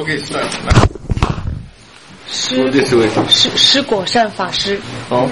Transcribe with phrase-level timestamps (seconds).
[0.00, 0.14] 我给
[2.64, 4.80] 我这四位施施果善法师，
[5.10, 5.28] 好，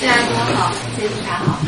[0.00, 1.58] 谢安多好，谢谢他好。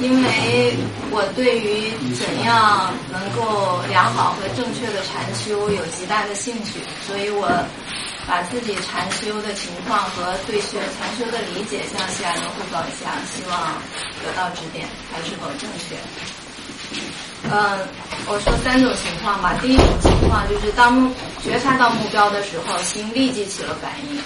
[0.00, 0.72] 因为
[1.10, 7.46] 我对于怎样能够良好和正确的禅修有极大的兴趣，所以我
[8.26, 13.76] 把自己禅修的情况和对学禅修的理解向西安多汇报一下，希望
[14.24, 15.94] 得到指点，还是否正确。
[17.50, 17.78] 嗯，
[18.26, 19.54] 我说三种情况吧。
[19.62, 21.10] 第一种情况就是当
[21.42, 24.20] 觉察到目标的时候，心立即起了反应。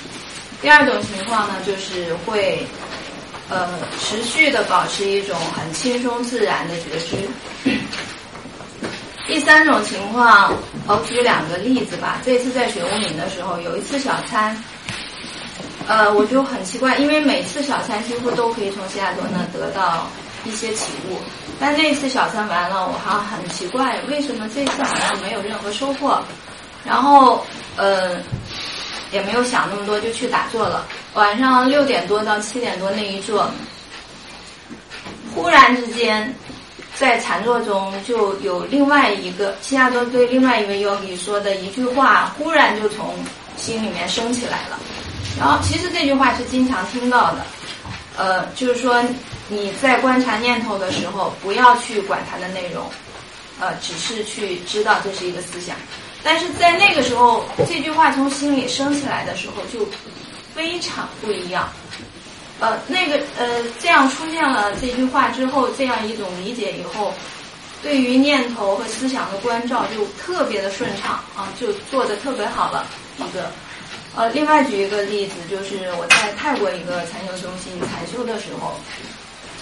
[0.61, 2.67] 第二种情况呢，就是会
[3.49, 3.69] 呃
[4.01, 7.29] 持续的保持一种很轻松自然的觉知。
[9.29, 10.53] 第三种情况，
[10.89, 12.19] 我举两个例子吧。
[12.25, 14.57] 这次在雪屋岭的时候，有一次小餐，
[15.87, 20.09] 呃，我就很奇怪，因为每次小餐几乎都可以从西雅图那得到
[20.45, 21.19] 一些启悟，
[21.61, 26.21] 但这一次小三完了，我还很奇怪，为什么这次好像没有任何收获？
[26.85, 27.45] 然后，
[27.77, 28.17] 呃，
[29.13, 30.85] 也没有想那么多，就去打坐了。
[31.15, 33.49] 晚上六点多到七点多那一坐，
[35.33, 36.35] 忽然之间，
[36.99, 43.15] 在禅坐中就有另外一个西亚多对另外一位 yogi 说的一句话，忽然就从
[43.57, 44.79] 心里面升起来了。
[45.39, 47.47] 然后，其实这句话是经常听到的，
[48.17, 49.03] 呃，就是说
[49.49, 52.85] 你在观察念头的时候，不要去管它的内容，
[53.61, 55.77] 呃，只是去知道这是一个思想。
[56.23, 59.87] 但是在那个时候，这句话从心里升起来的时候，就
[60.55, 61.69] 非常不一样。
[62.61, 67.13] 呃，那个呃，这样出现了这句话之后，这样一种理解以后，
[67.83, 72.87] 对于念头和思想的关照就特别的顺畅啊，就做的特别好了。
[73.19, 73.51] 一个，
[74.15, 78.75] 呃，另外举一个例子，就是我在泰国一个禅修中心禅修的时候，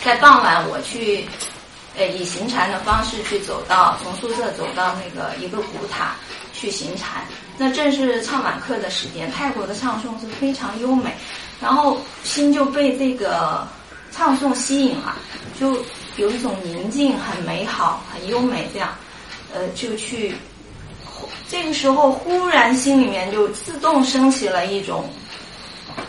[0.03, 1.25] 在傍晚我去，
[1.97, 6.17] 呃，以行禅的方式去走到从宿舍走到那个一个古塔
[6.53, 7.25] 去行禅，
[7.57, 11.15] 那正是唱晚课的时间，泰国的唱诵是非常优美。
[11.61, 13.65] 然后心就被这个
[14.11, 15.15] 唱诵吸引了，
[15.61, 15.81] 就
[16.17, 18.93] 有一种宁静、很美好、很优美这样，
[19.55, 20.35] 呃，就去。
[21.49, 25.09] 这个时候忽然心里面就自动升起了一种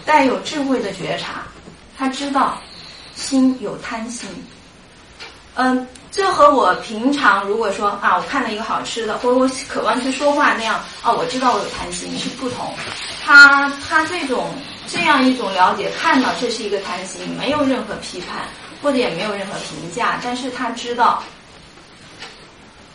[0.05, 1.43] 带有智慧的觉察，
[1.97, 2.57] 他知道
[3.15, 4.29] 心有贪心。
[5.55, 12.73] 嗯，这和我平常如果说啊，我看了一个好吃的，或者我渴望去说话那样啊，我知道我有贪心是不同。
[13.23, 14.49] 他他这种。
[14.87, 18.41] 这样一种了解，看到这是一个贪心，没有任何批判，
[18.83, 21.23] 或者也没有任何评价，但是他知道，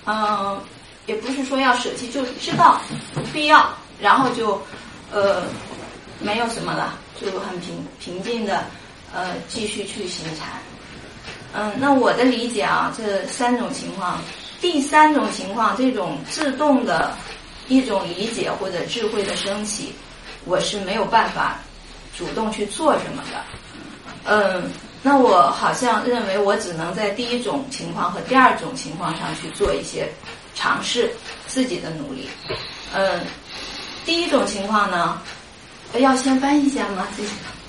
[0.05, 0.61] 嗯，
[1.07, 2.81] 也不是说要舍弃，就知道
[3.15, 3.69] 不必要，
[4.01, 4.61] 然后就
[5.13, 5.43] 呃
[6.21, 8.65] 没有什么了，就很平平静的
[9.15, 10.49] 呃继续去行禅。
[11.55, 14.21] 嗯，那我的理解啊，这三种情况，
[14.61, 17.17] 第三种情况，这种自动的
[17.69, 19.95] 一种理解或者智慧的升起，
[20.45, 21.59] 我是没有办法。
[22.17, 23.45] 主动去做什么的，
[24.25, 24.71] 嗯，
[25.03, 30.09] 那我好像认为我只能在第一种情况和第二种情况上去做一些
[30.57, 31.13] 尝试，
[31.47, 32.29] 自己的努力，
[32.95, 33.21] 嗯，
[34.07, 35.21] 第一种情况呢，
[35.99, 37.07] 要先翻译一下吗？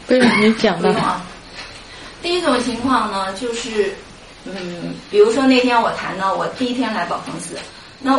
[0.07, 1.21] 不用你讲的啊。
[2.21, 3.93] 第一种情况呢，就是，
[4.45, 7.59] 嗯，比如说那天我谈到我第一天来宝峰寺，
[8.01, 8.17] 那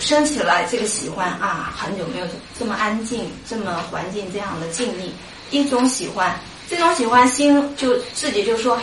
[0.00, 2.26] 升起来这个喜欢啊，很久没有
[2.58, 5.10] 这么安静、这么环境这样的静谧。
[5.50, 6.34] 一种喜欢，
[6.68, 8.78] 这种喜欢心就自己就说，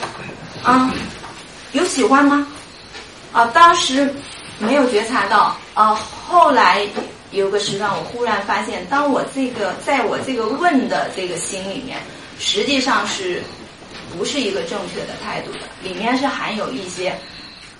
[0.64, 0.94] 啊，
[1.74, 2.48] 有喜欢吗？
[3.34, 4.14] 啊，当时
[4.60, 5.94] 没有觉察到，啊，
[6.28, 6.88] 后来
[7.32, 11.98] 有个时段，我忽然发现，当我这个在我这个问的这个心里面，
[12.40, 13.42] 实际上是
[14.18, 17.16] 不是一个正确的态度的，里面是含有一些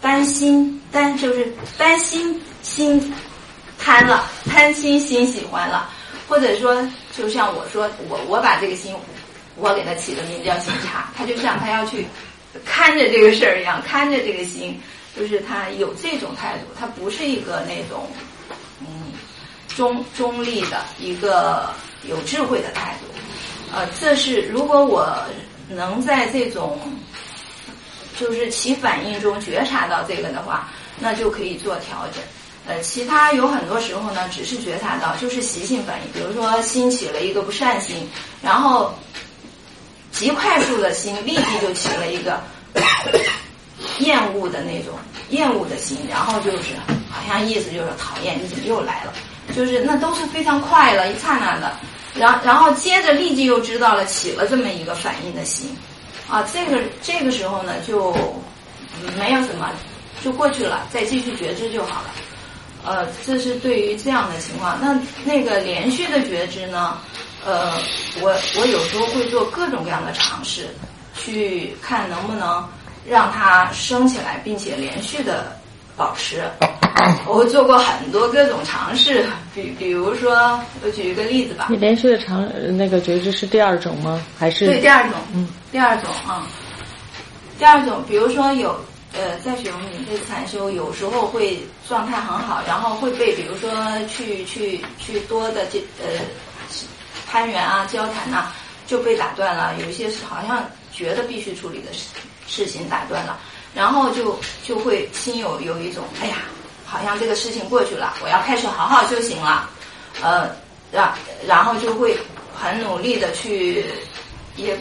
[0.02, 3.14] 担心，担就是担心心
[3.80, 5.90] 贪了， 贪心心喜欢了。
[6.28, 6.76] 或者说，
[7.16, 8.96] 就像我说，我我把这个心，
[9.58, 12.04] 我给他起的名叫心茶，他就像他要去
[12.66, 14.82] 看着这个事儿一样，看着这个心，
[15.16, 18.08] 就是他有这种态度，他不是一个那种
[18.82, 19.14] 嗯
[19.76, 21.70] 中中立的一个
[22.04, 23.08] 有智慧的态度。
[23.74, 25.18] 呃，这是如果我
[25.70, 26.80] 能在这种
[28.20, 30.70] 就是起反应中觉察到这个的话，
[31.00, 32.24] 那就可以做调整。
[32.68, 36.12] 呃，其他有很多时候呢，只是觉察到，就是习性反应。
[36.14, 38.10] 比如说，心起了一个不善心，
[38.42, 38.94] 然后
[40.12, 42.42] 极快速的心立即就起了一个
[44.00, 44.94] 厌恶的那种
[45.30, 46.76] 厌恶的心，然后就是
[47.10, 49.14] 好像意思就是讨厌，你怎么又来了？
[49.56, 51.74] 就是那都是非常快了，一刹那的。
[52.16, 55.76] 然然后接着立即又知道了起了这么一个反应的心，
[56.30, 58.16] 啊，这个这个时候呢就
[59.18, 59.70] 没有什么，
[60.24, 62.10] 就过去了，再继续觉知就好了。
[62.86, 64.80] 呃，这是对于这样的情况。
[64.82, 66.98] 那那个连续的觉知呢？
[67.46, 67.74] 呃，
[68.22, 70.68] 我我有时候会做各种各样的尝试，
[71.16, 72.68] 去看能不能
[73.08, 75.56] 让它升起来，并且连续的
[75.96, 76.44] 保持。
[77.28, 81.68] 我做过很多各种尝试，比比如说，我举一个例子吧。
[81.70, 84.22] 你连续的尝那个觉知是第二种吗？
[84.40, 85.14] 还是对第二种？
[85.34, 86.48] 嗯，第二种啊，
[87.60, 88.76] 第二种，比如说有
[89.14, 93.70] 呃，在学我们这次禅修，有时候会状态很好，然后会被比如说
[94.08, 96.08] 去去去多的这呃
[97.30, 98.48] 攀援啊、交谈呐，
[98.88, 99.76] 就被打断了。
[99.82, 100.64] 有一些是好像
[100.94, 102.06] 觉得必须处理的事
[102.48, 103.38] 事情打断了，
[103.74, 106.38] 然后就就会心有有一种哎呀。
[106.88, 109.68] 好像这个事情过去了，我要开始好好修行了，
[110.22, 110.48] 呃，
[110.92, 111.12] 然
[111.46, 112.16] 然后就会
[112.56, 113.84] 很努力的去
[114.56, 114.80] 也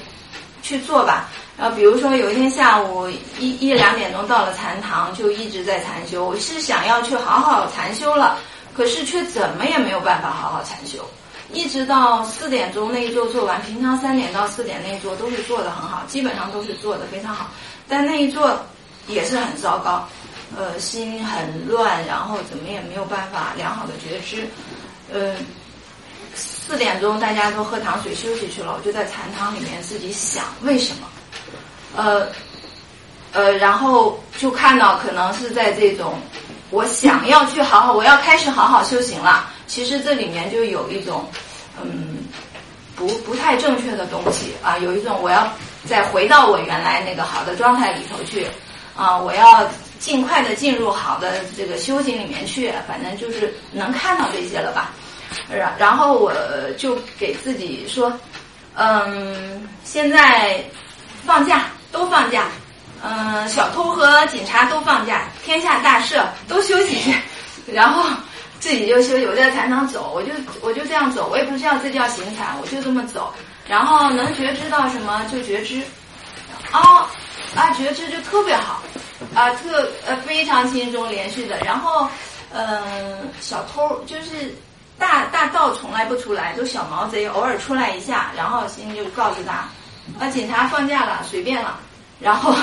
[0.63, 1.29] 去做吧。
[1.57, 3.09] 然后比如说有一天下午
[3.39, 6.27] 一一两点钟到了禅堂，就一直在禅修。
[6.27, 8.39] 我是想要去好好禅修了，
[8.77, 10.99] 可是却怎么也没有办法好好禅修。
[11.55, 17.47] 一直到四点钟那一座做完，平常三点到四点那一座都是做的很好，基本上都是做的非常好，
[17.89, 18.59] 但那一座
[19.07, 20.07] 也是很糟糕。
[20.57, 24.47] 呃，心很乱，然后怎么也没有办法良好的觉知。
[25.13, 25.35] 呃，
[26.33, 31.09] 四点钟大家都喝糖水休息去了，我就在禅堂里面自己想为什么。
[31.97, 32.29] 呃，
[33.33, 36.21] 呃，然后就看到可能是在这种
[36.71, 39.51] 我想要去好好，我要开始好好修行了。
[39.67, 41.29] 其实这里面就有一种
[41.83, 42.19] 嗯
[42.97, 45.51] 不不太正确的东西啊，有一种我要
[45.87, 48.47] 再回到我原来那个好的状态里头去
[48.97, 49.69] 啊，我要。
[50.01, 54.91] 尽快的进入好的这个修行里面去，反正就是能看到这些了吧。
[55.51, 56.31] 然然后我
[56.77, 58.13] 就给自己说，
[58.75, 60.63] 嗯，现在
[61.25, 62.49] 放假都放假，
[63.03, 67.15] 嗯，小偷和警察都放假，天下大赦都休息。
[67.73, 68.05] 然后
[68.65, 70.31] 自己就休息，我在禅堂走，我就
[70.63, 73.31] 我就这样走，我也不知道这叫行禅，我就这么走。
[73.69, 75.83] 然后能觉知到什么就觉知，
[76.71, 77.07] 啊
[77.55, 78.83] 啊觉知就特别好。
[79.35, 82.09] 啊，特呃非常轻松连续的，然后，
[82.55, 84.55] 嗯，小偷就是
[84.99, 89.69] 大大盗从来不出来，就小毛贼偶尔出来一下，然后心就告诉他，
[90.19, 91.79] 啊，警察放假了，随便了，
[92.21, 92.55] 然后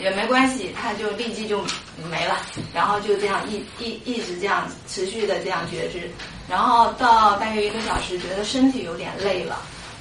[0.00, 1.62] 也没关系， 他就立即就
[2.10, 2.36] 没了，
[2.74, 6.10] 然后就这样一一一直这样持续的这样觉知，
[6.48, 9.58] 然后到大约一个小时，觉得身体有点累了，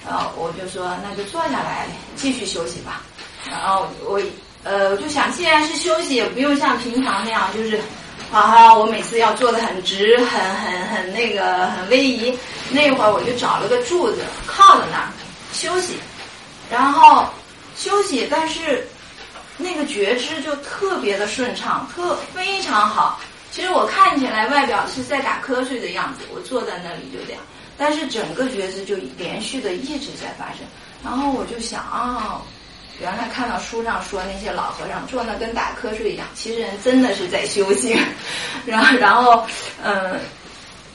[0.08, 3.02] 然后我就说那就坐下来继续休息吧，
[3.50, 4.22] 然后我。
[4.62, 7.78] 呃，我就想，既然是休息，也不用像平常那样，就是，
[8.30, 12.38] 啊哈，我每次要坐的很直，很很很那个，很威仪。
[12.70, 15.08] 那会儿我就找了个柱子，靠在那儿
[15.54, 15.94] 休息，
[16.70, 17.26] 然后
[17.80, 18.86] 休息，但是
[19.58, 23.22] 那个觉知就特别的顺畅，特非常好。
[23.52, 27.42] 其实我看起来外表是在打瞌睡的样子，我坐在那里就这样，
[27.78, 30.60] 但是整个觉知就连续的一直在发生。
[31.04, 32.42] 然后我就想啊。
[33.02, 37.98] 原来看到书上说那些老和尚坐那跟打瞌睡一样，其实人真的是在修行。
[38.68, 39.48] 然后，然后，
[39.82, 40.20] 嗯，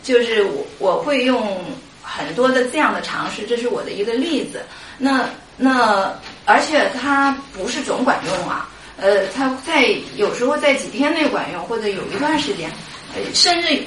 [0.02, 1.64] 就是我我会用
[2.02, 4.62] 很多的这样的尝试，这是我的一个例子。
[4.98, 5.26] 那
[5.56, 6.12] 那
[6.44, 12.70] 而且它不是总管用啊，呃，它在有时候在几天内管用，或者有一段时间，
[13.14, 13.83] 呃，甚至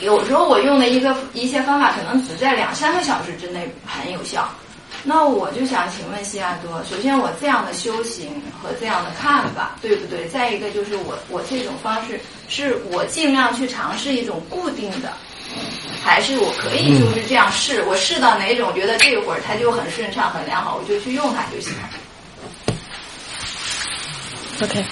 [0.00, 4.48] 有时候我用的一个一些方法，可能只在两三个小时之内很有效。
[5.04, 10.28] 那我就想请问西亚多，首先我这样的修行和这样的看法对不对？
[10.28, 15.12] 再一个就是我我这种方式是我尽量去尝试一种固定的，
[16.04, 17.82] 还是我可以就是这样试？
[17.88, 21.88] 我试到哪种觉得这会儿它就很顺畅很良好，我就去用它就行了。
[24.62, 24.86] Okay,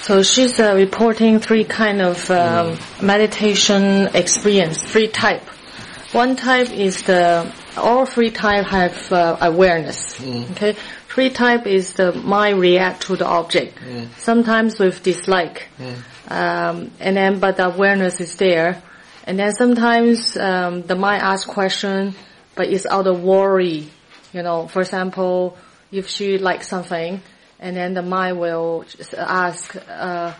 [0.00, 5.42] so she's uh, reporting three kind of um, meditation experience, three type.
[6.10, 10.18] One type is the all three type have uh, awareness.
[10.18, 10.50] Mm.
[10.50, 10.76] Okay,
[11.08, 14.08] three type is the mind react to the object, mm.
[14.18, 16.30] sometimes with dislike, mm.
[16.32, 18.82] um, and then but the awareness is there,
[19.28, 22.16] and then sometimes um, the mind asks question,
[22.56, 23.86] but it's out of worry.
[24.32, 25.56] You know, for example,
[25.92, 27.22] if she likes something,
[27.62, 28.84] and then the mind will
[29.16, 30.34] ask, uh,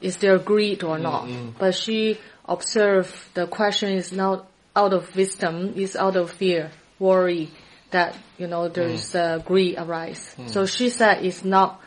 [0.00, 1.24] is there greed or not?
[1.24, 1.58] Mm-hmm.
[1.58, 7.50] But she observe the question is not out of wisdom is out of fear, worry
[7.90, 9.20] that, you know, there's mm.
[9.20, 10.34] uh, greed arise.
[10.38, 10.48] Mm.
[10.48, 11.80] So she said it's not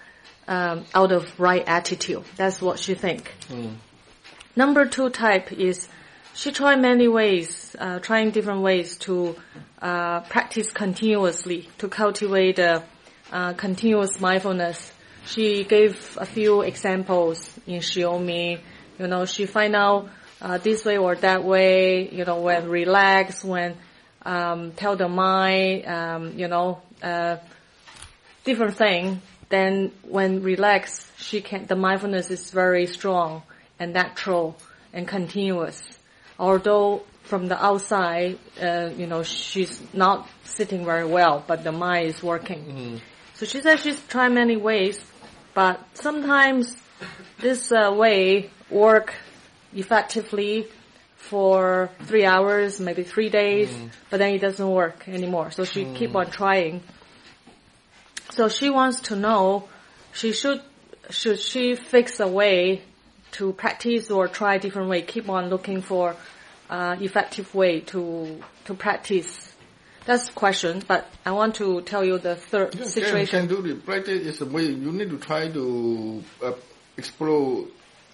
[0.47, 2.23] um, out of right attitude.
[2.35, 3.33] That's what she think.
[3.47, 3.75] Mm.
[4.55, 5.87] Number two type is
[6.33, 9.35] she tried many ways, uh, trying different ways to
[9.81, 12.59] uh, practice continuously, to cultivate
[13.31, 14.91] uh, continuous mindfulness.
[15.25, 18.59] She gave a few examples in Xiaomi.
[18.99, 20.09] You know, she find out
[20.41, 23.75] uh, this way or that way, you know, when relax, when
[24.23, 27.37] um, tell the mind, um, you know, uh,
[28.43, 29.21] different thing.
[29.49, 33.43] Then when relax, she can, the mindfulness is very strong
[33.79, 34.55] and natural
[34.93, 35.81] and continuous.
[36.39, 42.07] Although from the outside, uh, you know, she's not sitting very well, but the mind
[42.07, 43.01] is working.
[43.35, 45.03] So she said she's tried many ways,
[45.53, 46.75] but sometimes
[47.39, 49.13] this uh, way work
[49.73, 50.67] effectively
[51.17, 53.75] for three hours, maybe three days,
[54.09, 55.51] but then it doesn't work anymore.
[55.51, 56.81] So she keep on trying.
[58.31, 59.67] So she wants to know,
[60.13, 60.61] she should,
[61.09, 62.83] should she fix a way
[63.31, 66.15] to practice or try different way, keep on looking for
[66.69, 69.54] uh, effective way to, to practice.
[70.05, 73.27] That's the question, but I want to tell you the third You situation.
[73.27, 76.51] Can, can do the practice is a way you need to try to uh,
[76.95, 77.65] explore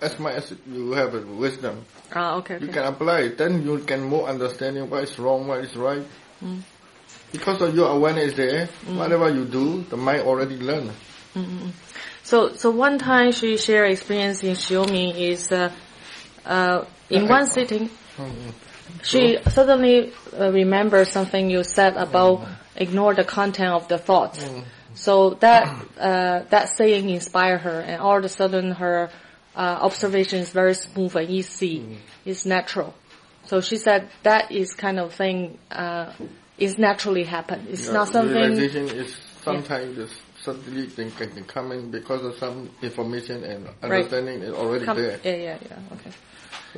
[0.01, 1.85] as much as you have a wisdom.
[2.13, 2.73] Ah, okay, You okay.
[2.73, 6.03] can apply it, then you can more understanding what is wrong, what is right.
[6.43, 6.61] Mm.
[7.31, 10.91] Because of your awareness there, whatever you do, the mind already learn.
[12.23, 15.71] So, so one time she shared experience in Xiaomi is, uh,
[16.45, 17.89] uh, in one sitting,
[19.03, 24.47] she suddenly uh, remembers something you said about ignore the content of the thoughts.
[24.93, 25.67] So that,
[25.97, 29.09] uh, that saying inspired her and all of a sudden her,
[29.55, 31.97] uh, observation is very smooth and easy.
[32.25, 32.93] It's natural.
[33.45, 36.13] So she said that is kind of thing, uh,
[36.57, 37.67] is naturally happen.
[37.69, 40.09] It's Yeah, not something, Realization is sometimes the
[40.43, 44.97] suddenly thing can can come in because of some information and understanding is already Come,
[44.97, 45.19] there.
[45.23, 45.79] yeah, yeah, yeah.
[45.93, 46.11] Okay.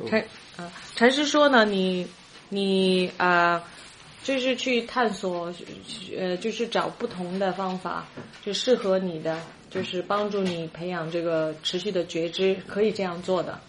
[0.08, 0.24] 陈
[0.56, 2.06] 啊，禅师说呢，你
[2.48, 3.62] 你啊、
[4.22, 5.52] 就是去探索，
[6.16, 8.06] 呃，就是找不同的方法，
[8.44, 9.38] 就适合你的，
[9.70, 13.60] 就是帮助你培养这个持续的觉知，可以这样做的。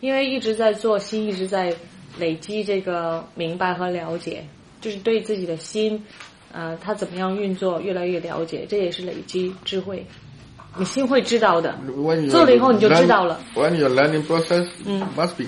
[0.00, 1.74] 因为一直在做，心一直在
[2.18, 4.44] 累积这个明白和了解，
[4.80, 6.04] 就是对自己的心，
[6.52, 10.06] 呃，它怎么样运作越来越了解，这也是累积智慧。
[10.76, 11.76] 你心会知道的
[12.30, 13.40] 做了以后你就知道了。
[13.56, 14.68] When your learning process
[15.16, 15.46] must be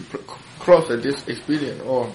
[0.58, 2.06] cross this experience or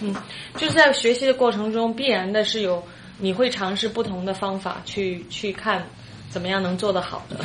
[0.56, 2.82] 就是在学习的过程中，必然的是有
[3.18, 5.86] 你会尝试不同的方法去去看
[6.28, 7.36] 怎么样能做得好的。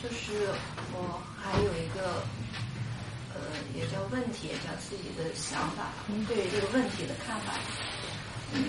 [0.00, 0.46] 就是
[0.92, 2.22] 我还有一个
[3.34, 3.40] 呃，
[3.74, 5.92] 也叫问题，也叫自己的想法，
[6.28, 7.54] 对于这个问题的看法。
[8.52, 8.62] 嗯，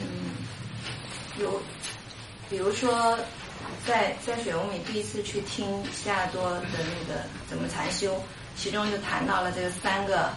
[1.39, 1.61] 有，
[2.49, 3.17] 比如说，
[3.85, 8.19] 在在水欧米第一次去听西亚多的那个怎么禅修，
[8.57, 10.29] 其中就谈到了这个三个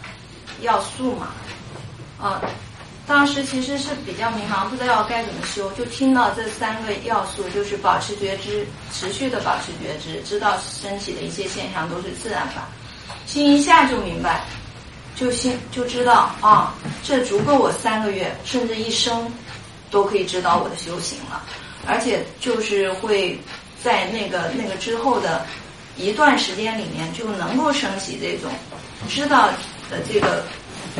[0.61, 1.29] 要素嘛，
[2.21, 2.43] 啊，
[3.07, 12.69] 当时其实是比较迷茫，不知道该怎么修，就听到这三个要素，就是保持觉知，持续的保持觉知，知道身体的一切现象都是自然法，
[13.29, 14.41] 心一下就明白，
[15.15, 19.31] 就心就知道啊，这足够我三个月甚至一生
[19.91, 21.45] 都可以指导我的修行了，
[21.87, 23.39] 而且就是会
[23.85, 25.45] 在那个那个之后的
[25.99, 28.51] 一段时间里面就能够升起这种
[29.11, 29.49] 知道
[29.91, 30.43] 的这个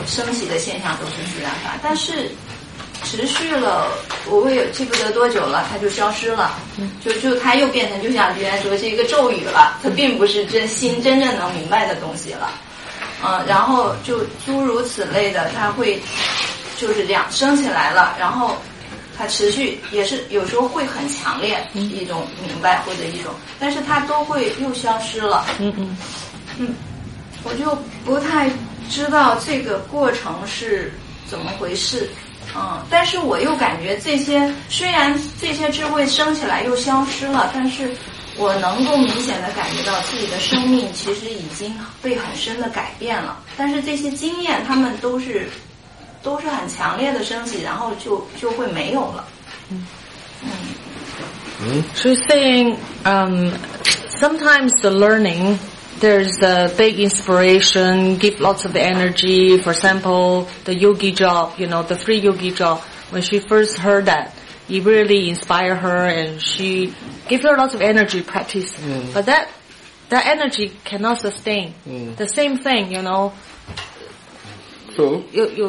[0.07, 2.31] 升起的现象都是自然法，但是
[3.05, 3.89] 持续了，
[4.29, 6.53] 我也记不得多久了，它就消失了，
[7.03, 12.51] 就就它又变成就像原来说是一个咒语了，它并不是真心真正能明白的东西了，
[13.25, 16.01] 嗯，然后就诸如此类的，它会
[16.77, 18.57] 就是这样升起来了，然后
[19.17, 25.97] 它持续也是有时候会很强烈一种明白或者一种，但是它都会又消失了，嗯嗯。
[26.59, 26.75] 嗯，
[27.45, 28.51] 我就不太
[28.91, 30.93] 知道这个过程是
[31.31, 32.11] 怎么回事，
[32.57, 37.91] 嗯，但是我又感觉这些虽然这些智慧升起来又消失了，但是
[38.37, 45.49] 我能够明显的感觉到自己的生命其实已经被很深的改变了，但是这些经验他们都是
[46.23, 49.25] 都是很强烈的升起，然后就就会没有了，
[49.71, 49.87] 嗯。
[51.97, 53.51] She's saying um,
[54.21, 55.59] sometimes the learning
[56.01, 59.59] there's a big inspiration, give lots of energy.
[59.59, 62.81] For example, the yogi job, you know, the free yogi job.
[63.11, 64.35] When she first heard that,
[64.69, 66.93] it really inspired her, and she
[67.29, 68.77] gave her lots of energy practice.
[68.79, 69.15] Mm.
[69.15, 69.49] But that
[70.11, 71.75] that energy cannot sustain.
[71.87, 72.17] Mm.
[72.17, 73.33] The same thing, you know.
[74.95, 75.67] so You you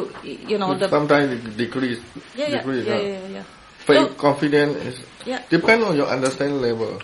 [0.48, 2.00] you know the sometimes it decrease.
[2.36, 3.00] yeah yeah decrease, yeah huh?
[3.02, 3.44] yeah yeah.
[3.86, 5.40] Faith, So- confidence is Yeah.
[5.48, 7.00] depend on your understanding level.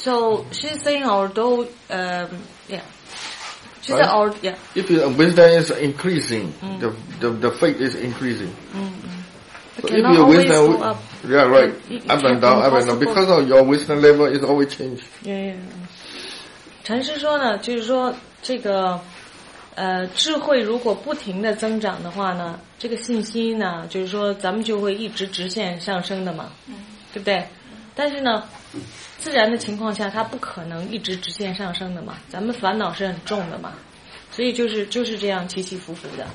[0.00, 2.28] So she's saying although um
[2.68, 2.82] yeah.
[3.82, 4.08] She said Right.
[4.10, 4.54] al yeah.
[4.74, 6.80] If your wisdom is increasing, Mm.
[6.80, 6.90] the,
[7.20, 8.50] the the faith is increasing.
[9.76, 10.96] But So if cannot your always wisdom, go up.
[11.28, 12.98] yeah, right, It- it up can and down, up and down, impossible.
[12.98, 15.02] because of your wisdom level is always change.
[15.22, 15.56] Yeah, yeah.
[16.82, 18.98] 禅师说呢，就是说这个
[19.74, 26.50] 呃智慧如果不停的增长的话呢，这个信息呢，就是说咱们就会一直直线上升的嘛，
[27.12, 27.44] 对不对？
[27.94, 28.42] 但是呢，
[29.21, 33.71] 自然的情况下，它不可能一直直线上升的嘛，咱们烦恼是很重的嘛，
[34.31, 36.25] 所以就是就是这样起起伏伏的，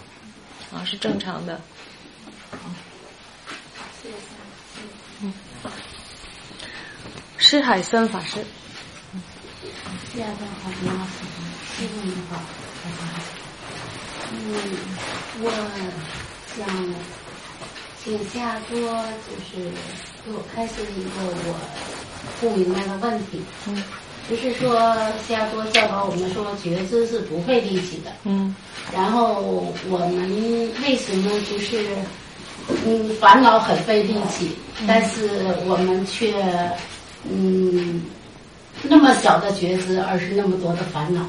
[0.73, 1.61] 啊，是正常的。
[5.21, 5.33] 嗯，
[7.39, 8.45] 施海森法师。
[10.17, 10.27] 大家
[10.63, 11.05] 好，你好，
[11.77, 12.41] 师傅你好。
[14.33, 14.37] 嗯，
[15.43, 15.51] 我
[16.57, 16.65] 想
[18.03, 18.77] 请夏多
[19.27, 19.71] 就是
[20.25, 21.51] 给我开示一个我
[22.41, 23.41] 不明白的问题。
[23.69, 23.83] 嗯，
[24.29, 24.75] 就是说
[25.29, 28.11] 加多教导我们说觉知是不费力气的。
[28.25, 28.55] 嗯
[28.95, 31.85] 然后我们为什么就是
[32.85, 34.51] 嗯烦恼很费力气，
[34.87, 35.29] 但是
[35.67, 36.33] 我们却
[37.29, 38.03] 嗯
[38.83, 41.25] 那么小的觉知，而是那么多的烦恼？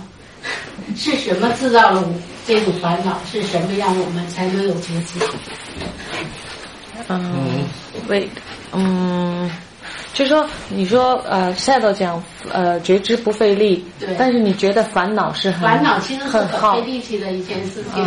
[0.96, 2.04] 是什么制造了
[2.46, 3.20] 这种烦恼？
[3.32, 5.20] 是什么让我们才能有觉知？
[7.10, 7.66] 嗯
[8.10, 8.28] ，wait，
[8.74, 9.50] 嗯，
[10.18, 18.04] 就说，你说呃，Shadow 讲呃觉知不费力，对但是你觉得烦恼是很烦恼其实是很耗力气的一件事情。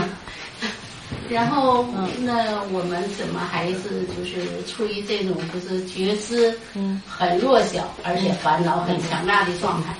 [1.28, 1.86] 然后，
[2.22, 9.94] 那我们怎么还是就是处于这种就是觉知嗯很弱小，而且烦恼很强大的状态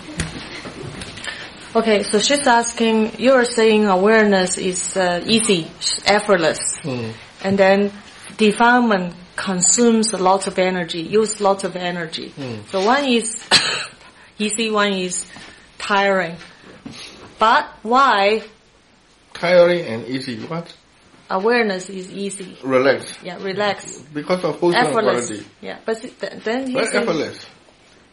[1.72, 5.66] ？Okay, so she's asking, you are saying awareness is uh, easy,
[6.06, 7.12] effortless, Mm.
[7.44, 7.92] and then
[8.36, 12.30] defilement consumes lots of energy, use lots of energy.
[12.36, 12.66] Mm.
[12.68, 13.42] So one is
[14.38, 15.26] easy, one is
[15.78, 16.36] tiring.
[17.38, 18.42] But why
[19.32, 20.36] Tiring and easy.
[20.46, 20.74] What?
[21.30, 22.58] awareness is easy?
[22.62, 23.16] Relax.
[23.22, 25.26] Yeah, relax, Because of wholesome effortless.
[25.28, 25.46] quality.
[25.62, 27.46] Yeah, but th- then says effortless.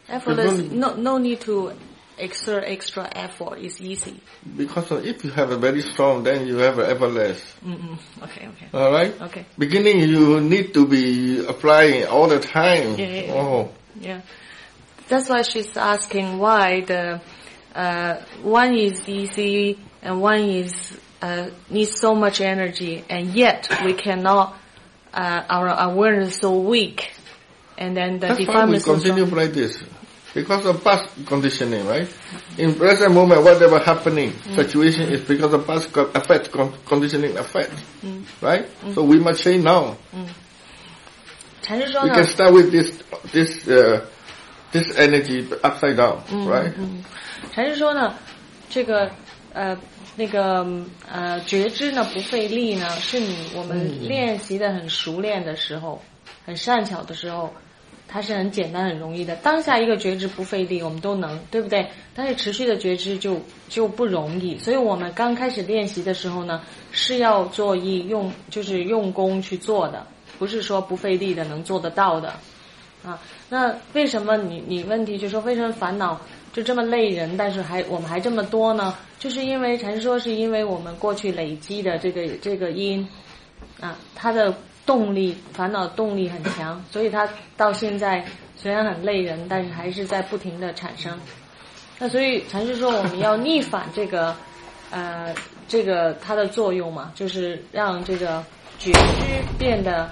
[0.07, 0.72] effortless.
[0.72, 1.74] No, no need to
[2.17, 3.59] exert extra effort.
[3.59, 4.19] is easy.
[4.56, 7.41] Because if you have a very strong, then you have effortless.
[7.65, 7.97] Mm-mm.
[8.23, 9.21] Okay, okay, Alright?
[9.21, 9.45] okay.
[9.58, 12.95] Beginning you need to be applying all the time.
[12.97, 13.34] Yeah, yeah, yeah.
[13.34, 13.71] Oh.
[13.99, 14.21] Yeah.
[15.08, 17.21] That's why she's asking why the
[17.73, 23.93] uh, one is easy and one is uh, needs so much energy, and yet we
[23.93, 24.58] cannot.
[25.13, 27.12] Uh, our awareness is so weak,
[27.77, 29.84] and then the That's why we so continue like this
[30.35, 32.09] Because of past conditioning, right?
[32.57, 34.55] In present moment, whatever happening, Mm.
[34.57, 37.70] situation is because of past co- effect, con- conditioning effect,
[38.02, 38.22] Mm.
[38.40, 38.64] right?
[38.94, 39.94] So we must change now.
[41.61, 42.92] 禅师说 We 呢 can，start with this,
[43.33, 44.00] this, uh,
[44.72, 46.48] this energy upside down, Mm.
[46.48, 46.72] right?
[47.55, 48.14] 禅师说呢，
[48.70, 49.11] 这个
[49.52, 49.76] 呃
[50.16, 50.66] 那个
[51.11, 56.02] 呃觉知呢不费力呢，是你我们练习的很熟练的时候，
[56.46, 57.52] 很善巧的时候，
[58.08, 59.36] 它是很简单很容易的。
[59.38, 61.86] 当下一个觉知不费力，我们都能，对不对？
[62.15, 64.58] 但是持续的觉知就就不容易。
[64.58, 70.08] 所以我们刚开始练习的时候呢，是要做一用就是用功去做的，
[70.39, 72.34] 不是说不费力的能做得到的。
[73.06, 76.20] 啊，那为什么你你问题就说为什么烦恼
[76.52, 78.96] 就这么累人，但是还我们还这么多呢？
[79.20, 83.08] 就是因为禅说是因为我们过去累积的这个这个因
[83.80, 84.54] 啊，它的
[84.88, 91.19] 动力烦恼动力很强，所以他到现在虽然很累人，但是还是在不停的产生。
[92.00, 94.36] 那所以禅师说我们要逆反这个
[94.89, 95.36] 呃
[95.67, 98.43] 这个它的作用嘛，就是让这个
[98.80, 99.00] 觉知
[99.60, 100.10] 变得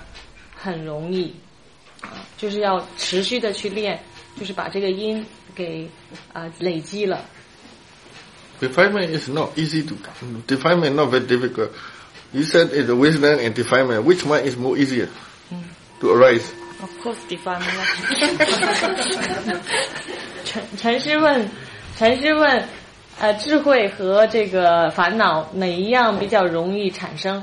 [0.54, 1.34] 很容易。
[2.02, 4.00] 啊，就是要持续的去练，
[4.38, 5.90] 就是把这个音给
[6.34, 7.22] 啊、累积了。
[8.60, 9.96] Defilement is not easy to,
[10.46, 11.70] defilement not very difficult.
[12.36, 14.04] You said it's the wisdom and defilement.
[14.04, 15.08] Which one is more easier
[16.02, 16.44] to arise?
[16.84, 17.64] Of course, defilement.
[20.44, 21.50] 陈陈师问，
[21.98, 22.68] 陈师问，
[23.22, 27.42] 呃，智慧和这个烦恼哪一样比较容易产生？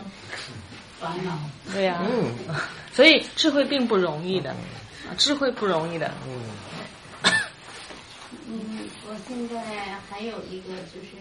[1.00, 1.38] 烦恼。
[1.72, 2.54] 对呀、嗯
[2.92, 6.12] 所以智慧并不容易的，啊，智慧不容易的。
[8.46, 8.60] 嗯，
[9.08, 9.58] 我现在
[10.10, 11.16] 还有一个就是，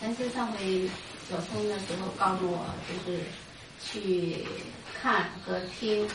[0.00, 0.90] 禅师上回
[1.28, 3.20] 小松的时候告诉我，就是
[3.84, 4.44] 去
[5.00, 6.06] 看和听，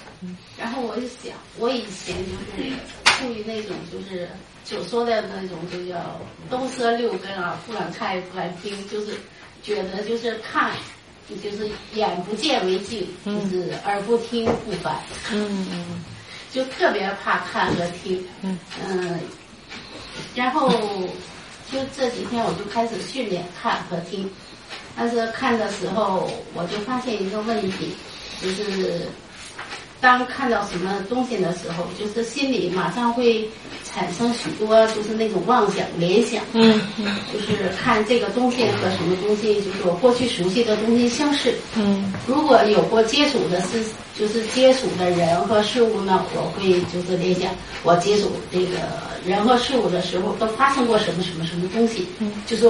[0.58, 2.72] 然后我就想，我以前就是
[3.18, 4.30] 处于那种就是
[4.64, 6.20] 所说的那种就叫
[6.50, 9.14] 东舍六根啊，不敢看也不敢听，就是
[9.64, 10.72] 觉得就是看。
[11.42, 15.00] 就是眼不见为净，就是耳不听不烦，
[15.32, 16.04] 嗯嗯。
[16.52, 18.22] 就特别怕看和听。
[18.42, 18.60] 嗯。
[18.86, 19.18] 嗯，
[20.36, 20.70] 然后
[21.72, 24.30] 就这几天我就开始训练看和听，
[24.96, 27.94] 但是看的时候我就发现一个问题，
[28.42, 29.08] 就是
[30.00, 33.48] 当看到什么东西的时候，就是心里马上会
[33.86, 41.54] 产生许多就是那种妄想联想，嗯嗯就是看这个东西和什么东西，就是我过去熟悉的东西相似。
[41.76, 43.84] 嗯如果有过接触的是
[44.18, 47.50] 就是接触的人和事物呢，我会就是联想
[47.84, 48.78] 我接触这个
[49.26, 52.70] 人和事物的时候都发生过什么什么什么东西，嗯就是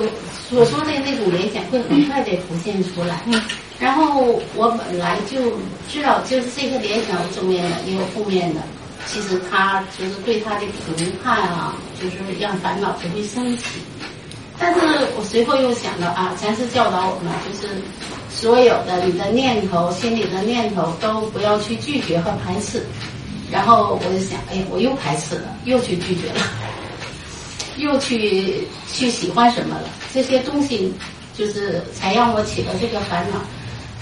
[0.50, 3.22] 所说的那种联想会很快的浮现出来。
[3.26, 3.42] 嗯
[3.80, 5.52] 然后我本来就
[5.90, 8.62] 知道，就是这个联想有正面的，也有负面的。
[9.08, 10.60] 其实他就是对他的
[10.96, 13.64] 评判啊，就是让烦恼不会升起。
[14.60, 14.80] 但是
[15.18, 17.74] 我随后又想到啊，禅师教导我们，就是
[18.34, 22.84] 所有的你的念头、心里的念头都不要去拒绝和排斥。
[23.52, 26.42] 然后我就想，哎，我又排斥了，又去拒绝了，
[27.78, 29.90] 又去去喜欢什么了？
[30.14, 30.94] 这些东西
[31.38, 33.42] 就是才让我起了这个烦恼。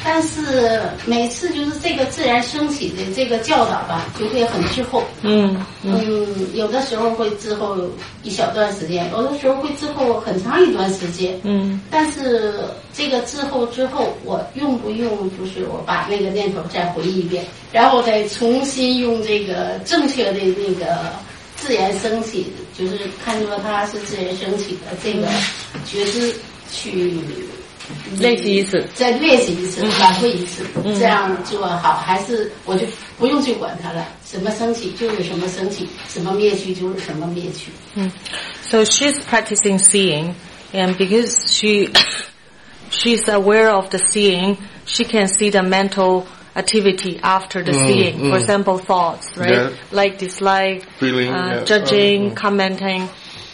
[0.04, 5.04] 但是每次就是这个自然升起的这个教导吧，就会很滞后。
[5.22, 7.78] 嗯嗯嗯，有的时候会滞后
[8.24, 11.40] 一小段时间，有的时候会滞后很长一段时间。
[11.44, 12.56] 嗯但是
[12.94, 21.14] 这个滞后之后，我用不用就是我把那个念头再回忆一遍，然后再重新用这个正确的那个
[21.58, 25.28] 自然升起，就是看作它是自然升起的这个
[25.86, 26.34] 觉知
[26.72, 27.20] 去
[28.19, 32.87] 练习一次再练习一次，反馈一次，嗯这样做好，还是我就
[33.19, 37.71] 不用去管它了，什么升起就是什么升起，什么灭去就是什么灭去。
[37.95, 38.11] 嗯。
[38.63, 40.35] So she's practicing seeing,
[40.73, 41.91] and because she
[42.91, 48.19] she's aware of the seeing, she can see the mental activity after the Mm, seeing.
[48.31, 48.41] For mm.
[48.41, 49.51] example, thoughts, right?
[49.51, 49.71] Yeah.
[49.93, 51.65] Like dislike, Feeling, uh, yeah.
[51.65, 52.35] judging, Mm, mm.
[52.37, 53.09] commenting,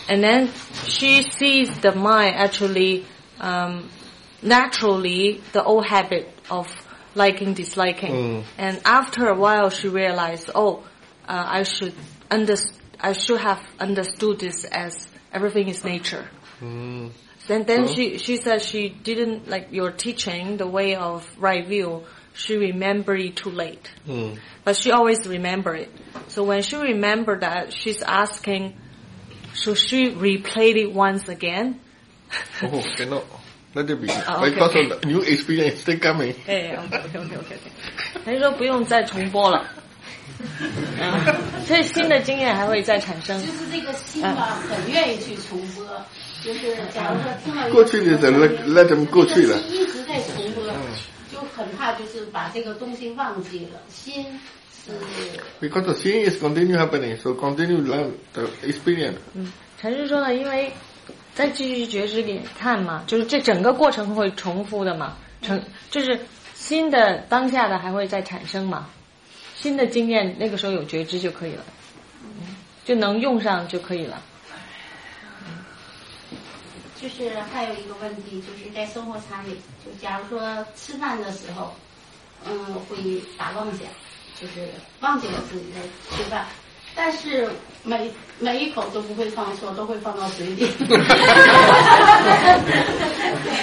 [0.09, 0.51] and then
[0.87, 3.05] she sees the mind actually
[3.41, 3.89] um,
[4.42, 6.68] naturally the old habit of
[7.16, 8.44] liking, disliking, Mm.
[8.58, 10.84] and after a while she realized, oh,
[11.28, 11.94] uh, I should
[12.30, 12.56] under,
[13.00, 16.28] I should have understood this as everything is nature.
[16.62, 17.12] Mm.
[17.48, 17.94] Then then Oh.
[17.94, 22.04] she she said she didn't like your teaching the way of right view.
[22.34, 24.40] She remembered it too late, Mm.
[24.66, 25.90] but she always remember it.
[26.28, 28.74] So when she remembered that, she's asking,
[29.54, 31.80] should she replay it once again?
[32.62, 33.24] Oh, cannot.
[33.76, 34.08] Let it be.
[34.10, 34.90] Oh, okay, because okay.
[34.90, 36.34] of the new experience still coming.
[36.48, 37.58] 哎，OK OK OK OK，
[38.24, 39.68] 他就说不用再重播了。
[41.00, 41.36] 啊，
[41.68, 43.38] 所以新的经验还会再产生。
[43.42, 45.86] 就是这个心吧，很愿意去重播。
[46.42, 50.64] 就是假如说听到过去的人 let let them 过去了心一直在重播，
[51.30, 53.82] 就很怕就是把这个东西忘记了。
[53.90, 54.24] 心
[54.86, 54.92] 是
[55.60, 59.18] Because the seeing is continue happening, so continue learn the experience.
[59.34, 60.72] 嗯，陈师说呢，因为
[61.36, 66.18] 再继续觉知给看嘛，就是这整个过程会重复的嘛，成就是
[66.54, 68.90] 新的当下的还会再产生嘛，
[69.54, 71.64] 新的经验那个时候有觉知就可以了，
[72.86, 74.22] 就能用上就可以了。
[76.98, 81.72] 就是还有一个问题，就是在生活场里，就假如说吃饭的时候，
[82.46, 83.82] 嗯，会打妄想，
[84.40, 84.70] 就是
[85.02, 85.82] 忘记了自己在
[86.16, 86.48] 吃饭，
[86.96, 87.50] 但是
[87.84, 90.68] 每每一口都不会放错，都会放到嘴里。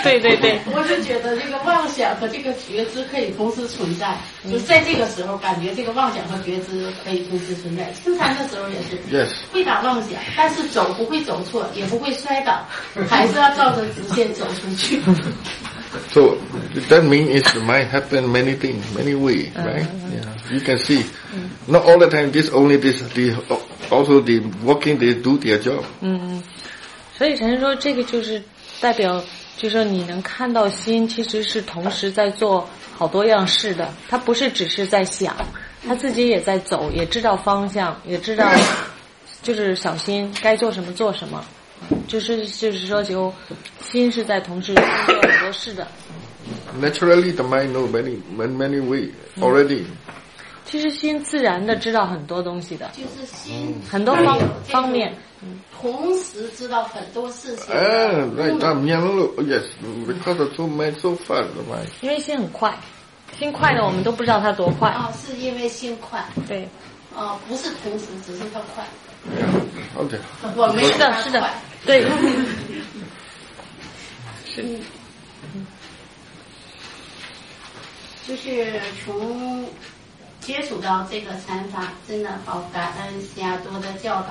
[0.02, 4.16] 对对对，我是觉得这个妄想和这个觉知可以同时存在，
[4.50, 7.90] 就在这个时候感觉这个妄想和觉知可以同时存在。
[7.92, 9.30] 清禅的时候也是 Yes.
[9.52, 12.66] 会打妄想，但是走不会走错，也不会摔倒，
[13.08, 15.00] 还是要照着直线走出去。
[16.10, 16.38] So
[16.88, 19.86] that means is the mind happen many things, many way, right?
[20.10, 20.50] Yeah.
[20.50, 21.04] You can see.
[21.66, 22.30] Not all the time.
[22.32, 23.02] This only this.
[23.14, 23.36] The
[23.90, 25.84] also the working they do their job.
[26.00, 26.42] 嗯，
[27.16, 28.42] 所以陈师说这个就是
[28.80, 29.22] 代表，
[29.58, 35.36] 就是说你能看到心其实是同时在做好多样事的，他不是只是在想，
[35.86, 38.50] 他自己也在走，也知道方向，也知道
[39.42, 41.44] 就是小心该做什么做什么，
[42.06, 43.32] 就是就是说，就
[43.80, 44.84] 心是在同事做
[45.20, 45.86] 很多事的。
[46.80, 49.84] Naturally, the mind know many, many, many way already.
[50.64, 52.90] 其实心自然的知道很多东西的。
[52.92, 55.14] 就是心很多方方面，
[55.78, 57.74] 同时知道很多事情。
[57.74, 59.24] 嗯，那当然了。
[59.42, 59.64] Yes,
[60.06, 61.46] because the mind is so fast.
[62.00, 62.74] 因为心很快，
[63.38, 64.90] 心快的我们都不知道它多快。
[64.90, 66.24] 哦，是因为心快。
[66.48, 66.66] 对。
[67.14, 68.86] 哦，不是同时，只是它快。
[69.96, 70.18] OK。
[70.56, 71.46] 我们知道是的。
[71.84, 72.00] 快，
[74.54, 74.80] 对。
[78.26, 79.66] 就是从
[80.40, 84.28] 接触到这个禅法，真的好感恩西亚多的教导，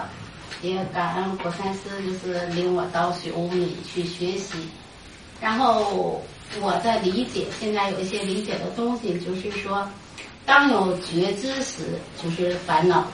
[0.61, 4.55] 也感恩果山师就是领我到学屋里去学习。
[5.41, 6.23] 然后
[6.61, 9.87] 我的理解，现在有一些理解的东西，就是说，
[10.45, 11.83] 当有觉知时，
[12.23, 13.05] 就是烦恼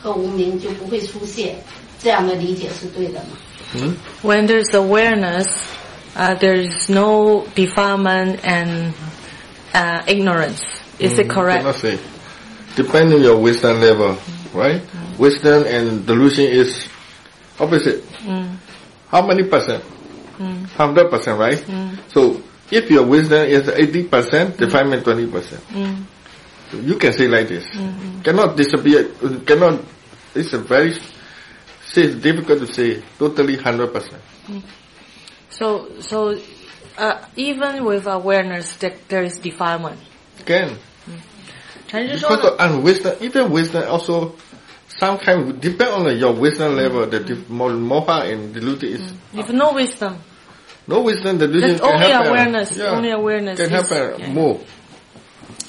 [0.00, 1.56] 和无明就不会出现。
[2.00, 3.30] 这样的理解是对的吗？
[3.74, 5.46] 嗯 When there's awareness,
[6.16, 8.94] uh, there is no defilement and
[9.74, 10.62] uh, ignorance.
[10.98, 11.30] Is it mm-hmm.
[11.30, 11.62] correct?
[11.62, 11.98] Cannot say.
[12.76, 14.16] Depending on your wisdom level,
[14.52, 14.80] right?
[14.82, 15.18] Mm.
[15.18, 16.88] Wisdom and delusion is
[17.58, 18.02] opposite.
[18.22, 18.56] Mm.
[19.08, 19.82] How many percent?
[20.38, 20.66] Mm.
[20.74, 21.58] Hundred percent, right?
[22.08, 25.62] So if your wisdom is eighty percent, defilement twenty percent.
[26.72, 27.64] You can say like this.
[27.64, 28.20] Mm-hmm.
[28.22, 29.08] Cannot disappear.
[29.46, 29.80] Cannot.
[30.34, 30.94] It's a very
[31.87, 34.21] Say it's difficult to say totally hundred percent.
[35.49, 36.37] So, so
[36.97, 39.99] uh, even with awareness, that there is defilement.
[40.45, 40.77] Can
[41.87, 44.33] 禅师说 because 呢 of unwisdom, even wisdom also
[44.99, 47.05] sometimes depend on your wisdom level.
[47.05, 50.17] The dif- mo- moha and delusion is if no wisdom,
[50.87, 51.37] no wisdom.
[51.37, 52.27] Delusion That's can only happen.
[52.31, 54.33] awareness, Yeah, only awareness can is- happen yeah.
[54.33, 54.59] more.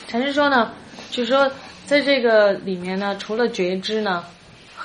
[0.08, 0.72] 禅师说呢，
[1.10, 1.50] 就是说
[1.84, 4.24] 在这个里面呢，除了觉知呢，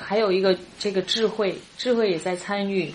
[0.04, 2.92] 还有一个这个智慧，智慧也在参与。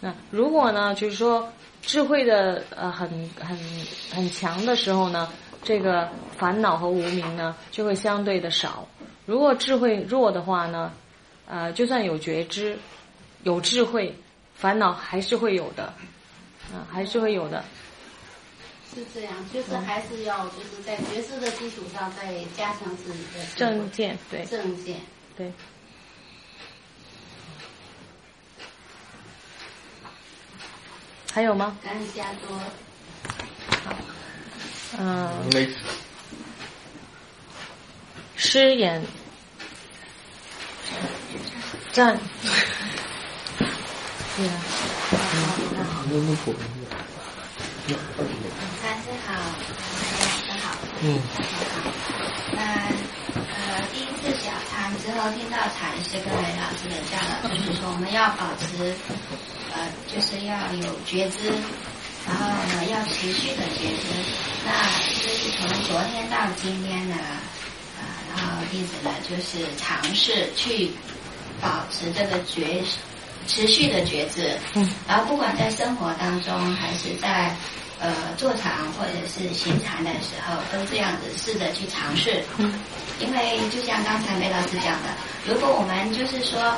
[0.00, 3.08] 那如果呢，就是说智慧的呃很
[3.38, 3.56] 很
[4.12, 5.30] 很强的时候呢，
[5.62, 8.88] 这个烦恼和无明呢就会相对的少。
[9.26, 10.92] 如果智慧弱的话呢，
[11.46, 12.76] 呃，就算有觉知、
[13.44, 14.12] 有智慧，
[14.54, 15.84] 烦恼还是会有的，
[16.72, 17.64] 啊、还是会有的。
[18.92, 24.96] 是这样，就是还是要就是在觉知的基础上再加强自己的正见，对正见。
[25.36, 25.52] 对。
[31.32, 31.76] 还有吗？
[31.82, 32.60] 感恩加多。
[34.98, 35.76] 嗯、Next.
[38.36, 39.00] 诗眼
[41.92, 42.18] 站。
[44.36, 44.50] 对啊，
[48.80, 49.28] 禅师好，
[50.48, 50.64] 大家好，
[51.02, 51.04] 嗯
[51.36, 51.78] 好。
[52.52, 52.58] 那
[53.34, 53.58] 呃，
[53.92, 58.94] 第一次小禅之后，听到禅师跟雷老师的教导，就是说我们要保持
[59.74, 61.48] 呃，就是要有觉知，
[62.26, 64.06] 然后呢要持续的觉知。
[64.64, 64.70] 那
[65.22, 67.16] 就是从昨天到今天呢，
[67.98, 68.04] 呃，
[68.34, 70.90] 然后弟子呢就是尝试去
[71.60, 72.82] 保持这个觉
[73.46, 77.56] 持续的觉知，嗯，然后不管在生活当中还是在
[77.98, 82.42] 呃坐禅或者是行禅的时候，都这样子试着去尝试。
[82.58, 82.74] 嗯，
[83.18, 85.08] 因为就像刚才梅老师讲的，
[85.46, 86.76] 如果我们就是说，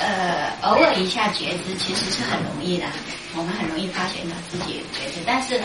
[0.00, 2.86] 呃，偶尔一下觉知，其实是很容易的，
[3.36, 5.60] 我们很容易发现到自己觉知，但是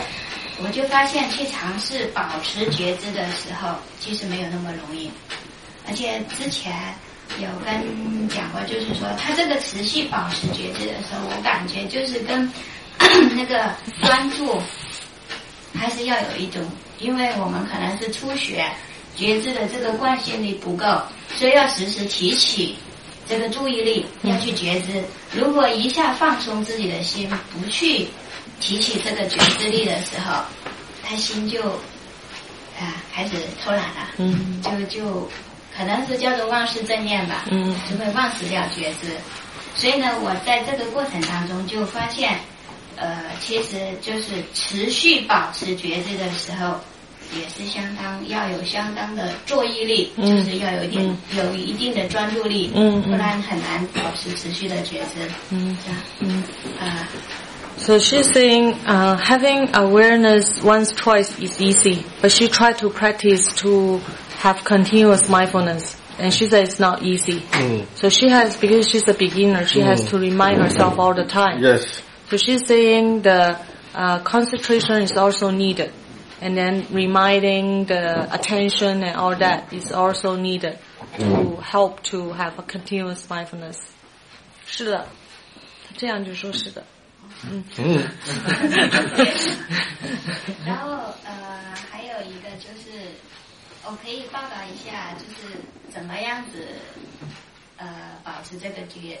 [0.62, 5.10] 我就发现去尝试保持觉知的时候，其实没有那么容易，
[5.86, 6.72] 而且之前。
[7.38, 12.52] 有跟讲过，就是说他这个持续保持觉知的时候，我感觉就是跟
[13.36, 14.60] 那个专注
[15.72, 16.60] 还是要有一种，
[16.98, 18.68] 因为我们可能是初学，
[19.14, 20.84] 觉知的这个惯性力不够，
[21.36, 22.76] 所以要时时提起
[23.30, 25.00] 这个注意力，要去觉知。
[25.32, 28.08] 如果一下放松自己的心，不去
[28.58, 30.42] 提起这个觉知力的时候，
[31.04, 31.62] 他心就
[32.76, 35.30] 啊开始偷懒了，嗯就就
[35.76, 39.16] 可能是叫做忘失正念吧，嗯就会忘失掉觉知。
[39.76, 42.40] 所以呢，我在这个过程当中就发现，
[42.96, 46.80] 呃，其实就是持续保持觉知的时候，
[47.37, 55.29] 也是相当要有相当的注意力，嗯就是要有一点、有一定的专注力，嗯嗯不然很难保持持续的觉知。
[55.51, 56.43] 嗯这样，嗯。
[56.79, 57.07] 啊、
[57.77, 63.53] So she's saying uh, having awareness once, twice is easy, but she tried to practice
[63.57, 63.99] to
[64.39, 67.41] have continuous mindfulness, and she said it's not easy.
[67.51, 67.85] Mm.
[67.95, 71.61] So she has, because she's a beginner, she has to remind herself all the time.
[71.61, 72.01] Yes.
[72.29, 73.57] So she's saying the
[73.93, 75.91] uh, concentration is also needed,
[76.40, 80.78] And then reminding the attention and all that is also needed
[81.18, 83.78] to help to have a continuous mindfulness.
[84.66, 85.06] 是的，
[85.96, 86.84] 这样就说是的。
[87.76, 88.02] Mm.
[90.66, 90.90] 然后
[91.24, 93.14] 呃，还有一个就是，
[93.84, 95.56] 我可以报道一下，就是
[95.90, 96.66] 怎么样子
[97.76, 97.86] 呃
[98.24, 99.18] 保持这个觉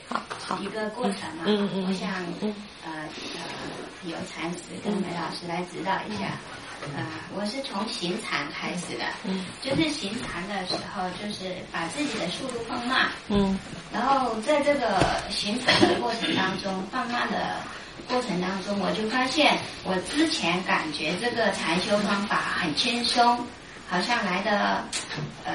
[0.60, 1.44] 一个过程嘛。
[1.46, 2.10] 嗯嗯嗯我想
[2.42, 2.54] 嗯
[2.84, 3.40] 呃呃
[4.04, 6.36] 由禅师跟梅老师来指导一下。
[6.96, 9.44] 呃，我是从行禅开始的，嗯。
[9.62, 13.58] 就是行禅的时候，就是把自己的速度放慢，嗯。
[13.92, 17.56] 然后在这个行禅的过程当中，放慢的
[18.08, 23.38] 过程当中，我就发现我之前感觉这个禅修方法很轻松，
[23.88, 24.82] 好像来的
[25.44, 25.52] 呃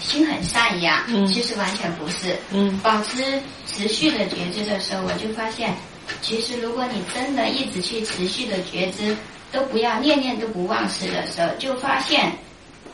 [0.00, 1.26] 心很善一样，嗯。
[1.26, 2.36] 其实完全不是。
[2.52, 2.78] 嗯。
[2.78, 5.74] 保持持续的觉知的时候，我就发现，
[6.22, 9.16] 其实如果你真的一直去持续的觉知，
[9.52, 12.32] 都不要念念都不忘失的时候，就发现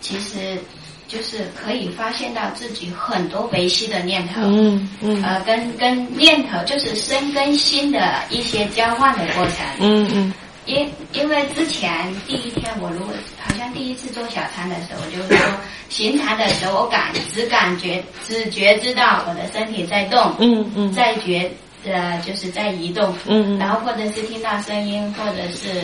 [0.01, 0.59] 其实
[1.09, 5.23] 就是可以发现到自己很多维系的念头，嗯嗯。
[5.23, 9.67] 呃，跟跟念头就是身跟心的一些交换的过程。
[9.81, 10.35] 嗯嗯。
[10.67, 15.55] 因因为之前第一天我如果好像第一次做小禅的时候，我就是说
[15.91, 20.91] 行禅的时候，我感只感觉只觉知道我的身体在动，嗯嗯。
[20.91, 21.51] 在觉
[21.85, 23.59] 呃就是在移动，嗯嗯。
[23.59, 25.83] 然后或者是听到声音，或者是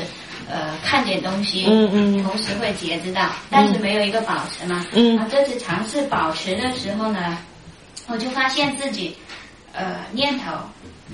[0.50, 4.84] 呃看见东西，嗯嗯同时会觉知到，但是没有一个保持嘛。
[4.92, 7.38] 嗯然后这次尝试保持的时候呢，
[8.08, 9.16] 我就发现自己
[9.72, 10.52] 呃念头。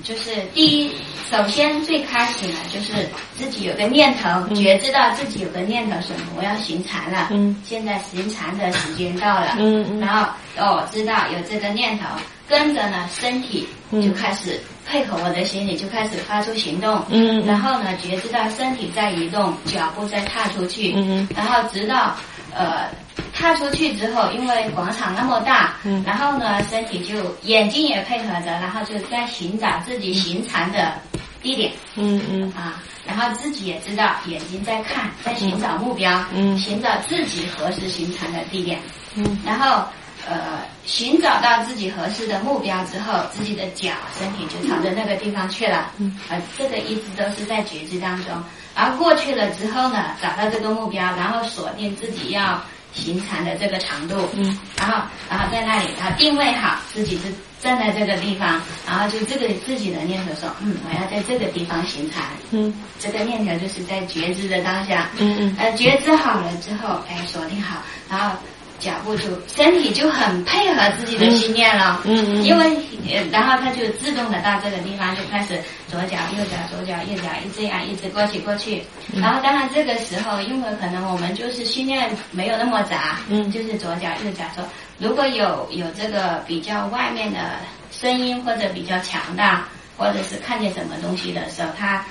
[0.03, 0.91] 就是第一，
[1.31, 7.29] 首先最开始呢，就是自己有个念头，觉知到自己有个念头什么，我要行禅了。
[7.31, 9.55] 嗯现在行禅的时间到了。
[9.57, 12.05] 嗯嗯然后哦，知道有这个念头，
[12.47, 17.03] 跟着呢，身体就开始配合我的心理，就开始发出行动。
[17.09, 20.93] 嗯嗯然后呢，觉知到身体在移动，脚步在踏出去。
[20.93, 22.15] 嗯嗯然后直到
[22.55, 22.89] 呃
[23.33, 26.03] 踏出去之后，因为广场那么大，嗯。
[26.05, 30.93] 然后呢，身体就眼睛也配合着，然后就在寻找自己行禅的
[31.41, 31.71] 地点。
[31.95, 32.53] 嗯嗯。
[32.55, 36.57] 啊，然后自己也知道眼睛在看，在寻找目标，嗯。
[36.57, 38.79] 寻找自己何时行禅的地点，
[39.15, 39.37] 嗯。
[39.45, 39.83] 然后
[40.25, 48.33] 呃寻找到自己合适的目标之后，自己的脚身体就朝着那个地方去了，嗯，啊，这个一直都是在觉知当中，
[48.75, 52.61] 然后过去了之后呢，找到这个目标，然后锁定自己要
[52.93, 57.23] 行禅的这个长度，嗯，然后然后在那里，然后定位好自己是
[57.59, 62.73] 站在这个地方，然后就这个自己的念头说，嗯，我要在这个地方行禅，嗯。
[62.99, 65.55] 这个念头就是在觉知的当下，嗯嗯。
[65.59, 68.35] 呃，觉知好了之后，哎，锁定好，然后
[68.79, 72.43] 脚步就身体就很配合自己的心念了，嗯嗯嗯。
[72.43, 72.65] 因为
[73.09, 79.21] 呃然后它就自动的到这个地方就开始左脚右脚左脚右脚一这样一直过去过去，嗯。
[79.21, 83.51] 然后当然这个时候，因为可能我们就是训练没有那么杂，嗯。
[83.51, 84.63] 就是左脚右脚说，
[84.99, 87.39] 如果有有这个比较外面的
[87.91, 92.05] 声音或者比较强大，或者是看见什么东西的时候，他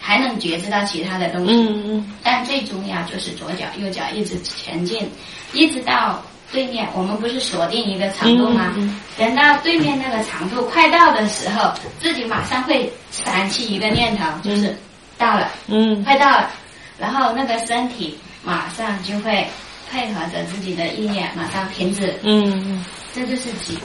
[0.00, 1.52] 还能觉知到其他的东西。
[1.52, 2.12] 嗯嗯。
[2.22, 5.10] 但最重要就是左脚右脚一直前进，
[5.52, 6.88] 一直到对面。
[6.94, 8.72] 我们不是锁定一个长度吗？
[8.76, 14.76] 嗯嗯等到对面那个长度快到的时候，自己马上会闪起一个念头，就是
[15.16, 16.02] 到了，嗯。
[16.04, 16.50] 快到了，
[16.98, 19.46] 然后那个身体马上就会
[19.90, 22.14] 配合着自己的意念，马上停止。
[22.22, 23.76] 嗯这就是几，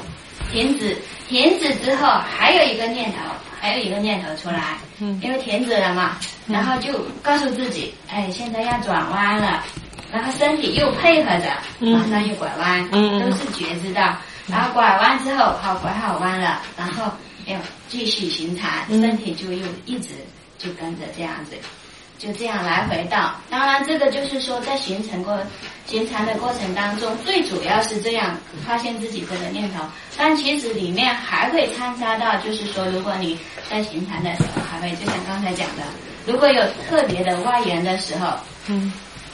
[0.51, 0.95] 停止，
[1.27, 3.17] 停止之后还有一个念头，
[3.59, 5.19] 还有一个念头出来，嗯。
[5.23, 9.63] 因为停止了嘛，然后就告诉自己，哎，现在要转弯了，
[10.13, 11.91] 然后身体又配合着，嗯。
[11.97, 14.15] 马上又拐弯，都是觉知道，
[14.47, 17.11] 然后拐弯之后，好拐好弯了，然后
[17.47, 17.57] 又
[17.89, 19.01] 继续行禅，嗯。
[19.01, 20.09] 身体就又一直
[20.59, 21.57] 就跟着这样子。
[22.19, 25.37] 就这样来回到，当然这个就是说在形成过
[25.85, 29.83] 行禅的过程当中，最主要是这样发现自己这个念头，
[30.15, 33.37] 但其实里面还会掺杂到，就是说如果你
[33.69, 35.83] 在行禅的时候，还会就像刚才讲的，
[36.25, 38.27] 如果有特别的外缘的时候，
[38.67, 38.93] 嗯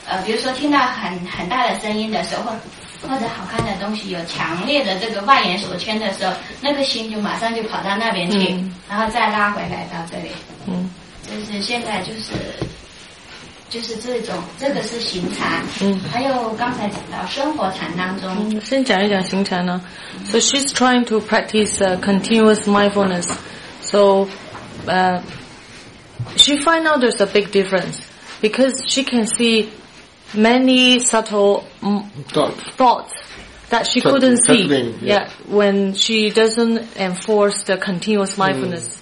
[0.10, 10.32] 呃，比如说听到很很大的声音的时候，或或者好看的东西有强烈的这个外缘所牵的时候，那个心就马上就跑到那边去，嗯然后再拉回来到这里。
[10.68, 10.90] 嗯
[11.30, 12.34] 就是现在就是
[13.70, 19.80] 就是这种，这个是行禅，嗯还有刚才讲到生活禅当中，嗯，先讲一讲行禅呢。
[20.26, 23.28] So she's trying to practice uh, continuous mindfulness.
[23.82, 24.28] So,
[24.88, 25.22] uh,
[26.36, 28.00] she find out there's a big difference
[28.42, 29.70] because she can see
[30.34, 32.62] many subtle mm, Thoughts.
[32.76, 33.14] thoughts
[33.70, 34.68] that she Subtle- couldn't see.
[34.68, 35.30] subtly, yeah.
[35.48, 38.98] when she doesn't enforce the continuous mindfulness.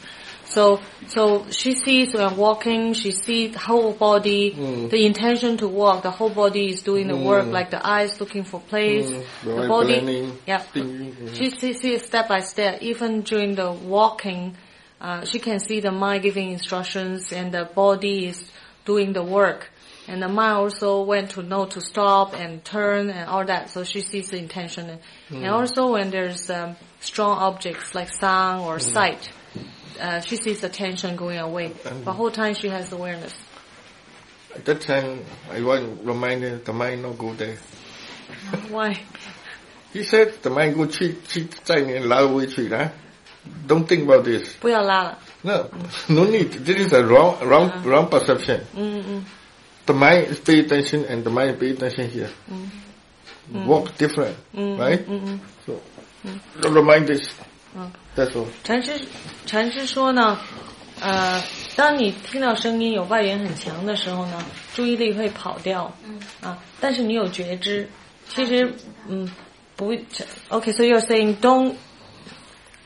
[0.45, 4.89] So, so she sees when walking, she sees the whole body, Mm.
[4.89, 7.51] the intention to walk, the whole body is doing the work, Mm.
[7.51, 10.57] like the eyes looking for place, Mm, the right body, planning, yeah.
[10.59, 11.35] thinking, mm.
[11.37, 14.55] She sees, sees step by step, even during the walking,
[15.01, 18.49] uh, she can see the mind giving instructions and the body is
[18.85, 19.69] doing the work.
[20.09, 23.70] And the mind also went to know to stop and turn and all that.
[23.70, 24.99] So she sees the intention.
[25.30, 29.30] And also when there's um, strong objects like sound or sight,
[30.01, 31.72] uh, she sees the tension going away.
[32.05, 33.32] The whole time she has awareness.
[34.55, 37.57] At that time, I want remind her the mind not go there.
[38.68, 39.01] Why?
[39.93, 42.90] He said the mind go 去去在你拉回去啦。
[43.66, 44.55] Don't think about this.
[44.61, 45.18] 不要拉了。
[45.43, 45.70] No,
[46.09, 46.51] no need.
[46.64, 48.61] This is a wrong, wrong, wrong perception.
[48.74, 49.24] 嗯嗯
[49.88, 52.29] The mind is pay attention and the mind pay attention here.
[53.65, 54.99] Walk different, 嗯 right?
[55.07, 55.39] 嗯嗯。
[55.65, 55.79] So,
[56.69, 57.29] remind this.
[57.75, 58.45] 嗯 That's all.
[58.63, 58.99] 禅师，
[59.45, 60.38] 禅师说呢，
[60.99, 61.41] 呃，
[61.75, 64.43] 当你听到声音有外援很强的时候呢，
[64.75, 67.88] 注意力会跑掉，嗯啊，但是你有觉知，
[68.27, 68.69] 其实
[69.07, 69.29] 嗯
[69.77, 69.95] 不
[70.49, 71.73] ，OK，so you're saying don't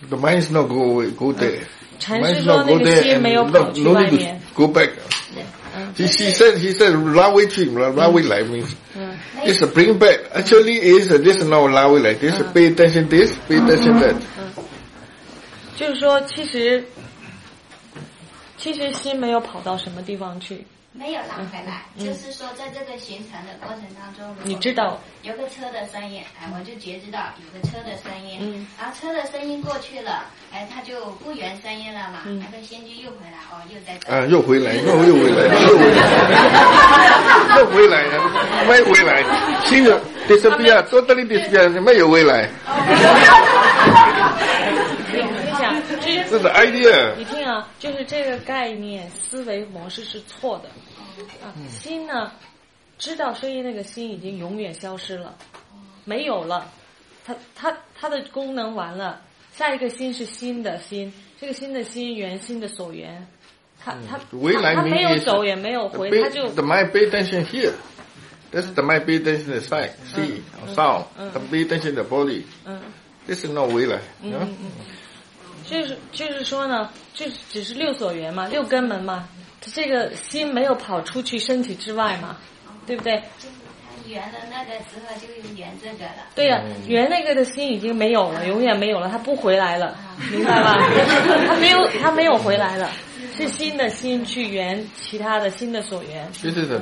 [0.07, 1.61] The mind is not go away, go there.
[1.99, 4.39] 禅师说那个心没有跑去外面。
[4.53, 4.91] go back.
[5.96, 8.74] He, he said, he said, Lawe Chim, Lawe Lai means,
[9.44, 10.20] this is bring back.
[10.34, 12.14] Actually is, this is not Lawe Lai.
[12.14, 14.22] This is pay attention this, pay attention that.
[15.76, 16.82] 就是说，其实
[18.56, 24.99] 其实心没有跑到什么地方去， 没有浪回来，就是说在这个行程的过程当中，你知道。
[25.23, 28.67] 有个车的声音，哎，我就觉知到有个车的声音，嗯。
[28.77, 32.43] 然后车的声音过去了，哎，他就不原声音了嘛，嗯。
[32.43, 34.11] 那个心就又回来，哦，又在这。
[34.11, 36.01] 啊，又回来，又 又回来，又回来，
[37.57, 38.19] 又回来了，
[38.67, 39.23] 没回来，
[39.63, 42.49] 新的 disappear, totally disappear，没有回来。
[46.15, 47.15] 这这是 idea。
[47.17, 50.69] 你听啊，就是这个概念思维模式是错的
[51.43, 51.53] 啊。
[51.69, 52.31] 心呢，
[52.97, 55.35] 知道声音那个心已经永远消失了，
[56.05, 56.69] 没有了，
[57.25, 59.21] 它它它的功能完了，
[59.53, 63.27] 下一个心是新的心，这个新的心缘心的所缘，
[63.83, 67.73] 它它它它没有走也没有回它就 the mind pay attention here.
[68.51, 70.41] That's the mind pay attention the sight, see,
[70.75, 71.05] sound.
[71.15, 72.43] The pay attention the body.
[72.65, 72.81] 嗯。
[73.25, 73.99] This is not 回来。
[74.21, 74.47] you know?
[75.71, 79.29] 就是就是说呢，就是只是六所缘嘛，六根门嘛，
[79.61, 82.35] 这个心没有跑出去身体之外嘛，
[82.85, 83.15] 对不对？
[83.39, 86.27] 就是它圆了那个时候就圆这个了。
[86.35, 89.97] 对呀、圆那个的心已经没有了，永远没有了，他不回来了，
[90.29, 90.77] 明白吧？
[91.47, 92.91] 他没有，他没有回来了，
[93.37, 96.29] 是新的心去圆其他的新的所缘。
[96.41, 96.81] This is the,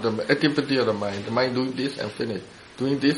[0.00, 1.24] the activity of the mind.
[1.24, 2.42] The mind doing this and finish.
[2.78, 3.16] Doing this.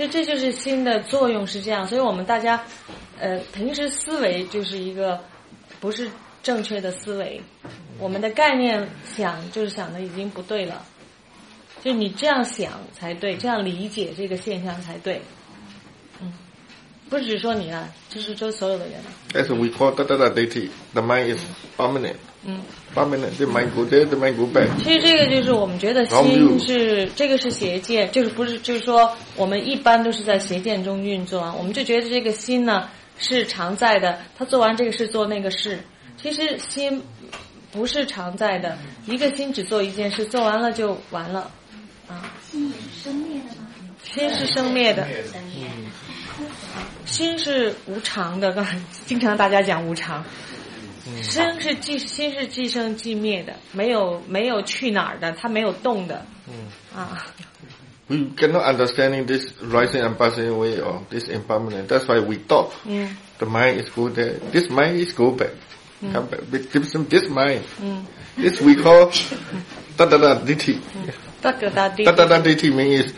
[0.00, 2.64] 所以这就是心的作用是这样，所以我们大家，
[3.18, 5.20] 呃，平时思维就是一个
[5.78, 6.10] 不是
[6.42, 7.38] 正确的思维，
[7.98, 10.82] 我们的概念想就是想的已经不对了，
[11.84, 15.20] 就你这样想才对，这样理解这个现象才对，
[16.22, 16.32] 嗯，
[17.10, 19.02] 不只说你啊，就是说所有的人
[19.34, 20.70] ，As we call tattara deity.
[20.94, 21.44] The mind is
[21.76, 22.16] permanent.
[22.44, 22.60] 嗯。
[24.82, 35.78] 其实这个就是我们觉得心是这个是邪见，就是不是就是说我们一般都是在邪见中运作啊，我们就觉得这个心呢是常在的，他做完这个事做那个事，
[36.20, 37.00] 其实心
[37.70, 38.76] 不是常在的，
[39.06, 41.48] 一个心只做一件事，做完了就完了，
[42.08, 43.68] 啊，心也是生灭的吗？
[44.02, 45.06] 心是生灭的，
[47.04, 48.76] 心是无常的，刚才
[49.06, 50.24] 经常大家讲无常。
[51.22, 56.54] 生是既心是既生既灭的，没有没有去哪儿的，它没有动的，嗯
[56.94, 57.26] 啊。
[58.08, 61.86] We cannot understanding this rising and passing away or this impermanent.
[61.86, 62.72] That's why we talk.
[62.84, 64.34] 嗯 The mind is go there.
[64.52, 65.50] This mind is go back.
[66.12, 66.40] Come back.
[66.50, 67.60] But Give some this mind.
[67.80, 68.04] 嗯
[68.36, 69.12] ，This we call
[69.96, 70.78] tattara deity.
[71.40, 73.10] 萨格达地，Tattara deity means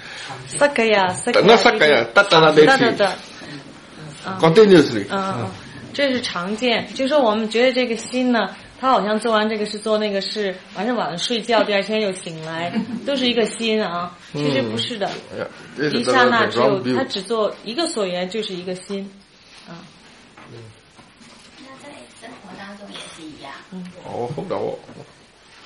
[0.47, 3.11] 萨格呀，萨格 not sakaya, tattara 对对 deity.
[4.39, 5.07] Continuously.
[5.11, 5.51] 嗯嗯，
[5.93, 12.73] 这是常见，就是说我们觉得这个心呢，他好像做完这个事做那个事，完了晚上睡觉，第二天又醒来，
[13.07, 15.11] 都是一个心啊，其实不是的。
[15.93, 19.11] 一刹那只有他只做一个所缘，就是一个心，
[19.69, 19.85] 啊，
[21.61, 21.89] 那在
[22.21, 23.53] 生活当中也是一样
[24.05, 24.77] ，Oh, hold on.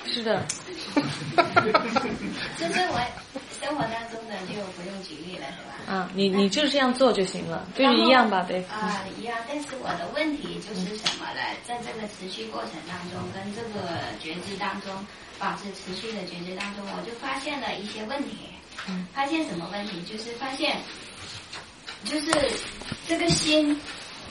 [0.07, 0.43] 是的，
[2.57, 2.99] 就是我
[3.61, 5.93] 生活当中的就不用举例了，是吧？
[5.93, 9.37] 啊，你你就是这样做就行了，就是一样吧，对，啊、一样。
[9.47, 11.41] 但是我的问题就是什么呢？
[11.65, 15.05] 在这个持续过程当中，跟这个觉知当中，
[15.37, 18.49] 保持持续的觉知当中，我就发现了一些问题。
[19.13, 20.01] 发现什么问题？
[20.03, 20.77] 就是发现，
[22.05, 22.31] 就是
[23.07, 23.77] 这个心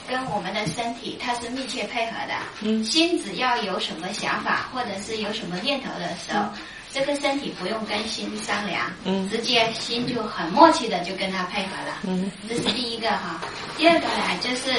[0.09, 2.34] 跟我们的身体它是密切配合的。
[2.62, 6.44] 嗯心只要有什么想法或者是有什么念头的时候，
[6.92, 11.98] 这个身体不用跟心商量，嗯直接心就很默契的就跟它配合了。
[12.04, 13.40] 嗯这是第一个哈。
[13.76, 14.72] 第二个呢，就是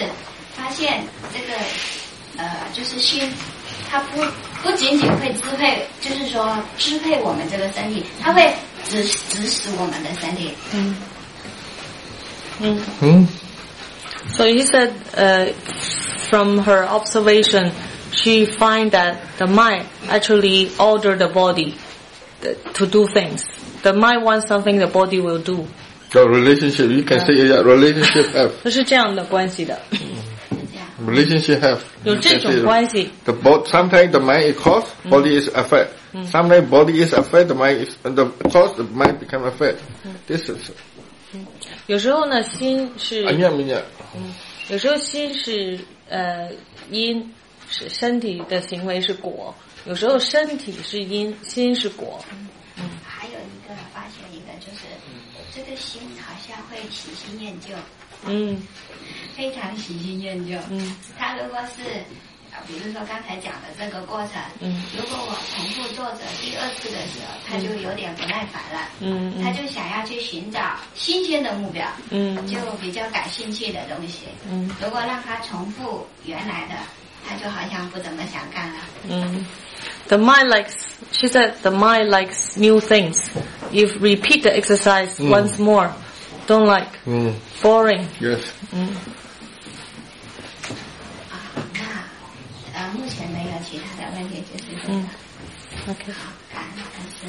[0.55, 1.03] 发现
[1.33, 1.53] 这个
[2.37, 3.31] 呃，就是心，
[3.89, 4.23] 它不
[4.63, 8.53] 不仅仅会支配，就是说支配我们这个身体，它会
[8.89, 10.53] 指指使我们的身体。
[10.73, 10.95] 嗯
[12.59, 12.81] 嗯。
[12.99, 13.27] Hmm?
[14.36, 15.52] So he said, uh,
[16.30, 17.72] from her observation,
[18.12, 21.74] she find that the mind actually order the body
[22.42, 23.44] uh, to do things.
[23.82, 25.66] The mind wants something, the body will do.
[26.10, 28.52] The relationship, you can say yeah, relationship have.
[28.62, 29.98] 这是这样的关系的，是
[30.70, 30.86] 这样。
[31.06, 31.78] Relationship have.
[32.04, 33.10] 有 You 这 can 种 say 关系。
[33.24, 35.88] The bo- sometimes the mind is cause, body is affect.
[36.30, 39.78] Sometimes body is affect, the mind is the cause, the mind become affect.
[40.28, 40.70] This is
[41.87, 43.81] 有时候呢，心是 anya minya.
[44.69, 45.79] 有时候心是
[46.09, 46.49] 呃
[46.91, 47.33] 因，
[47.69, 49.53] 是身体的行为是果；
[49.85, 52.23] 有时候身体是因，心是果。
[52.29, 52.47] 嗯
[53.03, 54.85] 还有一个发现一个就是，
[55.55, 57.73] 这个心好像会喜新厌旧，
[58.25, 58.61] 嗯
[59.35, 60.55] 非常喜新厌旧。
[60.69, 74.27] 嗯他如果是，呃比如说刚才讲的这个过程，嗯如果我重复做着第二次的时候，他就有点不耐烦了，嗯他就想要去寻找新鲜的目标，嗯就比较感兴趣的东西。
[74.49, 76.75] 嗯如果让他重复原来的，
[77.27, 78.79] 他就好像不怎么想干了。
[79.09, 79.45] 嗯。
[80.07, 80.73] The mind likes,
[81.11, 83.19] she said, the mind likes new things.
[83.71, 85.29] You repeat the exercise Mm.
[85.29, 85.91] once more.
[86.47, 86.87] Don't like.
[87.05, 88.39] 嗯 Boring.，yes，
[88.71, 88.95] 嗯
[91.29, 91.35] 啊，
[91.73, 94.76] 那呃，目前没有其他的问题，就是这个。
[94.87, 95.07] 嗯
[95.87, 96.13] ，OK。
[96.53, 97.27] 感恩感谢。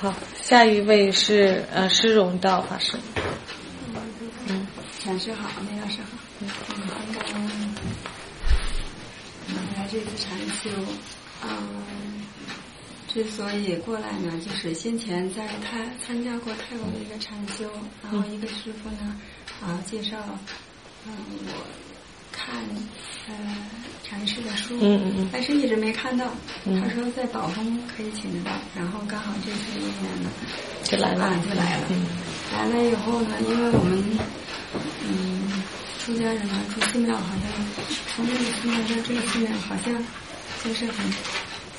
[0.00, 2.98] 好，下一位是呃施荣道法师。
[5.00, 6.08] 禅师好，梅老师好。
[6.40, 6.48] 嗯，
[7.14, 7.48] 刚刚
[9.76, 10.68] 来这次禅修，
[11.42, 11.48] 嗯，
[13.08, 17.70] 之所以过来呢，就是先前在泰参加过泰国的一个禅修，
[18.02, 19.18] 然后一个师傅呢，
[19.62, 20.16] 啊介绍，
[21.06, 21.12] 嗯，
[21.46, 21.52] 我
[22.30, 22.54] 看
[23.28, 23.34] 呃
[24.08, 25.28] 禅师的书，嗯嗯嗯。
[25.32, 26.26] 但是一直没看到。
[26.64, 26.80] 嗯。
[26.80, 30.30] 他说在宝峰可以请得到，然后刚好这次一年呢，
[30.82, 31.24] 就来了。
[31.24, 31.86] 啊就来了。
[31.90, 32.06] 嗯。
[32.52, 34.02] 来了以后呢，因为我们
[35.06, 35.62] 嗯
[36.04, 37.52] 出家人嘛，住寺庙好像
[38.16, 39.92] 从这个寺庙到这个寺庙好像
[40.64, 41.04] 就是很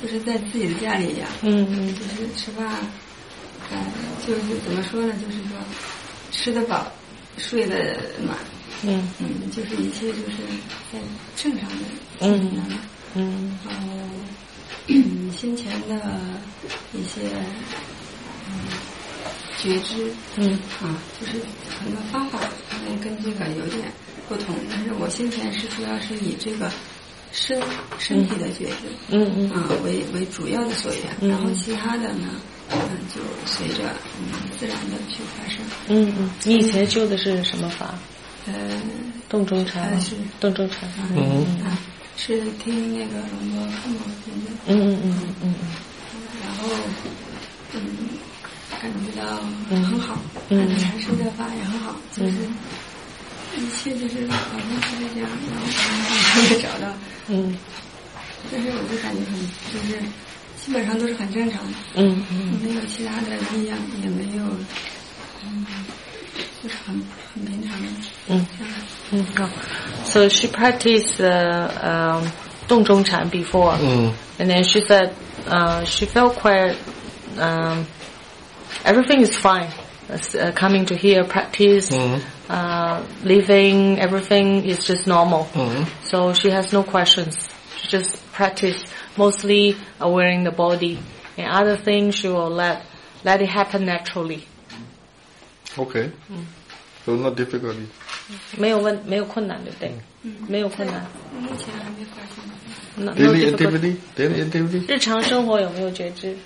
[0.00, 1.94] 就是在自己的家里一样，嗯嗯。
[1.94, 2.66] 就是吃饭，
[3.72, 3.78] 呃，
[4.24, 5.58] 就是怎么说呢，就是说
[6.30, 6.86] 吃得饱，
[7.36, 8.38] 睡得暖，
[8.82, 10.36] 嗯嗯，就是一切就是
[10.92, 10.98] 在
[11.36, 11.84] 正常的
[12.20, 12.50] 嗯。
[13.14, 13.88] 嗯然后，
[14.86, 15.96] 嗯，先前的
[16.92, 17.28] 一些
[18.48, 18.54] 嗯
[19.58, 21.32] 觉知，嗯啊，就是
[21.78, 22.38] 很多方法
[22.70, 23.92] 可能跟这个有点
[24.28, 26.70] 不同，但是我先前是主要是以这个
[27.32, 27.60] 身
[27.98, 32.28] 身体的觉知，嗯嗯啊为为主要的所缘，嗯然后其他的呢，
[32.70, 32.78] 嗯，
[33.14, 33.82] 就随着
[34.20, 35.58] 嗯自然的去发生，
[35.88, 36.30] 嗯嗯。
[36.44, 37.98] 你以前修的是什么法？
[38.46, 38.52] 呃，
[39.28, 39.88] 洞中禅吗？
[39.94, 40.14] 呃是？
[40.40, 40.88] 洞中禅。
[40.90, 41.44] 啊嗯。
[41.64, 41.78] 啊，
[42.16, 44.50] 是听那个龙波看过听的。
[44.66, 45.54] 嗯嗯嗯嗯
[46.42, 46.68] 然后，
[47.74, 47.80] 嗯，
[48.80, 50.18] 感觉到嗯很好，
[50.48, 50.66] 嗯。
[50.68, 52.32] 嗯，禅师的法也很好，就是
[53.56, 56.92] 一切就是好像就是这样，然后找到，
[57.28, 57.56] 嗯。
[58.50, 59.38] 但是我就感觉很
[59.72, 60.00] 就是
[60.64, 62.58] 基本上都是很正常的，嗯嗯。
[62.62, 64.44] 没有其他的异样，也没有，
[65.44, 65.64] 嗯，
[66.62, 66.94] 就是很
[67.34, 67.88] 很平常的
[70.04, 72.32] So she practiced uh, um,
[72.68, 74.14] Dong Zhong Chan before, mm.
[74.38, 75.14] and then she said
[75.46, 76.76] uh, she felt quite
[77.38, 77.86] um,
[78.84, 79.70] everything is fine.
[80.10, 82.20] Uh, coming to here, practice, mm.
[82.48, 85.44] uh, living, everything is just normal.
[85.52, 85.86] Mm.
[86.02, 87.48] So she has no questions.
[87.78, 88.84] She just practice
[89.16, 90.98] mostly wearing the body,
[91.36, 92.82] and other things she will let
[93.22, 94.44] let it happen naturally.
[95.78, 96.44] Okay, mm.
[97.04, 97.86] so not difficulty.
[98.56, 99.92] 没有问没有困难，对不对？
[100.22, 101.04] 嗯没有困难。
[101.40, 102.44] 目前还没发现。
[102.96, 103.96] No, no daily difficulty.
[104.16, 106.36] activity，daily activity，日常生活有没有觉知？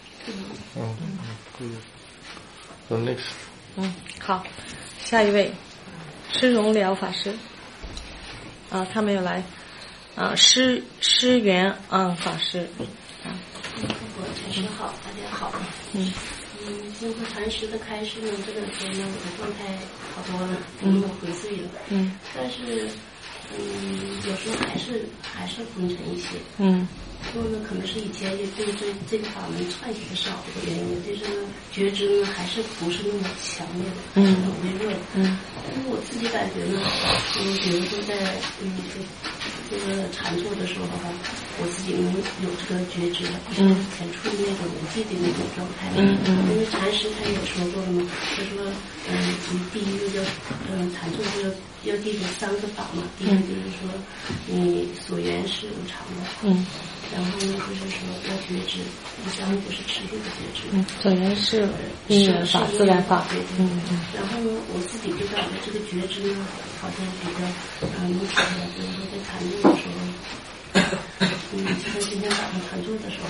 [0.76, 0.96] 嗯
[1.60, 1.76] 嗯
[2.88, 3.32] ，so next，
[3.76, 4.44] 嗯，好，
[5.04, 5.50] 下一位，
[6.32, 7.34] 施荣疗法师。
[8.70, 9.42] 啊，他没有来。
[10.14, 12.60] 啊，施施元啊法师。
[13.24, 13.34] 啊，
[13.82, 15.52] 我禅师好，大家好。
[15.92, 16.12] 嗯
[16.66, 19.76] 嗯，经过禅师的开示呢，这两天呢，我的状态
[20.14, 21.68] 好多了，不那么回醉了。
[21.90, 22.88] 嗯但是，
[23.56, 26.28] 嗯，有时候还是还是昏沉一些。
[26.58, 26.86] 嗯
[27.32, 34.98] 说呢，可能是以前也对这这个法门串习的少的原因，对这个觉知呢还是不是那么强烈的，嗯很微弱的。
[35.14, 36.78] 嗯但是我自己感觉呢，
[37.40, 38.14] 嗯，比如说在
[38.60, 39.00] 嗯这
[39.70, 41.08] 这个禅坐的时候哈，
[41.58, 42.12] 我自己能
[42.44, 45.90] 有这个觉知了，不像以前处于那种无记的那种状态。
[45.96, 48.06] 嗯嗯因为禅师他也说过了嘛，
[48.36, 48.60] 他说，
[49.08, 49.12] 嗯，
[49.72, 50.20] 第一个叫
[50.70, 51.50] 嗯禅坐是
[51.84, 53.88] 要记住三个法嘛，第一个就是说
[54.46, 56.66] 你所缘是无常的，嗯
[57.14, 58.78] 然后呢就是说要觉知，
[59.22, 60.62] 第三个就是持续的觉知。
[60.72, 61.68] 嗯，所缘是
[62.08, 63.24] 因缘法、自然法。
[63.58, 66.44] 嗯嗯然后呢，我自己就感觉这个觉知呢，
[66.80, 67.44] 好像比较
[67.86, 69.96] 啊明显的，比如说在禅坐的时候，
[71.52, 73.28] 嗯，就是今天早上禅坐的时候，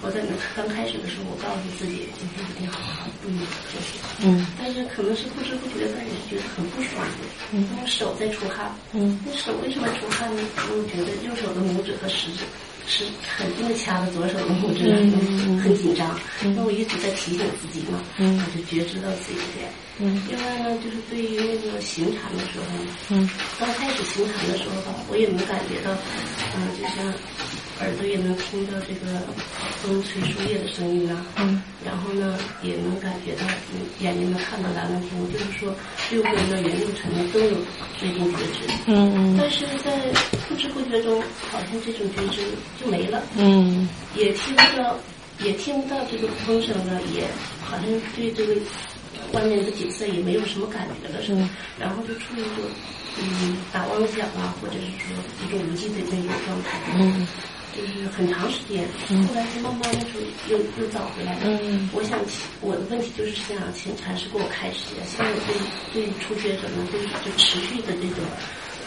[0.00, 4.46] 我在那刚开始的时候，我告诉自己今天一定好好注意这些，嗯。
[4.58, 7.02] 但是可能是不知不觉的也是觉得很不爽。
[7.02, 7.66] 的，嗯。
[7.74, 9.18] 因为手在出汗，嗯。
[9.26, 10.42] 那手为什么出汗呢？
[10.70, 12.46] 我觉得右手的拇指和食指
[12.86, 16.18] 是很硬的掐着左手的拇指，嗯很紧张。
[16.54, 18.38] 那我一直在提醒自己嘛，嗯。
[18.38, 19.66] 我就觉知到这一点。
[19.98, 20.22] 嗯。
[20.30, 22.66] 另外呢，就是对于那个行禅的时候，
[23.10, 23.28] 嗯。
[23.58, 25.90] 刚开始行禅的时候吧，我也能感觉到，
[26.54, 27.12] 嗯、就像
[27.80, 29.20] 耳朵也能听到这个
[29.82, 35.74] 风吹树叶的声音啊，嗯，然后呢也能感觉到，嗯眼睛能看到蓝蓝天，就是说
[36.10, 37.56] 六个人的原路程呢都有
[38.00, 39.36] 这种觉知，嗯嗯。
[39.38, 39.96] 但是在
[40.48, 42.42] 不知不觉中，好像这种觉知
[42.80, 43.88] 就没了，嗯。
[44.16, 44.98] 也听不到，
[45.44, 47.24] 也听不到这个风声了，也
[47.62, 47.84] 好像
[48.16, 48.54] 对这个
[49.32, 51.48] 外面的景色也没有什么感觉了是吧，
[51.78, 52.64] 然后就处于一种
[53.20, 55.16] 嗯打妄想啊，或者是说
[55.46, 57.26] 一种无尽的那种状态，嗯
[57.78, 58.82] 就是很长时间，
[59.28, 60.18] 后来就慢慢的就
[60.52, 61.58] 又又找回来了。
[61.62, 62.18] 嗯我想
[62.60, 68.24] 我的问题就是想请禅师给我开示一下，像我对对初学者呢，对就持续的这种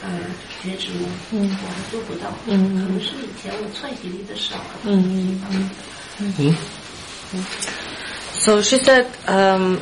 [0.04, 0.20] 嗯
[0.62, 4.58] 觉知呢，嗯我还做不到，嗯可能是以前我串习力的少。
[4.84, 5.70] 嗯嗯。
[6.38, 6.54] Hmm?
[8.34, 9.80] So she said, um,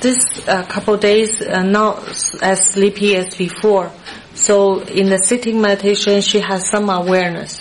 [0.00, 1.98] this uh, couple days uh, not
[2.40, 3.90] as sleepy as before.
[4.34, 7.58] So in the sitting meditation, she has some awareness.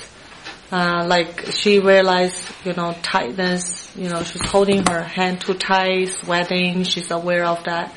[0.71, 3.95] Uh, like she realized, you know, tightness.
[3.95, 6.83] You know, she's holding her hand too tight, sweating.
[6.83, 7.93] She's aware of that.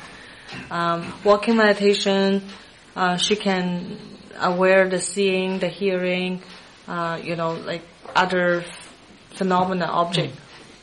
[0.69, 2.43] Um, walking meditation,
[2.95, 3.97] uh, she can
[4.39, 6.41] aware the seeing, the hearing,
[6.87, 7.81] uh, you know, like
[8.15, 8.63] other
[9.31, 10.33] phenomena, object.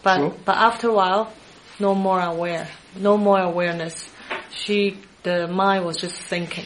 [0.03, 0.34] But Sure.
[0.45, 1.32] but after a while,
[1.80, 4.09] no more aware, no more awareness.
[4.51, 6.64] She the mind was just thinking.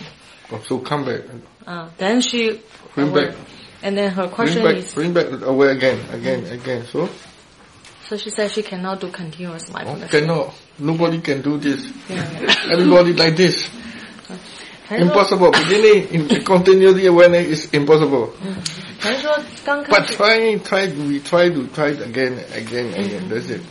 [0.53, 1.23] Oh, So come back,
[1.67, 2.61] Uh, then she
[2.95, 3.29] Bring aware.
[3.33, 3.37] back.
[3.82, 6.86] and then her bring question back, is bring back away again, again, again.
[6.92, 7.10] So
[8.08, 10.12] so she said she cannot do continuous oh, mindfulness.
[10.12, 10.54] cannot.
[10.78, 11.92] Nobody can do this.
[12.10, 12.24] Yeah.
[12.72, 13.66] Everybody like this.
[14.88, 15.52] 还是说 Impossible.
[15.52, 18.30] Beginning in continuity awareness is impossible.
[19.00, 23.30] 还是说刚开 But 始 try, try, we try to try it again, again, again.
[23.30, 23.62] That's it.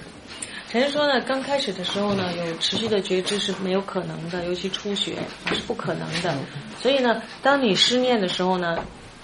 [0.71, 5.13] 陈是说呢，刚开始的时候呢，有持续的觉知是没有可能的，尤其初学
[5.47, 6.35] 啊是不可能的。
[6.83, 8.79] 所以呢，当你失念的时候呢，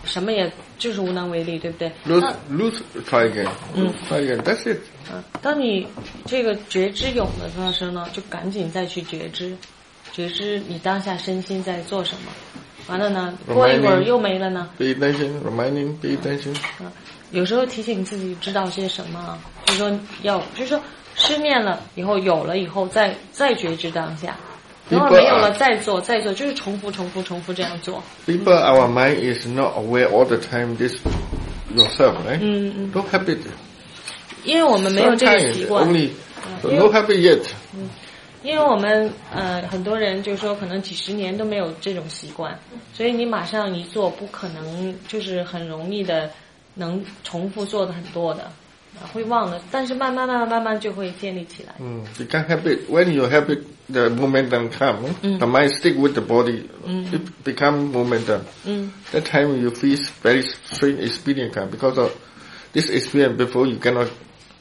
[0.06, 3.50] 什么也就是无能为力，对不对？Lose, lose, try again.
[3.76, 3.92] Mm.
[4.08, 4.42] Try again.
[4.44, 4.80] That's it.
[5.12, 5.88] 啊，当你
[6.26, 9.56] 这个觉知有了的时候呢，就赶紧再去觉知，
[10.14, 12.32] 觉知你当下身心在做什么。
[12.88, 14.70] 完了呢，过一会儿又没了呢。
[14.80, 16.54] Pay attention, reminding, pay attention.
[16.84, 16.92] 啊，
[17.32, 20.80] 有时候提醒自己知道些什么，就是说要，就是说
[21.16, 24.38] 失念了以后有了以后再再觉知当下，
[24.90, 28.04] 然后 People 没有了再做再做，就是重复重复重复这样做。
[28.28, 30.76] People, our mind is not aware all the time.
[30.78, 30.96] This
[31.76, 32.40] yourself, right?
[32.40, 33.40] 嗯嗯，No habit.
[34.44, 36.10] 因为我们没有这个习惯，only.
[36.62, 37.42] No 为 habit yet.
[38.44, 42.56] 因为我们呃很多人就是说可能几十年都没有这种习惯，
[42.94, 46.30] 所以你马上一做不可能就是很容易的
[46.76, 48.52] 能重复做的很多的，啊
[49.14, 51.74] 会忘的，但是慢慢慢慢慢慢就会建立起来。
[51.80, 53.60] 嗯，you can have it When you have it,
[53.92, 55.14] the momentum come.
[55.22, 56.64] The mind stick with the body.
[56.86, 58.42] It become momentum.
[58.66, 62.12] 嗯 That time you feel very strange experience come because of
[62.74, 64.08] this experience before you cannot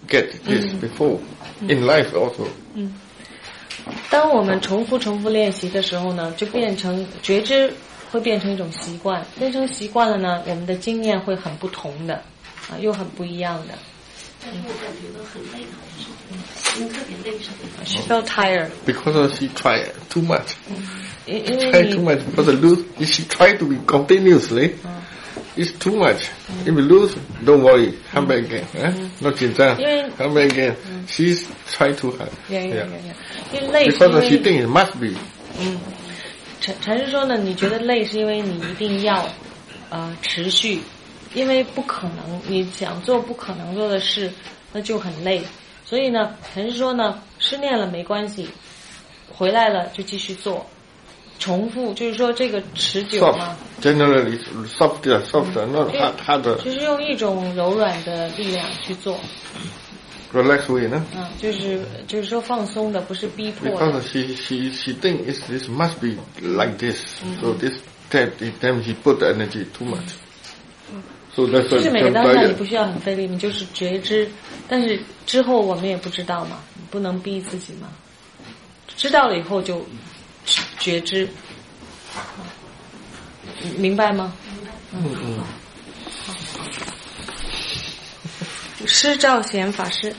[0.09, 1.18] get this before
[1.62, 2.47] in life also.
[2.74, 2.93] 嗯
[4.09, 7.70] 当我们重复重复练习的时候呢，就变成觉知
[8.11, 12.14] 会变成一种习惯，变成习惯了呢，我们的经验会很不同的，
[12.70, 13.74] 啊，又很不一样的。
[17.86, 20.55] She felt tired， Because of she try too much.
[21.26, 22.26] 因因 Try 为 too 你 much.
[22.26, 24.76] Because the lose, if she try to be continuously,
[25.57, 26.30] it's too much.
[26.66, 27.93] If you lose, don't worry.
[28.12, 28.66] Come back again.
[28.76, 28.93] Eh?
[29.22, 29.78] Not 紧张.
[29.80, 30.10] Yeah.
[30.18, 30.76] Come back again.
[31.07, 32.30] She's try too hard.
[32.49, 33.16] 呀呀呀呀，
[33.53, 35.16] 因为累是 Because 因 of she 为 think it must be.
[36.62, 39.28] 陈陈是说呢，你觉得累是因为你一定要
[39.89, 40.82] 呃持续，
[41.35, 44.30] 因为不可能，你想做不可能做的事，
[44.72, 45.43] 那就很累。
[45.85, 48.49] 所以呢，还是说呢，失恋了没关系，
[49.32, 50.64] 回来了就继续做，
[51.39, 55.91] 重复，就是说这个持久嘛，Generally, softer, softer, not
[56.26, 56.43] hard.
[56.62, 59.18] 就是用一种柔软的力量去做
[60.32, 61.03] ，Relax way, no?
[61.14, 64.01] 嗯，就是就是说放松的，不是逼迫 Because。
[64.03, 66.97] she she she think is this must be like this.
[67.41, 67.74] So this
[68.11, 68.30] that
[68.61, 70.14] then she put energy too much.
[71.37, 74.30] 就是每个当下你不需要很费力，你就是觉知，
[74.68, 77.89] 但是之后我们也不知道嘛，你不能逼自己嘛。
[78.97, 79.85] 知道了以后就
[80.78, 81.28] 觉知，
[83.76, 84.32] 明白吗？
[84.93, 85.41] 嗯嗯。
[88.87, 90.14] 施兆贤法师，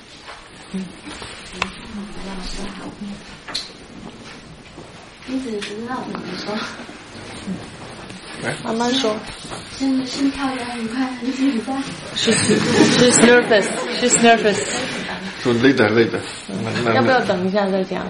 [5.28, 6.57] 你只知道怎么说，
[8.63, 9.15] 慢慢说。
[9.77, 11.75] 心心跳的很快，很紧张。
[12.15, 12.36] She's
[12.97, 13.65] she's nervous.
[13.99, 14.57] She's nervous.
[15.43, 16.19] So later later.
[16.93, 18.05] 要不要等一下再讲？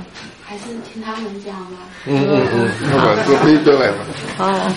[0.48, 1.80] 还是听他们讲吧。
[2.06, 3.98] 嗯嗯嗯，好吧，就可以过来吧。
[4.38, 4.72] 好。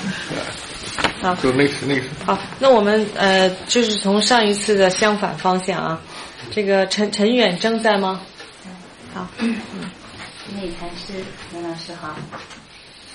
[1.20, 2.04] 好 So next, next.
[2.24, 6.00] 好，那我们呃，就是从上一次的相反方向啊。
[6.50, 8.20] 这个陈陈远征在吗？
[9.12, 11.12] 好，那禅师，
[11.52, 12.16] 袁老师好。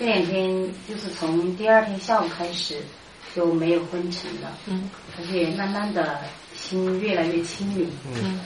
[0.04, 0.51] 这两天
[0.86, 2.76] 就是从第二天下午开始
[3.34, 4.89] 就没有昏沉了，嗯。
[5.18, 6.20] 而且慢慢的
[6.54, 7.89] 心越来越清明。
[8.14, 8.41] 嗯。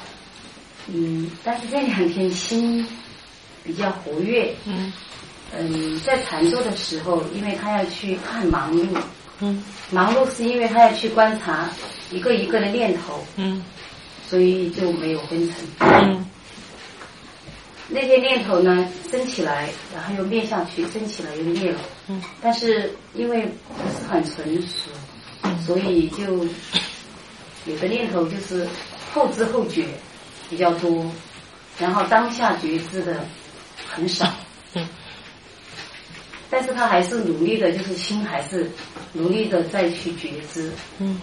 [0.85, 2.87] 嗯，但是这两天心
[3.63, 4.53] 比较活跃。
[4.65, 4.93] 嗯。
[5.51, 8.85] 嗯，在禅坐的时候，因为他要去看忙碌，
[9.39, 9.63] 嗯。
[9.89, 11.71] 忙碌是因为他要去观察
[12.11, 13.65] 一个一个的念头，嗯。
[14.29, 15.55] 所以就没有昏沉。
[15.79, 16.23] 嗯
[17.89, 21.79] 那些念头呢，升起来，然后又灭下去，升起来又灭了。
[22.07, 22.21] 嗯。
[22.41, 24.89] 但是因为不是很成熟，
[25.43, 26.45] 嗯所以就
[27.65, 28.67] 有的念头就是
[29.13, 29.85] 后知后觉
[30.49, 31.09] 比较多，
[31.79, 33.25] 然后当下觉知的
[33.87, 34.33] 很少。
[34.73, 34.87] 嗯。
[36.49, 38.69] 但是他还是努力的，就是心还是
[39.13, 41.19] 努力的再去觉知，嗯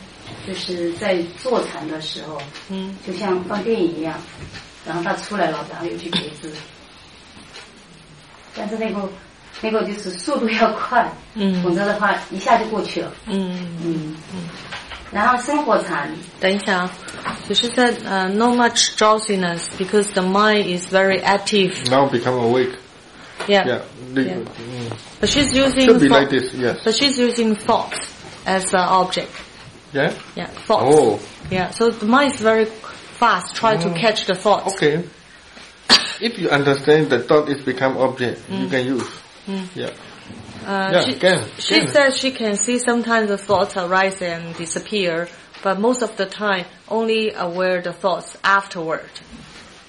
[0.47, 4.19] 就是在坐禅的时候，嗯就像放电影一样，
[4.86, 6.52] 然后他出来了，然后又去觉知。
[8.56, 9.08] 但是那个
[9.62, 13.12] 那个就是速度要快，嗯否则的话一下就过去了。
[13.28, 13.78] 嗯。
[13.84, 14.16] 嗯
[15.12, 16.08] 然后生活禅，
[16.40, 16.92] 等一下啊，
[17.48, 21.74] 只是 said uh, no much drowsiness because the mind is very active.
[21.90, 22.76] Now become awake.
[23.48, 23.66] Yeah.
[23.66, 23.80] Yeah.
[24.14, 24.36] The- Yeah.
[24.38, 24.92] mm.
[25.20, 26.78] But she's using Should be thought- like this, yes.
[26.86, 27.96] But she's using thought
[28.46, 29.32] as an object.
[29.94, 30.14] Yeah?
[30.36, 30.96] Yeah, thoughts.
[30.96, 31.20] Oh.
[31.50, 32.68] Yeah, so the mind is very
[33.20, 33.96] fast, try to Mm.
[33.96, 34.76] catch the thoughts.
[34.76, 35.04] Okay.
[36.22, 39.08] If you understand that thought is become object, you can use.
[39.48, 39.68] Mm.
[39.76, 39.90] Yeah.
[40.68, 41.88] Uh, Yeah, she, can, she can.
[41.88, 45.28] says she can see sometimes the thoughts arise and disappear,
[45.64, 49.10] but most of the time only aware the thoughts afterward.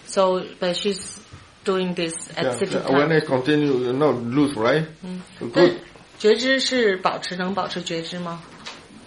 [0.06, 1.18] So, but she's
[1.64, 2.52] doing this at yeah.
[2.52, 2.94] sitting The time.
[2.94, 4.86] awareness continue, you not lose, right?
[5.38, 5.80] So 但 good.
[6.18, 8.40] 觉知是保持能保持觉知吗？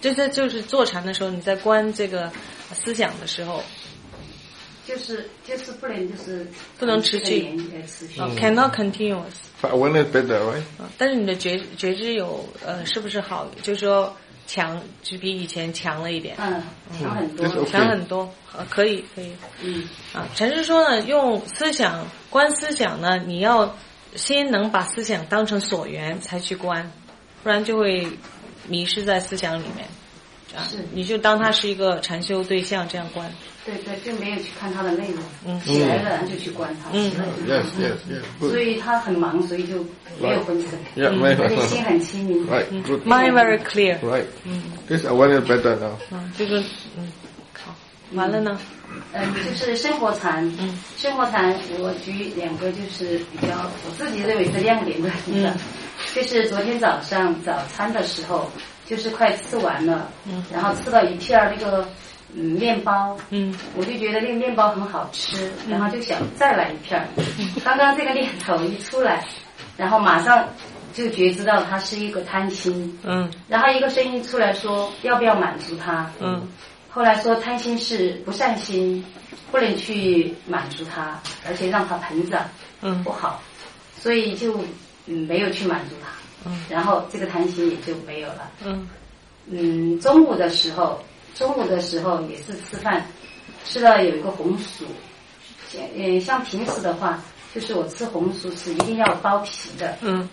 [0.02, 2.30] 就是就是坐禅的时候，你在观这个
[2.74, 3.64] 思想的时候，
[4.89, 6.47] 就是就是不能就是
[6.79, 8.21] 不能持续长时间持续。
[8.23, 9.35] 呃 cannot continuous。
[9.61, 10.63] But awareness better, right?
[10.79, 13.47] 啊，但是你的觉觉知有呃，是不是好？
[13.63, 14.17] 就是说
[14.47, 16.63] 强，就比以前强了一点，嗯，
[16.99, 17.65] 强很多。
[17.67, 18.33] 强很多。
[18.57, 19.31] 呃，可以可以
[19.63, 19.85] 嗯
[20.15, 20.27] 啊。
[20.35, 23.77] 禅师说呢，用思想观思想呢，你要
[24.17, 26.91] 先能把思想当成所缘才去观，
[27.43, 28.09] 不然就会
[28.67, 29.87] 迷失在思想里面。
[30.57, 33.31] 啊是，你就当他是一个禅修对象这样观。
[33.65, 37.13] 对对，就没有去看他的内容，嗯起来了然后就去观他，嗯
[37.47, 38.49] Yes, yes, yes.
[38.49, 39.85] 所以他很忙，所以就
[40.19, 42.47] 没有昏沉心很清明。
[42.47, 42.65] Right.
[43.05, 43.99] Mind very clear。
[44.01, 44.25] Right.
[44.45, 45.93] 嗯 This awareness better now.
[46.11, 46.61] 嗯，就是
[46.97, 47.13] 嗯，
[47.63, 47.75] 好，
[48.15, 48.59] 完了呢。
[49.13, 55.55] 嗯，就是生活禅，嗯生活禅我举两个就是比较我自己认为是亮点的嗯
[56.15, 58.51] 就是昨天早上早餐的时候，
[58.89, 60.43] 就是快吃完了，嗯。
[60.53, 61.87] 然后吃到一片儿那个
[62.35, 63.55] 嗯面包，嗯。
[63.77, 67.07] 我就觉得那个面包很好吃，然后就想再来一片儿。
[67.63, 69.23] 刚刚这个念头一出来，
[69.77, 70.49] 然后马上
[70.95, 73.31] 就觉知到他是一个贪心，嗯。
[73.47, 76.49] 然后一个声音出来说要不要满足他，嗯。
[76.89, 79.05] 后来说贪心是不善心，
[79.53, 82.43] 不能去满足他，而且让他膨胀
[82.81, 83.05] 嗯。
[83.05, 83.43] 不好，
[84.01, 84.59] 所以就
[85.07, 86.09] 嗯没有去满足它，
[86.45, 86.65] 嗯。
[86.69, 88.51] 然后这个弹性也就没有了。
[88.65, 88.89] 嗯。
[89.47, 91.01] 嗯，中午的时候，
[91.35, 93.07] 中午的时候也是吃饭，
[93.65, 94.85] 吃了有一个红薯，
[95.71, 97.23] 像嗯像平时的话，
[97.55, 100.29] 就是我吃红薯是一定要剥皮的，嗯。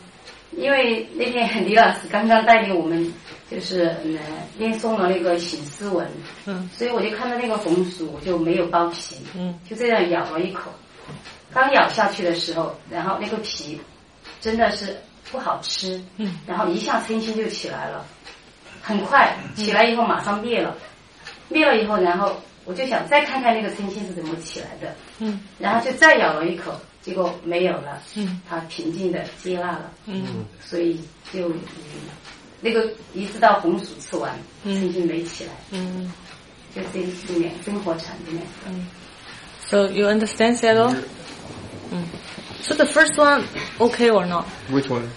[0.52, 3.14] 因为那天李老师刚刚带领我们
[3.50, 4.18] 就是嗯
[4.58, 6.08] 念诵了那个醒思文，
[6.46, 6.70] 嗯。
[6.74, 9.58] 所以我就看到那个红薯，我就没有剥皮，嗯。
[9.70, 10.72] 就这样咬了一口。
[11.54, 13.80] 刚咬下去的时候，然后那个皮
[14.42, 14.96] 真的是
[15.32, 16.38] 不好吃，嗯。
[16.46, 18.06] 然后一下嗔心就起来了，
[18.82, 20.76] 很快起来以后马上灭了，
[21.50, 25.42] 灭了以后，然后我就想再看看那个嗔心是怎么起来的，嗯。
[25.60, 28.42] 然后就再咬了一口，结果没有了，嗯。
[28.50, 30.46] 他平静的接纳了，嗯。
[30.64, 31.00] 所以
[31.34, 31.60] 就嗯
[32.62, 34.76] 那个一直到红薯吃完，嗯。
[34.76, 36.12] 嗔心没起来，嗯。
[36.76, 37.00] 就这
[37.34, 38.42] 里面生活禅里面。
[38.68, 38.88] 嗯。
[39.68, 40.94] So you understand that?
[41.92, 42.04] Mm.
[42.66, 43.46] So the first one,
[43.80, 44.46] okay or not?
[44.74, 45.08] Which one?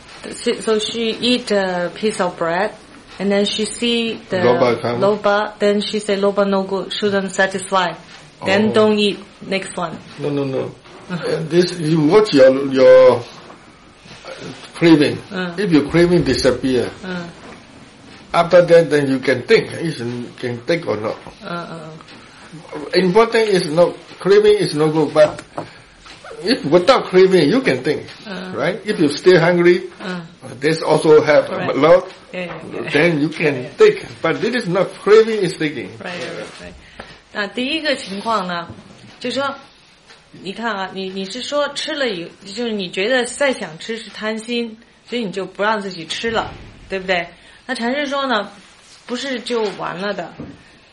[0.61, 2.74] So she eat a piece of bread,
[3.18, 4.76] and then she see the loba.
[5.01, 7.94] Loba then she say loba no good, shouldn't satisfy.
[8.44, 8.74] Then oh.
[8.74, 9.24] don't eat.
[9.40, 9.99] Next one.
[10.18, 10.74] No, no, no.
[11.09, 13.22] Uh, this you watch your your
[14.74, 15.16] craving.
[15.32, 15.57] Uh.
[15.57, 17.30] If your craving disappear, uh.
[18.34, 19.72] after that then you can think.
[19.72, 21.16] You can think or not.
[21.40, 21.96] Uh, uh.
[22.92, 25.42] Important is no craving is no good, but
[26.43, 28.53] if without craving, you can think, Uh.
[28.55, 28.78] right?
[28.84, 30.26] If you stay hungry, 嗯
[30.61, 31.70] this also have Correct.
[31.70, 32.05] a lot.
[32.32, 32.91] Yeah, yeah.
[32.91, 35.89] Then you can take, but this is not craving is thinking.
[35.99, 36.72] Right, right, right.
[37.32, 38.68] 那第一个情况呢，
[39.20, 39.55] 就是说，
[40.43, 44.76] 你看啊，你你是说吃了以，就是你觉得再想吃是贪心，
[45.09, 46.53] 所以你就不让自己吃了，
[46.89, 47.26] 对不对？
[47.66, 48.51] 那禅师说呢，
[49.07, 50.32] 不是就完了的，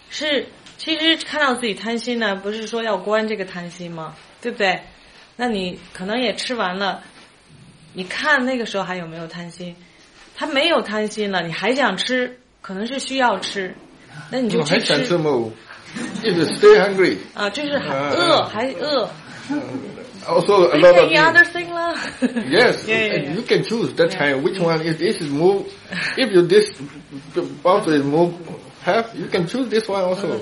[0.10, 4.16] 是其实看到自己贪心呢，不是说要关这个贪心吗？
[4.42, 4.80] 对不对？
[5.36, 7.02] 那你可能也吃完了，
[7.94, 9.76] 你看那个时候还有没有贪心？
[10.36, 13.74] 他没有贪心了，你还想吃，可能是需要吃，
[14.30, 15.52] 那你就去还想吃吃么
[16.24, 19.10] ？If you stay hungry, 啊，就是还嗯饿嗯还饿
[20.26, 21.96] ，also a 你 lot 可 of 以 other thing 啦。
[22.50, 22.86] Yes,
[23.34, 24.80] you can choose that time which one.
[24.84, 25.64] If this is more,
[26.18, 26.70] if you this
[27.64, 28.32] also is more
[28.84, 30.38] have, you can choose this one also.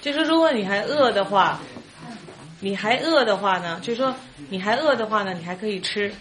[0.00, 1.60] 就是如果你还饿的话，
[2.60, 4.14] 你还饿的话呢，就是说
[4.48, 6.12] 你还饿的话呢，你还可以吃，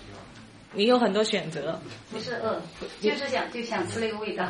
[0.73, 1.79] 你有很多选择。
[2.11, 2.59] 不是饿，
[3.01, 4.45] 就是想就想吃那个味道。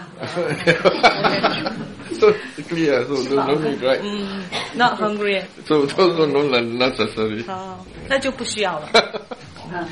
[2.19, 2.31] so
[2.69, 3.99] clear, so no, no need, right?
[4.01, 4.43] 嗯
[4.75, 7.45] ，not hungry，So, so, so no no necessary.
[7.45, 8.89] 好，那就不需要了。
[9.71, 9.85] 嗯，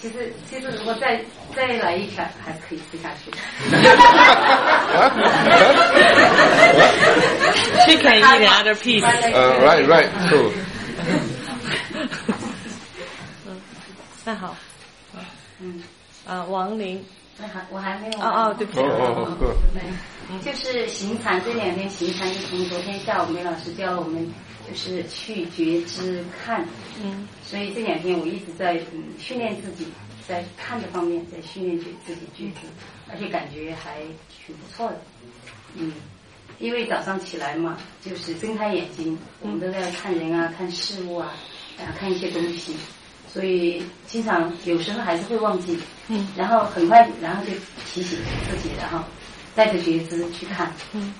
[0.00, 1.20] 其实其实如果再
[1.58, 3.32] 再来一条，还可以吃下去。
[7.84, 9.02] She can eat another piece。
[9.02, 10.08] uh, right, right.
[10.30, 10.52] So,
[14.24, 14.56] 那好，
[15.58, 15.82] 嗯，
[16.24, 17.04] 啊，王林，
[17.38, 18.20] 那还我还没有。
[18.20, 18.78] 哦哦，对不起。
[18.78, 19.56] oh, oh, oh, good.
[20.44, 24.24] 就是行禅这两天行禅，就从昨天下午梅老师教我们，
[24.68, 26.64] 就是去觉知看。
[27.02, 29.88] 嗯所以这两天我一直在嗯训练自己，
[30.28, 32.66] 在看的方面在训练觉自己觉知，
[33.10, 35.00] 而且感觉还挺不错的。
[35.74, 35.92] 嗯，
[36.58, 41.32] 因为早上起来嘛，就是睁开眼睛，我们都在看人啊、看事物啊，
[41.78, 42.76] 啊看一些东西，
[43.32, 45.78] 所以经常有时候还是会忘记。
[46.10, 47.52] 嗯然后很快，然后就
[47.86, 48.18] 提醒
[48.50, 49.04] 自己，然后
[49.54, 51.12] 带着觉知去看，嗯，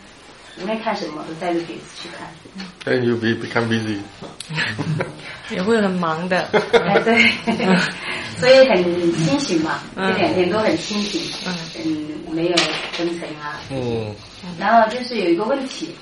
[0.62, 2.28] 无论看什么都带着觉知去看。
[2.84, 3.98] Then you be become busy.
[5.50, 6.48] 也会很忙的。
[6.72, 7.30] 哎，对，
[8.38, 8.82] 所以很
[9.14, 11.54] 清醒嘛，嗯这两天都很清醒，嗯
[11.84, 12.56] 嗯，没有
[12.96, 13.60] 昏沉啊。
[13.70, 14.14] Mm.
[14.58, 15.94] 然后就是有一个问题，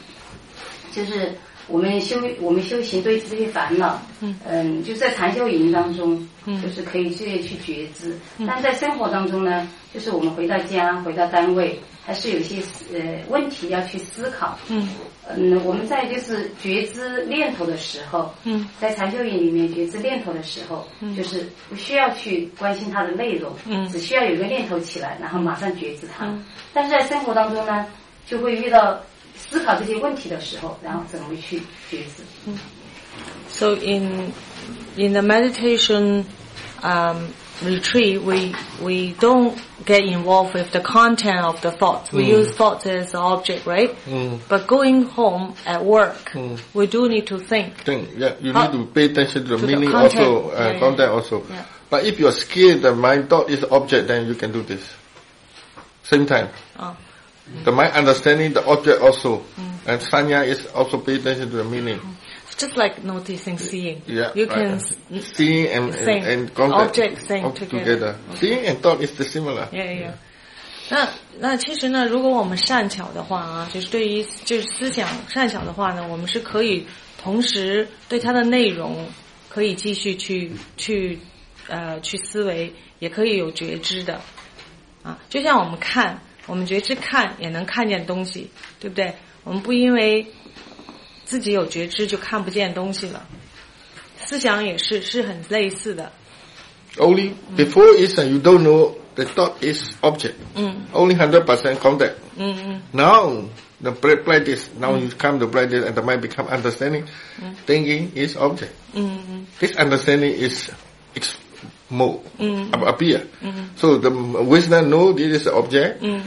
[0.93, 1.33] 就是
[1.69, 4.01] 我们修我们修行对这些烦恼，
[4.49, 12.63] 嗯就在禅修营当中，嗯就是可以去去觉知，但在生活当中呢，就是我们回到家、回到单位，还是有些
[12.95, 14.57] 呃问题要去思考。
[14.69, 14.89] 嗯
[15.29, 26.27] 嗯，我们在就是觉知念头的时候，嗯在禅修营里面觉知念头的时候，嗯就是不需要去关心它的内容，嗯只需要有一个念头起来，然后马上觉知它。
[26.27, 27.85] 嗯但是在生活当中呢，
[28.25, 29.01] 就会遇到
[29.37, 31.59] 思考这些问题的时候，然后怎么去
[31.91, 32.23] 觉知
[33.49, 34.31] ？So in
[34.97, 36.25] in the meditation
[36.83, 37.29] um,
[37.63, 42.13] retreat, we we don't get involved with the content of the thoughts.
[42.13, 43.95] We use thoughts as the object, right?
[44.07, 44.41] Mm.
[44.49, 46.59] But going home at work, Mm.
[46.75, 47.79] we do need to think.
[47.85, 50.27] Think, yeah, you How- need to pay attention to the to the meaning content.
[50.27, 50.79] also, uh, Yeah, yeah.
[50.81, 51.43] content also.
[51.49, 51.65] Yeah.
[51.89, 54.83] But if you're scared the mind thought is object, then you can do this.
[56.03, 56.49] Same time.
[56.79, 56.95] Uh,
[57.65, 59.39] The mind understanding the object also.
[59.57, 59.71] Mm.
[59.87, 62.01] And sanya is also pay attention to the meaning.
[62.59, 64.03] Just like noticing, seeing.
[64.07, 64.31] Yeah.
[64.35, 64.79] You right.
[64.79, 65.23] can.
[65.35, 68.17] seeing and, and, and contact Object same of- together.
[68.35, 69.69] Seeing and thought is the similar.
[69.73, 70.13] Yeah, yeah.
[70.89, 71.09] 那
[71.41, 76.87] 那其实呢，如果我们善巧的话啊，就是对于就是思想善巧的话呢，我们是可以
[77.21, 79.05] 同时对它的内容
[79.49, 81.19] 可以继续去去
[81.67, 84.21] 呃去思维，也可以有觉知的
[85.03, 85.19] 啊。
[85.29, 88.49] 就像我们看，我们觉知看也能看见东西，
[88.79, 89.13] 对不对？
[89.43, 90.25] 我们不因为
[91.27, 93.27] 自己有觉知就看不见东西了。
[94.17, 96.11] 思想也是是很类似的
[96.97, 100.33] ，Only before is uh, you don't know the thought is object.
[100.55, 102.15] 嗯 Only hundred percent contact.
[102.37, 103.45] 嗯嗯 Now,
[103.83, 107.05] the pra- practice, now you come to practice and the mind become understanding.
[107.67, 108.71] Thinking is object.
[108.95, 110.71] 嗯嗯 This understanding is
[111.15, 111.35] its
[111.91, 112.73] more, Mm.
[112.73, 113.27] ap- appear.
[113.77, 116.23] So the wisdom know this is object, 嗯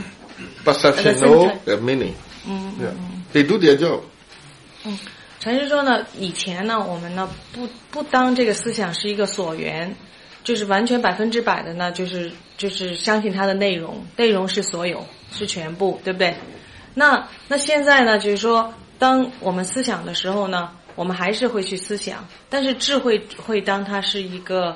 [0.64, 2.14] perception the same know the meaning.
[2.48, 2.94] 嗯 Yeah.
[3.34, 4.04] They do their job.
[4.86, 4.98] 嗯
[5.40, 9.96] 禅师说呢，以前呢，我们呢不不当这个思想是一个所缘，
[10.44, 16.36] 就是完全百分之百的呢，就是就是相信它的内容，内容是所有，是全部，对不对？
[16.94, 24.76] 那那现在呢，就是说，当我们思想的时候呢，我们还是会去思想，但是智慧会当它是一个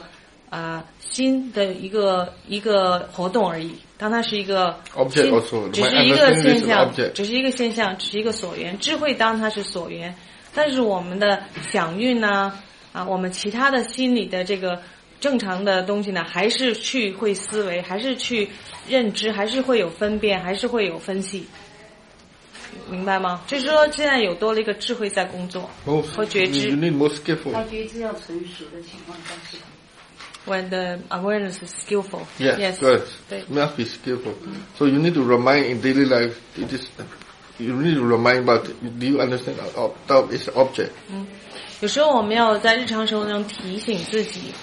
[0.49, 8.78] 呃新的一个一个活动而已，当它是一个 Object 只是一个现象只是一个现象，只是一个所缘。
[8.80, 10.14] 智慧当它是所缘，
[10.54, 12.52] 但是我们的想运呢、
[12.91, 14.82] 啊，我们其他的心理的这个
[15.22, 18.50] 正常的东西呢，还是去会思维，还是去
[18.89, 21.46] 认知，还是会有分辨，还是会有分析，
[22.89, 23.41] 明白吗？
[23.48, 26.72] 就是说，现在有多了一个智慧在工作和觉知。
[26.72, 27.54] need more skillful.
[27.54, 29.58] 他觉知要成熟的情况下是。
[30.46, 32.28] When the awareness is skillful.
[32.38, 32.78] Yes.
[32.80, 33.02] good.
[33.30, 34.34] 对 Must be skillful.
[34.78, 36.36] So you need to remind in daily life.
[36.58, 36.89] It is.
[37.60, 38.66] You need to remind about.
[38.66, 39.58] Do you understand?
[39.78, 40.89] Ob- Doubt is object.
[41.80, 44.54] 有时候我们要在日常生活中提醒自己，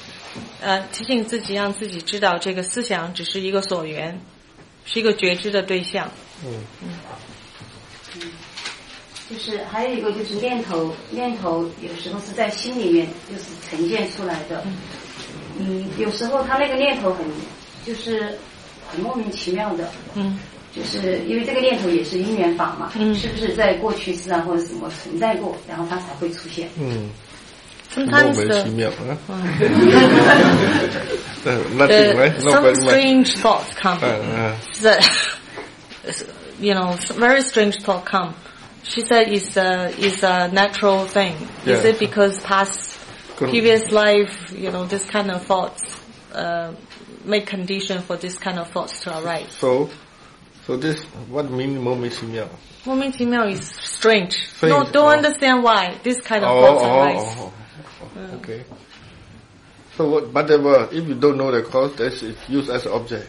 [0.61, 4.21] 呃，提醒自己，让自己知道这个思想只是一个所缘，
[4.85, 6.11] 是一个觉知的对象。
[6.45, 6.53] 嗯
[6.83, 6.91] 嗯
[9.31, 14.63] 就是还有一个就是念头，念头有时候是在心里面就是呈现出来的。
[15.61, 17.25] 嗯，有时候他那个念头很
[17.87, 18.39] 就是
[18.91, 20.39] 很莫名其妙的，嗯
[20.75, 26.69] 就是因为这个念头也是因缘法嘛，嗯是不是在过去世啊或者什么存在过，然后它才会出现？
[26.79, 27.11] 嗯
[27.95, 29.19] ，Sometimes 莫名其 the 妙啊。
[31.43, 31.53] the
[32.41, 33.99] some strange thoughts come.
[34.03, 35.03] 嗯嗯 that
[36.61, 38.35] you know very strange thought come.
[38.83, 41.35] She said it's a is a natural thing.
[41.67, 42.90] Is it because past
[43.40, 45.82] Couldn't- previous life, you know, this kind of thoughts
[46.34, 46.74] uh,
[47.26, 49.52] make condition for this kind of thoughts to arise?
[49.60, 49.90] So,
[50.66, 52.48] so this what mean 莫名其妙？
[52.86, 54.36] 莫名其妙 is strange.
[54.58, 55.10] Strange, No, don't oh.
[55.18, 57.36] understand why this kind of Oh, thoughts oh, arise.
[57.40, 57.54] oh,
[58.18, 58.64] oh, okay.
[59.98, 63.28] So what, whatever, if you don't know the cause, that's it used as object.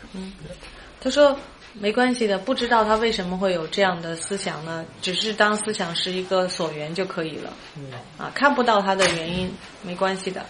[1.01, 1.37] 他说
[1.74, 4.86] 没关系的，不知道他为什么会有这样的思想呢？
[5.02, 7.54] 只是当思想是一个所缘就可以了。
[7.78, 7.84] 嗯
[8.18, 9.50] 啊，看不到它的原因，
[9.82, 10.46] 没关系的。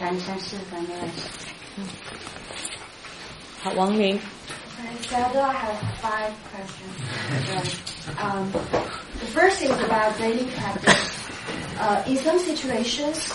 [0.00, 1.82] 三世，感恩来世。
[3.60, 4.18] 好，王明
[5.10, 6.94] ，Sado, I have five questions.
[8.16, 11.18] Um, the first is about daily practice.
[11.78, 13.32] Uh, in some situations,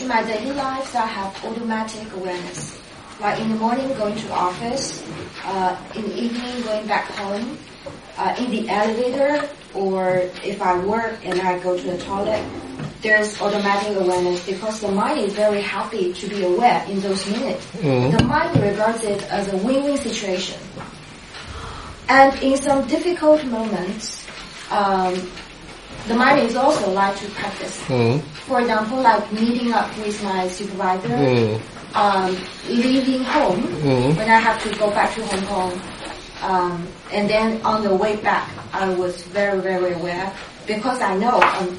[0.00, 2.83] in my daily life, I have automatic awareness.
[3.24, 5.02] Like in the morning going to office,
[5.46, 7.56] uh, in the evening going back home,
[8.18, 12.44] uh, in the elevator, or if I work and I go to the toilet,
[13.00, 17.64] there's automatic awareness because the mind is very happy to be aware in those minutes.
[17.80, 20.60] The mind regards it as a win-win situation.
[22.10, 24.26] And in some difficult moments,
[24.70, 25.14] um,
[26.08, 27.80] the mind is also like to practice.
[27.84, 28.20] Mm.
[28.44, 31.60] For example, like meeting up with my supervisor, Mm.
[31.94, 32.36] Um,
[32.68, 34.16] leaving home Mm.
[34.16, 35.80] when I have to go back to Hong Kong.
[36.42, 40.32] Um, and then on the way back, I was very, very aware
[40.66, 41.78] because I know um,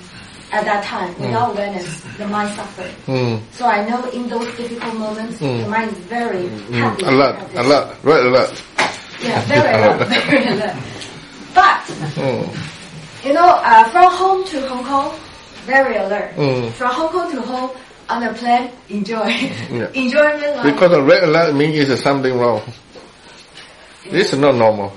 [0.52, 2.92] at that time, without awareness, the mind suffered.
[3.06, 3.42] Mm.
[3.52, 5.64] So I know in those difficult moments, Mm.
[5.64, 6.74] the mind is very Mm.
[6.80, 7.04] happy.
[7.06, 8.64] A lot, a lot, right, a lot.
[9.22, 10.76] Yeah, very alert, very alert.
[11.54, 11.82] But
[12.16, 12.48] Mm.
[13.26, 15.12] you know, uh, from home to Hong Kong,
[15.66, 16.32] very alert.
[16.38, 16.72] Mm.
[16.74, 17.70] From Hong Kong to home,
[18.10, 19.26] on the plane, enjoy.
[19.26, 19.90] Yeah.
[19.94, 22.62] Enjoyment like Because the red alert means is something wrong.
[24.10, 24.94] This is not normal.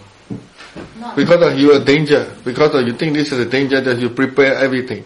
[1.01, 2.31] not- Because of you are danger.
[2.45, 5.05] Because of you think this is a danger that you prepare everything.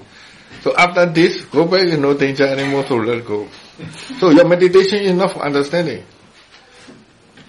[0.63, 3.49] So after this, go back is no danger anymore, so let go.
[4.19, 6.05] So your meditation is not for understanding.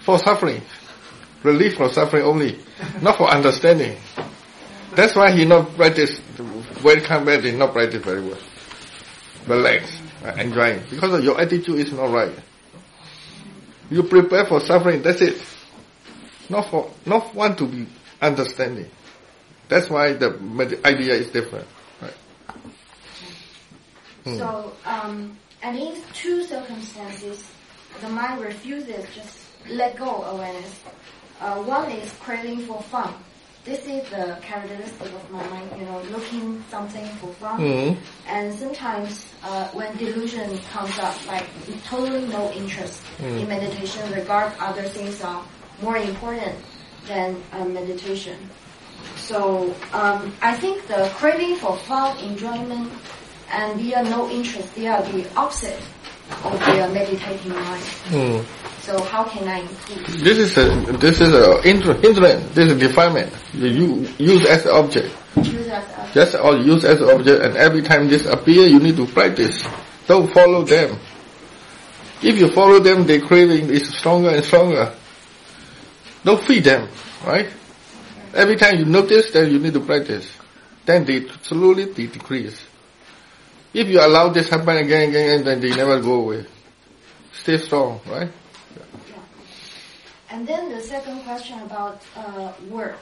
[0.00, 0.62] For suffering.
[1.42, 2.58] Relief from suffering only.
[3.02, 3.96] Not for understanding.
[4.94, 6.18] That's why he not practice,
[6.82, 8.38] when come back, he not practice very well.
[9.46, 10.82] Relax, enjoying.
[10.90, 12.32] Because your attitude is not right.
[13.90, 15.40] You prepare for suffering, that's it.
[16.48, 17.86] Not for, not want to be
[18.20, 18.90] understanding.
[19.68, 21.66] That's why the idea is different.
[22.00, 22.14] Right.
[24.24, 27.50] So, um, and in two circumstances,
[28.00, 30.80] the mind refuses just let go awareness.
[31.40, 33.14] Uh, one is craving for fun.
[33.64, 37.58] This is the characteristic of my mind, you know, looking something for fun.
[37.58, 37.96] Mm.
[38.28, 41.46] And sometimes uh, when delusion comes up, like
[41.84, 45.42] totally no interest in meditation, regard other things are
[45.80, 46.54] more important
[47.06, 48.36] than uh, meditation.
[49.16, 52.92] So um, I think the craving for fun, enjoyment,
[53.50, 55.80] and via no interest, they are the opposite
[56.30, 57.82] of the meditating mind.
[58.10, 58.44] Mm.
[58.80, 60.22] So how can I improve?
[60.22, 63.32] This is a, this is a hindr- hindrance, this is defilement.
[63.54, 65.14] You, you use as object.
[65.36, 68.96] Use as a Just all use as object and every time this appear, you need
[68.96, 69.64] to practice.
[70.06, 70.98] Don't follow them.
[72.22, 74.94] If you follow them, the craving is stronger and stronger.
[76.24, 76.88] Don't feed them,
[77.24, 77.48] right?
[78.34, 80.30] Every time you notice, then you need to practice.
[80.84, 82.60] Then they slowly they decrease.
[83.74, 86.46] If you allow this happen again and again, then they never go away.
[87.32, 88.30] Stay strong, right?
[88.76, 89.16] Yeah.
[90.30, 93.00] And then the second question about uh, work.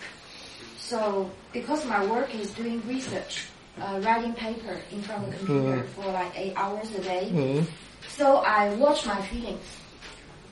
[0.78, 3.48] So because my work is doing research,
[3.80, 7.28] uh, writing paper in front of the computer for like eight hours a day.
[7.32, 7.66] Mm.
[8.08, 9.76] So I watch my feelings.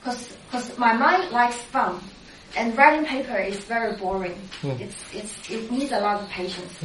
[0.03, 1.99] Cause, cause my mind likes fun.
[2.57, 4.37] And writing paper is very boring.
[4.63, 6.77] It's, it's, it needs a lot of patience.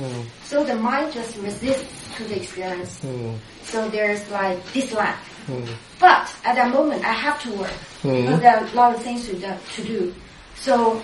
[0.44, 3.00] So the mind just resists to the experience.
[3.62, 5.16] So there's like dislike.
[5.98, 7.72] But at that moment, I have to work.
[8.02, 10.14] Because there are a lot of things to do, to do.
[10.56, 11.02] So,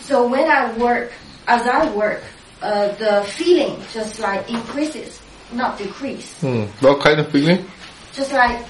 [0.00, 1.12] so when I work,
[1.46, 2.22] as I work,
[2.62, 5.20] uh, the feeling just like increases,
[5.52, 6.40] not decrease.
[6.42, 6.68] Mm.
[6.82, 7.64] What kind of feeling?
[8.12, 8.64] Just like,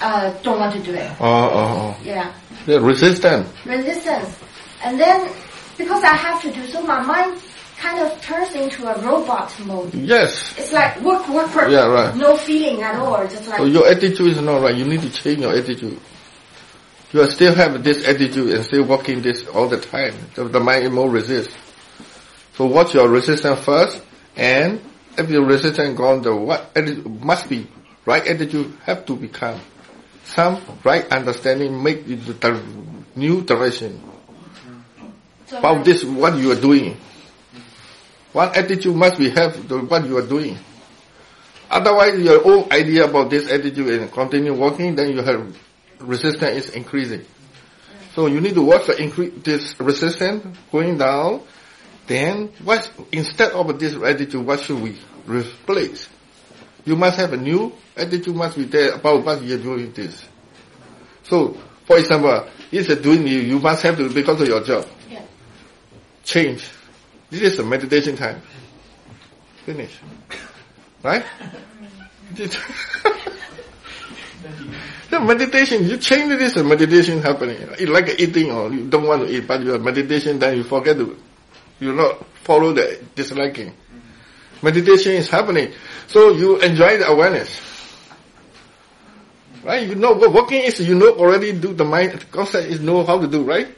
[0.00, 1.10] uh, don't want to do it.
[1.20, 2.32] Oh, oh, Yeah.
[2.32, 2.40] oh.
[2.66, 3.48] Yeah, resistance.
[3.66, 4.36] Resistance.
[4.84, 5.32] And then,
[5.78, 7.40] because I have to do so, my mind
[7.78, 9.94] kind of turns into a robot mode.
[9.94, 10.54] Yes.
[10.58, 11.70] It's like work, work, work.
[11.70, 12.14] Yeah, right.
[12.16, 13.26] No feeling at all.
[13.26, 14.74] Just like, So your attitude is not right.
[14.74, 15.98] You need to change your attitude.
[17.12, 20.14] You are still have this attitude and still working this all the time.
[20.34, 21.56] The, the mind will resist.
[22.54, 24.02] So watch your resistance first,
[24.36, 24.80] and
[25.16, 27.66] if your resistance gone, the what attitude must be
[28.06, 29.60] right attitude have to become
[30.24, 32.62] some right understanding make it the
[33.14, 34.00] new direction
[35.58, 36.96] about this what you are doing.
[38.32, 40.58] What attitude must we have the what you are doing.
[41.70, 45.56] Otherwise, your own idea about this attitude and continue working, then you have
[46.00, 47.24] resistance is increasing.
[48.14, 51.42] So you need to watch the increase this resistance going down.
[52.06, 56.08] Then what instead of this attitude, what should we replace?
[56.84, 60.28] You must have a new attitude must be there about what you're doing this.
[61.24, 64.86] So, for example, it's a doing you, you must have to because of your job.
[65.08, 65.22] Yeah.
[66.24, 66.68] Change.
[67.30, 68.40] This is a meditation time.
[69.64, 69.98] Finish.
[71.02, 71.24] Right?
[75.10, 77.56] the meditation, you change this uh, meditation happening.
[77.78, 80.96] It's like eating or you don't want to eat, but your meditation then you forget
[80.96, 81.16] to,
[81.80, 83.72] you not follow the disliking.
[84.62, 85.72] Meditation is happening.
[86.06, 87.60] So you enjoy the awareness.
[89.62, 89.86] Right?
[89.86, 93.20] You know what working is, you know already do the mind concept is know how
[93.20, 93.68] to do, right?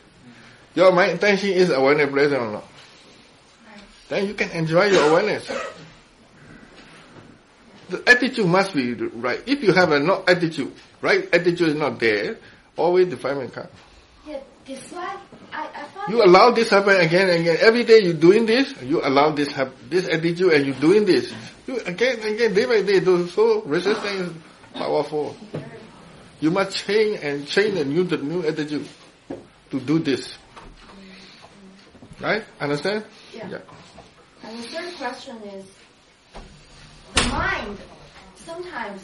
[0.76, 2.64] Your mind intention is awareness present or not.
[4.08, 5.50] Then you can enjoy your awareness.
[7.88, 9.42] The attitude must be right.
[9.46, 12.36] If you have a not attitude, right attitude is not there,
[12.76, 13.68] always defilement comes.
[14.26, 15.18] yeah, dislike,
[15.52, 17.56] I, I find You allow this happen again and again.
[17.60, 21.32] Every day you doing this, you allow this hap- this attitude and you doing this.
[21.66, 24.32] You again and again, day by day, so resistance is
[24.74, 25.36] powerful.
[26.40, 28.86] You must change and change the new the new attitude
[29.70, 30.36] to do this.
[32.20, 32.44] Right?
[32.60, 33.04] Understand?
[33.34, 33.48] Yeah.
[33.48, 33.58] yeah.
[34.42, 35.66] And the third question is,
[37.14, 37.78] the mind,
[38.36, 39.02] sometimes,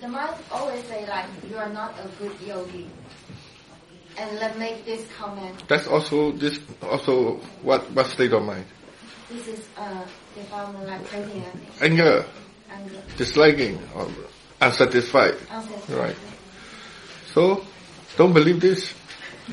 [0.00, 2.88] the mind always say like, you are not a good yogi.
[4.16, 5.62] And let make this comment.
[5.68, 8.64] That's also this also what what state of mind?
[9.30, 11.46] This is, uh, development like and
[11.80, 12.24] Anger,
[12.68, 13.02] anger.
[13.16, 14.08] disliking, or
[14.60, 15.36] unsatisfied.
[15.50, 15.96] unsatisfied.
[15.96, 16.16] Right.
[17.32, 17.62] So
[18.16, 18.92] don't believe this.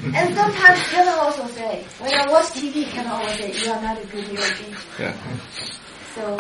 [0.04, 4.02] And sometimes Kevin also say, when I watch TV, Kevin always say, you are not
[4.02, 4.76] a good yogi.
[5.00, 5.16] Yeah.
[6.14, 6.38] So,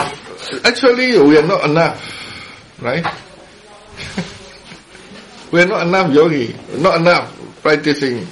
[0.63, 3.03] Actually, we are not enough, right?
[5.51, 8.27] we are not enough yogi, not enough practicing.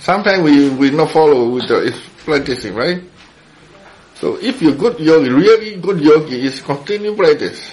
[0.00, 3.02] Sometimes we we not follow with the practicing, right?
[4.14, 7.72] So if you're good yogi, really good yogi is continue practice,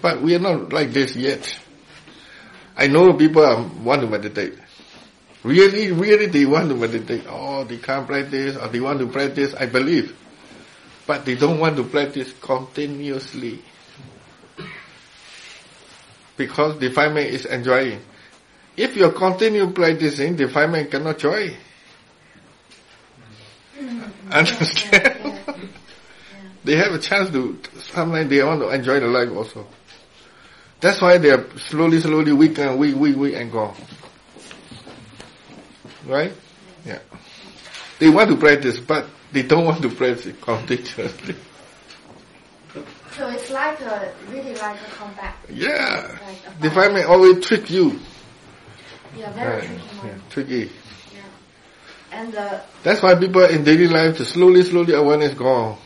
[0.00, 1.58] but we are not like this yet.
[2.76, 4.54] I know people are, want to meditate.
[5.48, 7.24] Really, really they want to meditate.
[7.28, 9.54] Oh, they can't practice or they want to practice.
[9.54, 10.14] I believe
[11.08, 13.58] but they don't want to practice continuously
[16.36, 17.98] because defilement is enjoying.
[18.76, 21.56] If you continue practicing, defilement cannot joy.
[23.80, 24.32] Mm-hmm.
[24.32, 25.40] Understand?
[26.64, 27.58] they have a chance to,
[27.90, 29.66] sometimes they want to enjoy the life also.
[30.78, 33.74] That's why they are slowly, slowly weak and weak, weak, weak and gone.
[36.08, 36.32] Right?
[36.84, 36.98] Yeah.
[37.98, 41.36] They want to practice, but they don't want to practice continuously.
[43.12, 45.36] so it's like a, really like a comeback.
[45.50, 46.08] Yeah.
[46.08, 46.60] Like fight.
[46.62, 48.00] Defilement always trick you.
[49.16, 49.68] Yeah, very Right.
[49.68, 50.06] tricky.
[50.06, 50.72] Yeah, tricky.
[52.10, 55.76] And uh, That's why people in daily life, the slowly, slowly awareness gone.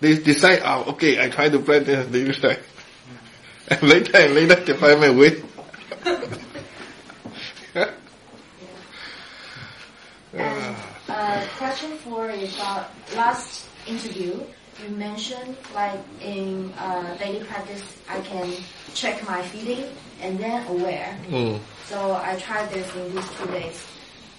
[0.00, 2.72] They decide, oh, okay, I try to practice daily life.
[3.68, 5.44] And later and later, the defilement wait.
[10.38, 10.76] And
[11.08, 14.40] uh, question four is about last interview.
[14.82, 18.52] You mentioned like in uh, daily practice, I can
[18.94, 19.84] check my feeling
[20.20, 21.16] and then aware.
[21.28, 21.60] Mm.
[21.86, 23.86] So I tried this in these two days.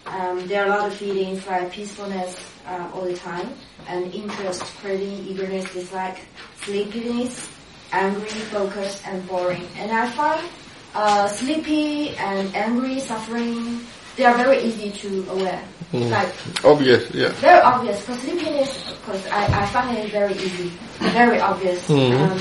[0.06, 3.50] Um, there are a lot of feelings like peacefulness uh, all the time,
[3.88, 6.20] and interest, craving, eagerness, dislike,
[6.64, 7.50] sleepiness,
[7.92, 9.68] angry, focused, and boring.
[9.76, 10.48] And I find
[10.96, 13.82] uh, sleepy and angry, suffering,
[14.18, 15.62] they are very easy to aware.
[15.94, 16.10] Mm.
[16.12, 16.34] Like
[16.66, 17.30] Obvious, yeah.
[17.40, 18.02] very obvious.
[18.02, 20.70] Because sleepiness, because I, I find it very easy,
[21.16, 21.88] very obvious.
[21.88, 22.20] Mhm.
[22.20, 22.40] Um,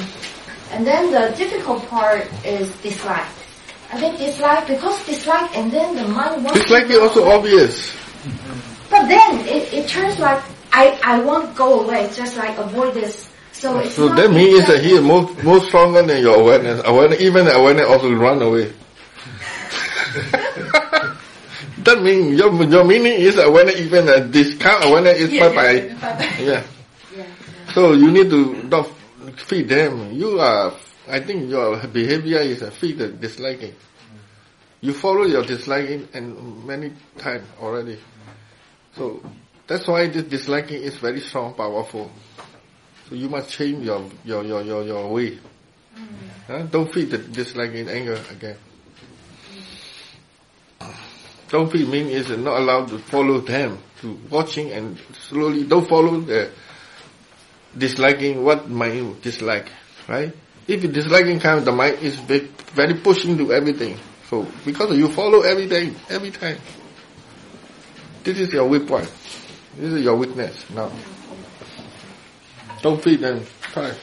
[0.72, 3.28] and then the difficult part is dislike.
[3.92, 6.58] I think dislike because dislike, and then the mind wants.
[6.58, 7.34] It's like to it go also away.
[7.36, 7.94] obvious.
[8.90, 10.42] But then it, it turns like
[10.72, 13.30] I I won't go away, just like avoid this.
[13.52, 16.82] So it's So that means that he is more, more stronger than your awareness.
[16.84, 18.72] Awareness, even awareness also run away.
[21.86, 25.54] That means your, your meaning is awareness, even this uh, kind of awareness is bye
[25.54, 26.42] bye.
[26.42, 26.62] Yeah.
[27.74, 28.88] So you need to not
[29.36, 30.12] feed them.
[30.12, 30.72] You are,
[31.08, 33.74] I think your behavior is a feed the disliking.
[34.80, 37.98] You follow your disliking and many times already.
[38.94, 39.20] So
[39.66, 42.10] that's why this disliking is very strong, powerful.
[43.10, 45.38] So you must change your your your your, your way.
[45.94, 46.06] Mm.
[46.46, 46.62] Huh?
[46.70, 48.56] Don't feed the disliking anger again.
[51.48, 56.20] Don't feed mean is not allowed to follow them, to watching and slowly don't follow
[56.20, 56.51] the
[57.77, 59.70] disliking what mind dislike,
[60.09, 60.35] right?
[60.66, 63.97] If you disliking kind the mind is ve- very pushing to everything.
[64.28, 66.59] So because you follow everything, every time.
[68.24, 69.10] This is your weak point.
[69.77, 70.90] This is your weakness now.
[72.82, 73.47] Don't feed them.
[73.60, 73.94] Try.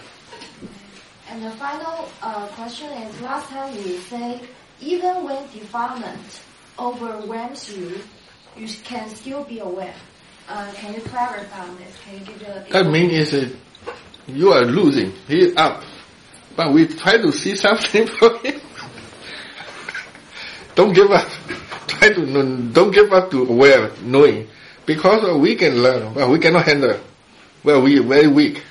[1.30, 4.40] And the final uh, question is: Last time you say
[4.80, 6.40] even when defilement
[6.78, 8.00] overwhelms you,
[8.58, 9.94] you can still be aware.
[10.48, 11.98] Uh, can you clarify on this?
[12.04, 13.56] Can you give a That means is
[14.28, 15.12] you are losing.
[15.28, 15.84] He is up.
[16.56, 18.62] But we try to see something for him.
[20.76, 21.28] don't give up.
[21.88, 24.48] Try to don't give up to aware, knowing.
[24.86, 27.00] Because we can learn, but we cannot handle.
[27.64, 28.64] Well, we are very weak.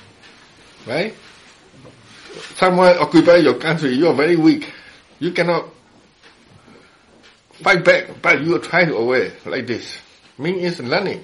[0.85, 1.15] Right?
[2.55, 4.71] Someone occupy your country, you are very weak.
[5.19, 5.65] You cannot
[7.61, 9.97] fight back, but you try to aware like this.
[10.37, 11.23] Mean is learning.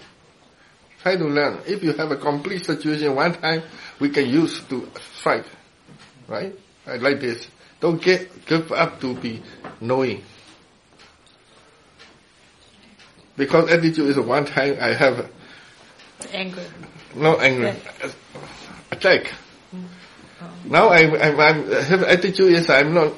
[1.01, 1.61] Try to learn.
[1.65, 3.63] If you have a complete situation one time,
[3.99, 5.45] we can use to strike.
[6.27, 6.53] Right?
[6.85, 7.47] Like this.
[7.79, 9.41] Don't get give up to be
[9.79, 10.23] knowing.
[13.37, 15.31] Because attitude is one time I have
[16.33, 16.65] Anger.
[17.15, 17.73] no anger,
[18.91, 19.31] attack.
[20.65, 23.13] Now I, I, I'm, have attitude is I'm not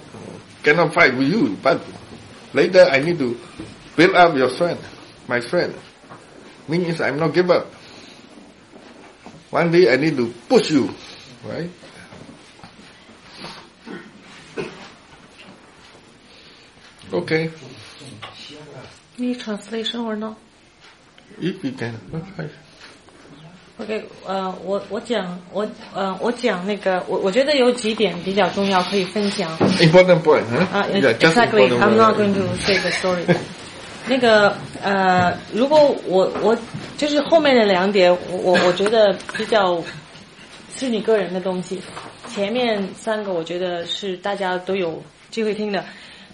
[0.64, 1.82] cannot fight with you, but
[2.54, 3.40] later I need to
[3.96, 4.84] build up your strength,
[5.28, 5.78] my strength.
[6.68, 7.68] Means I'm not give up.
[9.50, 10.94] One day I need to push you,
[11.46, 11.70] right?
[17.12, 17.52] Okay,
[19.18, 20.38] Need translation or not?
[21.40, 22.50] if you can, okay.
[23.82, 29.58] OK，呃，我我讲我呃我讲那个我我觉得有几点比较重要可以分享。
[29.80, 30.60] Important point, huh?
[30.72, 31.68] 啊、exactly.
[31.80, 33.24] I'm not going to say the story.
[34.08, 36.56] 那个呃，如果我我
[36.98, 39.82] 就是后面的两点，我我我觉得比较
[40.76, 41.82] 是你个人的东西。
[42.32, 45.02] 前面三个我觉得是大家都有
[45.32, 45.84] 机会听的。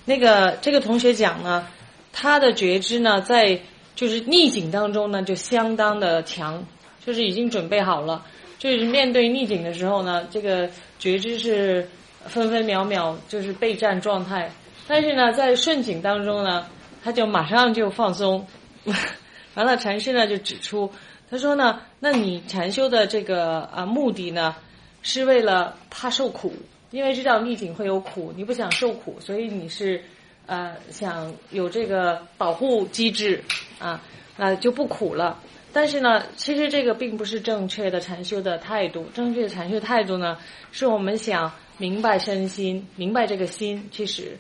[0.06, 1.66] 那个这个同学讲呢，
[2.12, 3.60] 他的觉知呢，在
[3.96, 6.64] 就是逆境当中呢，就相当的强，
[7.08, 8.26] 就是已经准备好了。
[8.60, 10.70] 就是面对逆境的时候呢，这个
[11.00, 11.88] 觉知是
[12.26, 14.52] 分分秒秒就是备战状态。
[14.90, 16.68] 但是呢，在顺境当中呢，
[17.02, 18.46] 他就马上就放松。
[19.56, 20.92] 完了，禅师呢就指出，
[21.32, 24.54] 他说呢，那你禅修的这个啊目的呢，
[25.02, 26.54] 是为了怕受苦，
[26.92, 30.04] 因为知道逆境会有苦，你不想受苦，所以你是
[30.46, 33.42] 呃想有这个保护机制
[33.80, 34.02] 啊，
[34.36, 35.40] 那就不苦了。
[35.74, 39.06] 但是呢，其实这个并不是正确的禅修的态度。
[39.14, 40.38] 正确的禅修态度呢，
[40.72, 43.88] 是我们想明白身心，明白这个心。
[43.92, 44.38] 其实，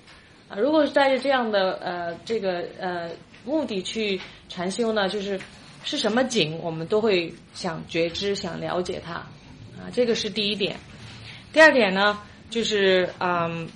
[0.49, 3.09] 啊，如果是带着这样的呃这个呃
[3.45, 5.39] 目的去禅修呢，就是
[5.83, 9.13] 是什么景，我们都会想觉知、想了解它。
[9.13, 10.75] 啊，这个是第一点。
[11.53, 13.67] 第二点呢，就是嗯，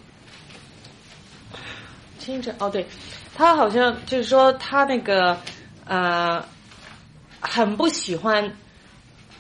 [2.18, 2.86] 清晨哦，对，
[3.36, 5.38] 他好像就是说他那个
[5.86, 6.44] 呃，
[7.42, 8.56] 很不喜欢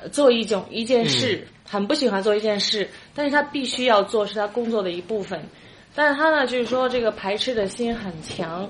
[0.01, 5.41] 呃做一种一件事，很不喜欢做一件事，但是他必须要做，是他工作的一部分。
[5.93, 8.69] 但是他呢，就是说这个排斥的心很强，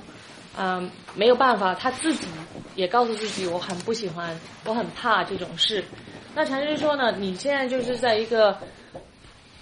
[0.57, 2.27] 嗯、没有办法，他自己
[2.75, 5.83] 也告诉自己，我很不喜欢，我很怕这种事。
[6.33, 8.57] 那禅师说呢，你现在就是在一个，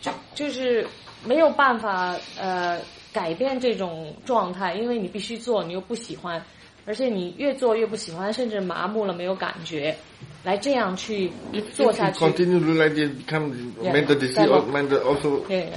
[0.01, 0.87] 就就是
[1.25, 2.79] 没有办法呃
[3.11, 6.41] 改变这种状态，因为你必须做，你又不喜欢，
[6.89, 9.95] 而且你越做越不喜欢，甚至麻木了，没有感觉。
[10.43, 11.31] 来这样去
[11.75, 12.25] 做下去。
[12.25, 15.69] Continue to like this, become mental disease, or mental also 对，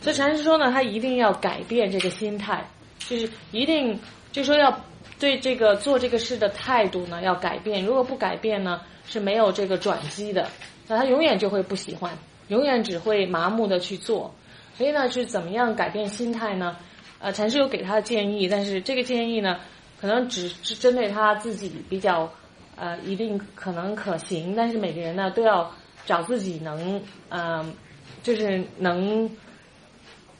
[0.00, 3.96] 所以禅师说呢，他一定要改变这个心态，就是一定
[4.32, 4.76] 就说要
[5.20, 7.84] 对这个做这个事的态度呢要改变。
[7.84, 10.48] 如果不改变呢，是没有这个转机的，
[10.88, 12.10] 那他永远就会不喜欢，
[12.48, 14.34] 永远只会麻木的去做。
[14.76, 16.76] 所以呢，是怎么样改变心态呢？
[17.20, 19.58] 呃，禅师有给他的建议，但是这个建议呢，
[20.04, 22.30] 可能只是针对他自己比较
[22.76, 25.72] 呃一定可能可行，但是每个人呢都要
[26.04, 27.74] 找自己能嗯、
[28.22, 29.30] 就是能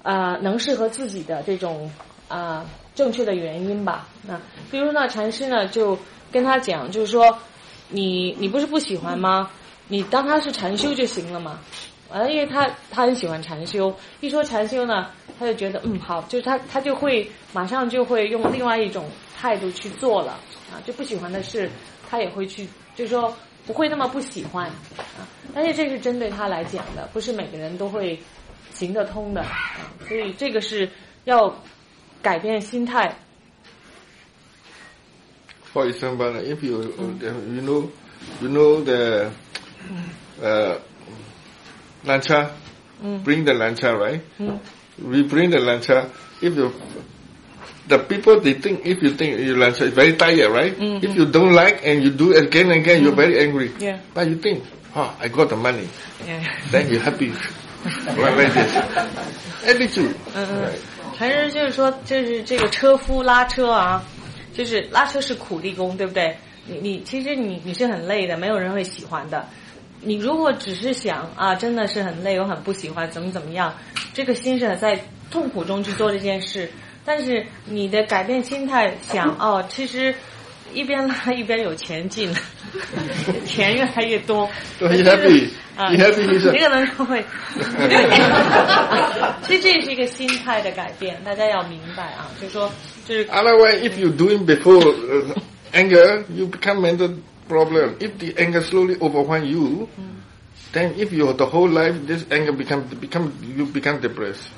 [0.03, 1.91] 呃能适合自己的这种
[2.29, 2.63] 呃
[2.95, 4.07] 正确的原因吧。
[4.29, 4.39] 那
[4.71, 5.99] 比如说呢，禅师呢就
[6.31, 7.39] 跟他讲，就是说
[7.89, 9.51] 你你不是不喜欢吗？
[9.89, 11.59] 你当他是禅修就行了嘛。
[12.11, 15.07] 呃，因为他他很喜欢禅修，一说禅修呢，
[15.39, 19.07] 他就觉得嗯好，就是他他就会马上就会用另外一种
[19.45, 20.41] 态度去做了
[20.73, 21.69] 啊，就不喜欢的事
[22.09, 22.67] 他也会去，
[22.97, 25.29] 就是说不会那么不喜欢啊。
[25.55, 28.19] 但是这是针对他来讲的，不是每个人都会
[28.73, 29.53] 行得通的啊，
[30.09, 30.89] 所以这个是
[31.25, 31.55] 要
[32.23, 33.19] 改变心态。
[35.75, 37.91] For example, if you you know
[38.41, 39.31] you know the
[40.43, 40.79] uh,
[42.07, 42.49] lancha,
[43.23, 44.23] bring the lancha, right?
[44.97, 46.09] We bring the lancha.
[46.41, 46.73] If you
[47.89, 50.75] the people they think if you think your lancha is very tired, right?
[50.79, 53.73] If you don't like and you do it again and again, you're very angry.
[53.79, 53.99] Yeah.
[54.15, 54.65] But you think,
[54.97, 55.89] oh, I got the money,
[56.27, 56.43] Yeah.
[56.71, 57.33] then you're happy.
[58.17, 58.77] like, like this.
[59.67, 60.15] Attitude.
[60.35, 60.79] Right.
[61.17, 64.03] 禅师就是说，就是这个车夫拉车啊，
[64.53, 66.37] 就是拉车是苦力工，对不对？
[66.67, 69.47] 你你其实你你是很累的，没有人会喜欢的。
[70.01, 73.73] 你如果只是想啊，真的是很累，我很不喜欢，怎么怎么样，
[74.13, 74.99] 这个心是在
[75.31, 76.69] 痛苦中去做这件事。
[77.05, 80.15] 但是你的改变心态，想哦，其实
[80.73, 82.35] 一边拉一边有钱进，
[83.45, 84.49] 钱越来越多。
[84.81, 85.49] Happy.
[85.77, 86.23] 啊，He happy.
[86.27, 87.25] He 你可能就会，
[89.43, 92.71] 其实这也是一个心态的改变，大家要明白啊，就是说，
[93.07, 95.35] 就是 Otherwise, if you doing before uh,
[95.73, 97.17] anger, you become mental
[97.49, 97.97] problem.
[97.99, 99.89] If the anger slowly overwhelm you,
[100.73, 104.49] then if you the whole life this anger become become you become depressed.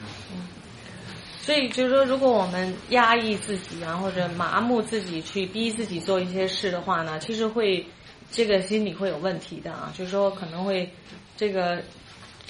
[1.46, 7.86] 所以就是说，如果我们压抑自己啊，或者麻木自己去逼自己做一些事的话呢，其实会
[8.32, 10.92] 这个心理会有问题的啊，就是说可能会
[11.36, 11.80] 这个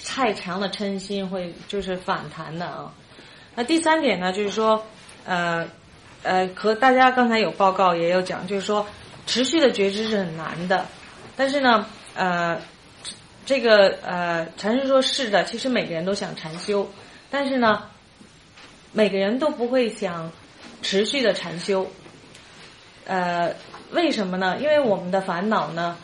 [0.03, 2.91] 太强的嗔心会就是反弹的啊。
[3.53, 4.83] 那第三点呢，就是说，
[5.25, 5.63] 呃
[6.23, 8.83] 呃，和大家刚才有报告也有讲，就是说
[9.27, 10.83] 持续的觉知是很难的，
[11.35, 12.59] 但是呢，呃，
[13.45, 16.89] 这个呃，禅师说是的，其实每个人都想禅修，
[17.29, 17.83] 但是呢。
[18.97, 20.31] 每个人都不会想
[20.81, 21.85] 持续的禅修，
[23.05, 23.53] 呃，
[23.91, 24.57] 为什么呢？
[24.59, 25.95] 因为我们的烦恼呢，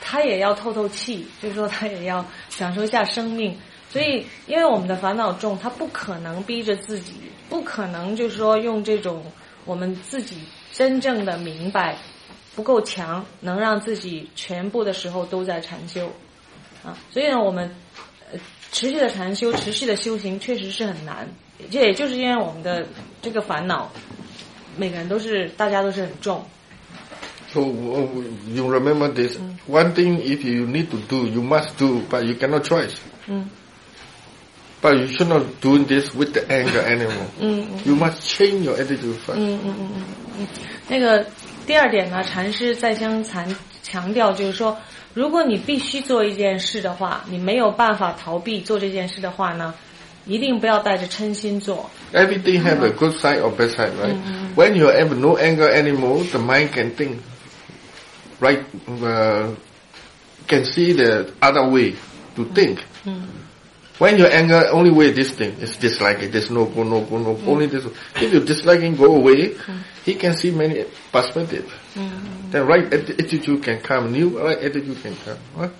[0.00, 3.56] 他也要透透气，就是说他也要享受一下生命。
[3.88, 7.12] 所以，因为我们的烦恼重，他不可能逼着自己，
[7.48, 9.24] 不可能就是说用这种
[9.64, 10.40] 我们自己
[10.72, 11.96] 真正的明白
[12.56, 16.10] 不够强，能让自己全部的时候都在禅修
[16.82, 16.98] 啊。
[17.12, 17.72] 所以呢，我们
[18.32, 18.40] 呃
[18.72, 21.28] 持续的禅修、持续的修行确实是很难。
[21.70, 22.86] 这也就是因为我们的
[23.22, 23.90] 这个烦恼，
[24.76, 26.44] 每个人都是大家都是很重。
[27.52, 28.08] So uh,
[28.52, 29.38] you remember this.
[29.68, 32.96] One thing, if you need to do, you must do, but you cannot choice.
[34.82, 37.28] But you should not doing this with the anger anymore.
[37.84, 39.38] You must change your attitude first.
[39.38, 40.04] 嗯嗯嗯嗯
[40.40, 40.46] 嗯。
[40.88, 41.24] 那个
[41.66, 43.46] 第二点呢，禅师再将禅
[43.82, 44.76] 强调就是说，
[45.14, 49.72] 如果你必须做一件事的话，你没有办法逃避做这件事的话呢，
[50.25, 51.89] 一定不要带着嗔心做。
[52.13, 54.15] Everything have a good side or bad side, right?
[54.55, 57.17] When you have no anger anymore, the mind can think,
[58.39, 58.59] right?
[58.87, 59.55] Uh,
[60.47, 61.93] can see the other way
[62.35, 62.79] to think.
[63.99, 66.31] When you anger, only way this thing is dislike it.
[66.31, 67.51] There's no go, no go, no go.
[67.51, 67.85] Only this.
[68.15, 69.55] If you disliking go away,
[70.05, 71.65] he can see many perspective.
[72.49, 74.11] Then right atti- attitude can come.
[74.13, 75.37] New right attitude can come.
[75.55, 75.71] What?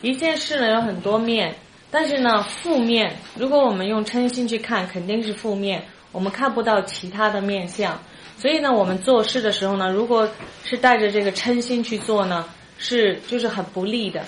[0.00, 1.54] 一件事呢有很多面，
[1.93, 8.01] 但是呢，负面如果我们用嗔心去看，肯定是负面，我们看不到其他的面相。
[8.35, 10.27] 所以呢，我们做事的时候呢，如果
[10.63, 12.49] 是带着这个嗔心去做呢，
[12.79, 14.25] 是就是很不利的。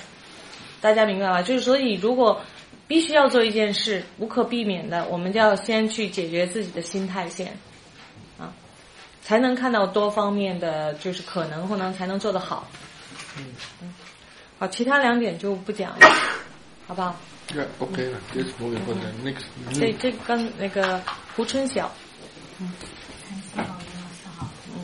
[0.79, 1.41] 大家明白吧？
[1.41, 2.39] 就是所以，如果
[2.87, 7.47] 必须要做一件事，无可避免的，我们就要先去解决自己的心态先，
[8.37, 8.53] 啊，
[9.23, 12.67] 才能看到多方面的就是可能，或能才能做得好。
[13.39, 13.91] 嗯，
[14.59, 16.07] 好，其他两点就不讲了，
[16.85, 17.15] 好不好？
[17.55, 17.71] Yeah.
[17.79, 18.11] Okay.
[18.33, 19.47] This moving for the next.
[19.71, 21.01] 这这跟那个
[21.33, 21.89] 胡春晓，
[22.59, 22.67] 嗯，
[23.29, 24.51] 很喜好，老师好。
[24.67, 24.83] 嗯，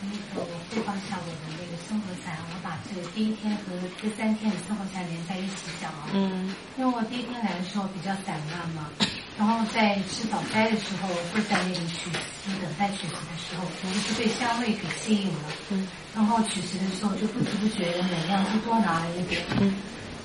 [0.00, 6.08] 那个我汇报一下我的那个生活展，我把这个第一天和这三天的生活禅连在一起讲啊。
[6.14, 6.48] 嗯。
[6.78, 8.88] 因为我第一天来的时候比较散乱嘛，
[9.36, 15.52] 然后在吃早斋的时候，会在那个取食等待取食的时候，我就是被香味给吸引了。
[15.68, 15.86] 嗯。
[16.14, 19.44] 然后取食的时候就不知不觉的每样都多拿了一点。
[19.60, 19.76] 嗯。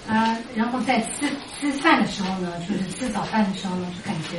[0.07, 4.37] 啊，然后在吃吃饭的时候呢，就是吃早饭的时候呢，就感觉。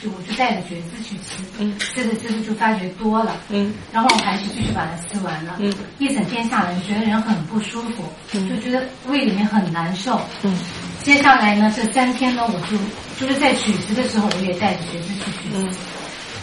[0.00, 10.56] 就我就带着觉知去吃，嗯，吃着吃着就发觉多了，嗯，然后我还是继续把它吃完了，嗯，一整天下来觉得人很不舒服，嗯，就觉得胃里面很难受，嗯，
[11.02, 12.78] 接下来呢这三天呢我就
[13.18, 15.76] 就是在取食的时候我也带着觉知去取食，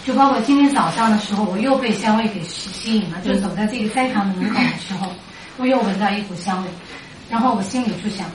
[0.05, 5.09] 就包括今天早上的时候我又被香味给吸吸引了，就走在这个斋堂的门口的时候，
[5.55, 6.69] 我又闻到一股香味，
[7.29, 8.29] 然后我心里就想。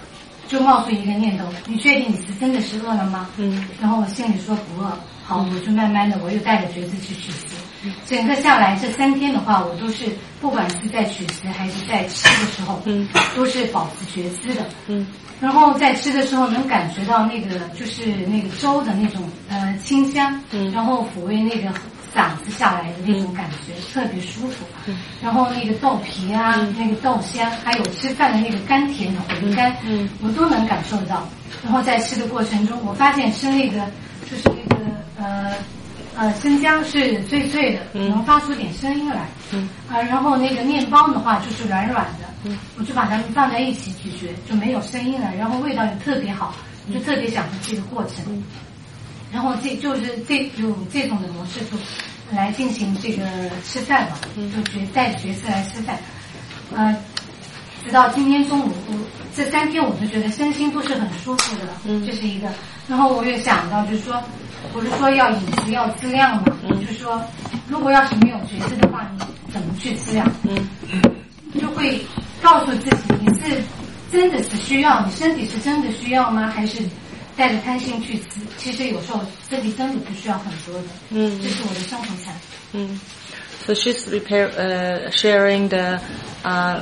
[0.50, 3.30] 就冒出一个念头，你确定你是真的是饿了吗？
[3.36, 3.64] 嗯。
[3.80, 4.90] 然后我心里说不饿，
[5.24, 7.46] 好，我就慢慢的我又带着觉知去取食。
[8.04, 10.06] 整个下来这三天的话，我都是
[10.40, 14.66] 不管是在取食还是在吃的时候，嗯，都是保持觉知的。
[14.88, 15.06] 嗯。
[15.40, 21.72] 然后在吃的时候能感觉到那个就是那个粥的那种呃清香，嗯，然后抚慰那个
[22.14, 24.64] 嗓子下来的那种感觉，特别舒服。
[24.86, 24.98] 嗯。
[25.22, 31.26] 然后那个豆皮啊，那个豆香，还有吃饭的那个甘甜的回甘，嗯，我都能感受到。
[31.62, 33.78] 然后在吃的过程中，我发现吃那个
[34.30, 34.82] 就是那个
[35.18, 35.54] 呃
[36.16, 39.28] 呃生姜是脆脆的，能发出点声音来。
[39.52, 39.68] 嗯。
[39.88, 42.26] 啊，然后那个面包的话就是软软的。
[42.44, 42.58] 嗯。
[42.78, 46.54] 我就把它们放在一起咀嚼，就没有声音了，然后味道也特别好，
[46.88, 48.24] 我就特别享受这个过程。
[48.28, 48.42] 嗯。
[49.32, 51.76] 然后这就是这用这种的模式就
[52.32, 53.24] 来进行这个
[53.64, 54.16] 吃饭嘛，
[54.54, 55.98] 就决带着角色来吃饭，
[56.74, 56.96] 呃，
[57.84, 58.94] 直到今天中午，我
[59.34, 62.48] 这三天我就觉得身心都是很舒服的，嗯，这是一个。
[62.88, 64.20] 然后我也想到，就是说，
[64.72, 67.22] 不是说要饮食要质量嘛，嗯，就是说，
[67.68, 70.28] 如果要是没有觉知的话，你怎么去质量？
[70.42, 70.56] 嗯，
[71.60, 72.00] 就会
[72.42, 73.62] 告诉自己，你是
[74.10, 76.48] 真的是需要，你身体是真的需要吗？
[76.48, 76.82] 还是
[77.39, 78.25] 带着贪心去吃？
[78.57, 80.87] 其实有时候身体真的不需要很多的。
[81.09, 82.33] 嗯，这是我的生活禅。
[82.73, 82.99] 嗯，
[83.65, 85.99] so she's repair, uh, sharing the
[86.43, 86.81] uh,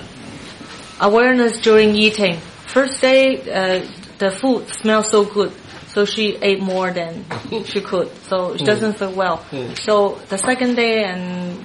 [0.99, 2.37] awareness during eating.
[2.67, 3.81] First day, uh,
[4.17, 5.51] the food smells so good.
[5.93, 7.23] So she ate more than
[7.65, 8.09] she could.
[8.27, 9.41] So she doesn't feel well.
[9.85, 11.55] So the second day and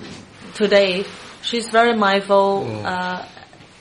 [0.54, 1.06] today,
[1.40, 3.22] she's very mindful, uh,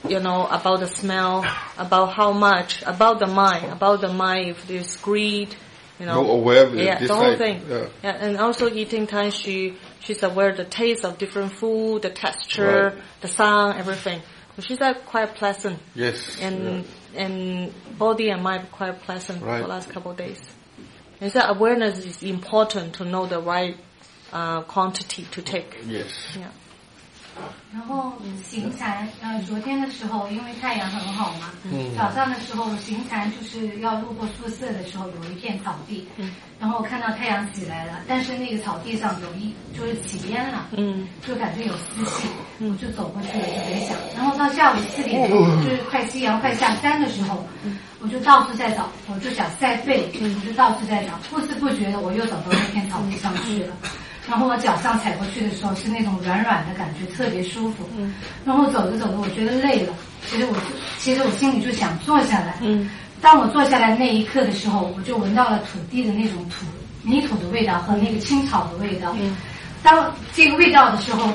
[0.08, 1.44] you know, about the smell,
[1.78, 5.54] about how much, about the mind, about the mind, if there's greed,
[6.00, 6.22] you know.
[6.22, 7.62] No aware Yeah, the whole thing.
[7.68, 7.86] yeah.
[8.02, 12.10] Yeah, and also eating time, she, she's aware of the taste of different food, the
[12.10, 13.04] texture, Right.
[13.20, 14.20] the sound, everything.
[14.56, 15.78] So she's like quite pleasant.
[15.94, 16.84] Yes, And,
[17.14, 20.40] and body and mind quite pleasant for the last couple of days.
[21.20, 23.76] And so awareness is important to know the right
[24.32, 25.78] uh, quantity to take.
[25.86, 26.36] Yes.
[26.38, 26.48] Yeah.
[27.72, 28.12] 然后
[28.44, 31.90] 行禅，呃，昨天的时候因为太阳很好嘛，嗯。
[31.96, 36.34] 早上的时候行禅就是要路过宿舍的时候有一片草地，嗯。
[36.60, 41.08] 然后看到太阳起来了，但是那个草地上有一就是起烟了，嗯。
[41.26, 42.28] 就感觉有湿气，
[42.60, 43.96] 我就走过去了，就没想。
[44.14, 47.44] 然后到下午四点钟，就是快夕阳快下山的时候，
[48.00, 53.74] 我就到处在找，我就想晒背，我就到处在找，不知不觉的我又走到那片草地上去了。
[54.32, 57.86] 然后我脚上踩过去的时候是那种软软的感觉，特别舒服。
[57.94, 58.14] 嗯。
[58.46, 59.92] 然后走着走着，我觉得累了，
[60.26, 60.60] 其实我就
[60.98, 62.56] 其实我心里就想坐下来。
[62.62, 62.88] 嗯。
[63.20, 66.64] 当我坐下来那一刻的时候，我就闻到了土地的那种土
[67.02, 69.14] 泥土的味道和那个青草的味道。
[69.20, 69.36] 嗯。
[69.82, 71.30] 当这个味道的时候，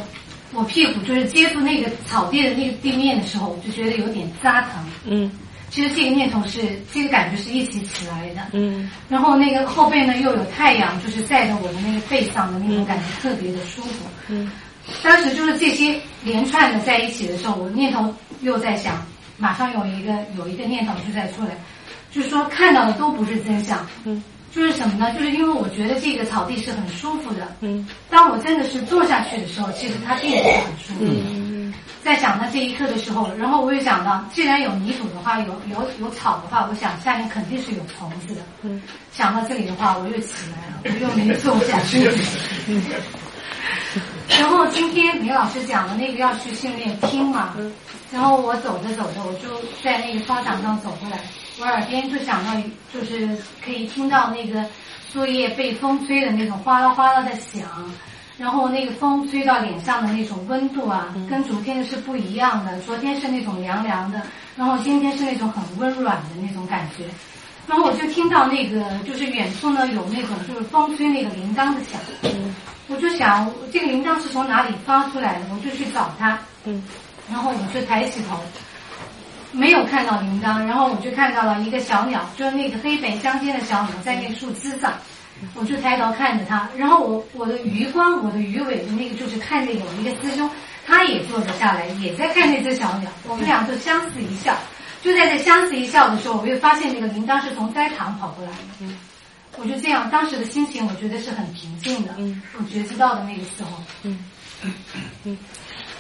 [0.51, 4.71] 我屁股就是接触那个草地的那个地面的时候，我就觉得有点扎疼。
[5.05, 5.31] 嗯。
[5.69, 6.61] 其实这个念头是
[6.93, 8.41] 这个感觉是一起起来的。
[8.53, 8.89] 嗯。
[9.09, 14.05] 然后那个后背呢又有太阳，就是晒着我的那个背上的那种感觉特别的舒服。
[14.29, 14.49] 嗯。
[15.03, 19.05] 当时就是这些连串的在一起的时候，我念头又在想，
[19.37, 21.49] 马上有一个有一个念头就在出来，
[22.11, 23.85] 就是说看到的都不是真相。
[24.05, 24.23] 嗯。
[24.49, 25.13] 就是什么呢？
[25.13, 27.53] 就是因为我觉得这个草地是很舒服的。
[27.59, 27.87] 嗯。
[28.09, 30.99] 当我真的是坐下去的时候，其实它并不是很舒服。
[31.01, 31.46] 嗯。
[32.07, 38.41] 在想到这一刻的时候，然后我又想到，既然有泥土的话，有有有草的话，我想下面肯定是有虫子的。
[38.61, 38.81] 嗯。
[39.11, 42.09] 想到这里的话，我又起来了，我又没坐下去。
[42.67, 42.81] 嗯。
[44.39, 47.73] 然后今天李老师讲的那个要去训练听嘛，嗯。
[48.09, 51.19] 然后我走着走着，我就在那个操场上走过来，
[51.59, 52.53] 我耳边就想到，
[52.93, 54.63] 就是可以听到那个
[55.11, 57.67] 树叶被风吹的那种哗啦哗啦的响。
[58.37, 62.79] 然后那个风吹到脸上的那种温度啊，跟昨天的是不一样的。
[62.81, 64.21] 昨天是那种凉凉的，
[64.55, 67.03] 然后今天是那种很温软的那种感觉。
[67.67, 71.99] 然后我就听到那个，就是远处呢有那种就是风吹那个铃铛的响。
[72.87, 76.37] 我就想这个铃铛是从哪里发出来的，我就去找它。
[76.63, 76.81] 嗯。
[77.29, 78.39] 然后我就抬起头，
[79.51, 84.93] 没有看到铃铛，然后我就看到了一个小鸟，就是那个黑白相间的小鸟在那个树枝上，
[85.55, 90.49] 我就抬头看着他，然后我我的余光，我的鱼尾的那个就是看着有一个师兄，
[90.85, 94.57] 他也坐着下来，也在看那只小鸟，我们俩就相视一笑。
[95.01, 98.93] 就在这相视一笑的时候，我又发现那个铃铛是从斋堂跑过来的。
[99.57, 102.13] 我就这样，当时的心情我觉得是很平静的。
[102.17, 103.81] 嗯我觉知道的那个时候。
[104.03, 104.19] 嗯
[105.23, 105.37] 嗯。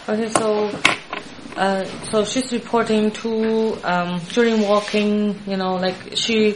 [0.07, 0.69] Okay, so,
[1.57, 5.35] uh, so she's reporting to um, during walking.
[5.45, 6.55] You know, like she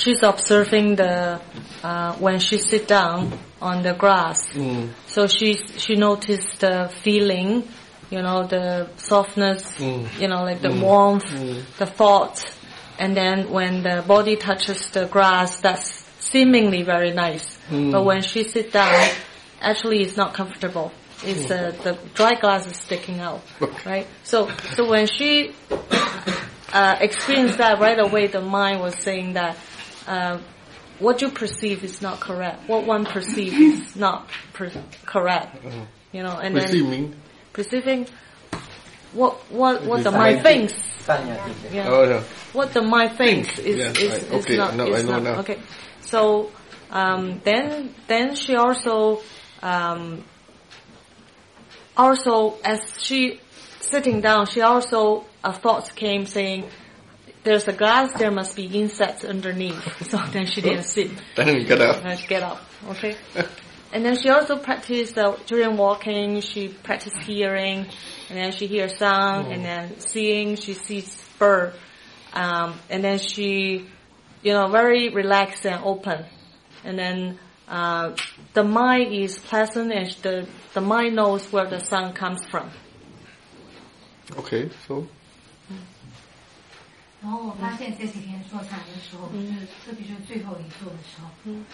[0.00, 1.40] she's observing the
[1.82, 4.48] uh, when she sit down on the grass.
[4.54, 4.90] Mm.
[5.06, 7.68] So she she noticed the feeling,
[8.10, 10.20] you know, the softness, Mm.
[10.20, 10.80] you know, like the Mm.
[10.82, 11.62] warmth, Mm.
[11.78, 12.42] the thought,
[12.98, 17.58] and then when the body touches the grass, that's seemingly very nice.
[17.70, 17.92] Mm.
[17.92, 19.08] But when she sit down,
[19.60, 20.92] actually it's not comfortable.
[21.22, 23.42] It's uh, the dry grass is sticking out,
[23.84, 24.06] right?
[24.22, 25.52] So so when she
[26.72, 29.56] uh, experienced that right away, the mind was saying that
[30.06, 30.38] uh,
[30.98, 32.68] what you perceive is not correct.
[32.68, 34.72] What one perceives is not per-
[35.06, 35.56] correct.
[36.12, 37.14] You know, and then Perceiving?
[37.52, 38.06] perceiving
[39.12, 40.42] what what what the It is mind mind.
[40.42, 40.74] thinks.
[41.72, 41.88] Yeah.
[41.88, 42.22] Oh, yeah.
[42.52, 44.22] What the mind thinks is Yes, is, right.
[44.22, 45.58] is Okay, not now is not okay.
[46.02, 46.50] So
[46.90, 49.22] um, then then she also
[49.62, 50.24] um,
[51.96, 53.40] also as she
[53.80, 56.64] sitting down, she also a thought came saying.
[57.42, 58.12] There's a glass.
[58.18, 59.82] There must be insects underneath.
[60.10, 61.10] So then she didn't sit.
[61.36, 62.04] Then you get up.
[62.04, 62.60] Uh, get up.
[62.88, 63.16] Okay.
[63.92, 66.40] And then she also practiced uh, during walking.
[66.42, 67.86] She practiced hearing,
[68.28, 70.54] and then she hears sound, and then seeing.
[70.54, 71.74] She sees bird,
[72.32, 73.88] um, and then she,
[74.42, 76.24] you know, very relaxed and open.
[76.84, 78.14] And then uh,
[78.54, 82.70] the mind is pleasant, and the the mind knows where the sound comes from.
[84.38, 85.08] Okay, so
[87.22, 91.64] 然后我发现这几天说禅的时候，就是特别是最后一座的时候，嗯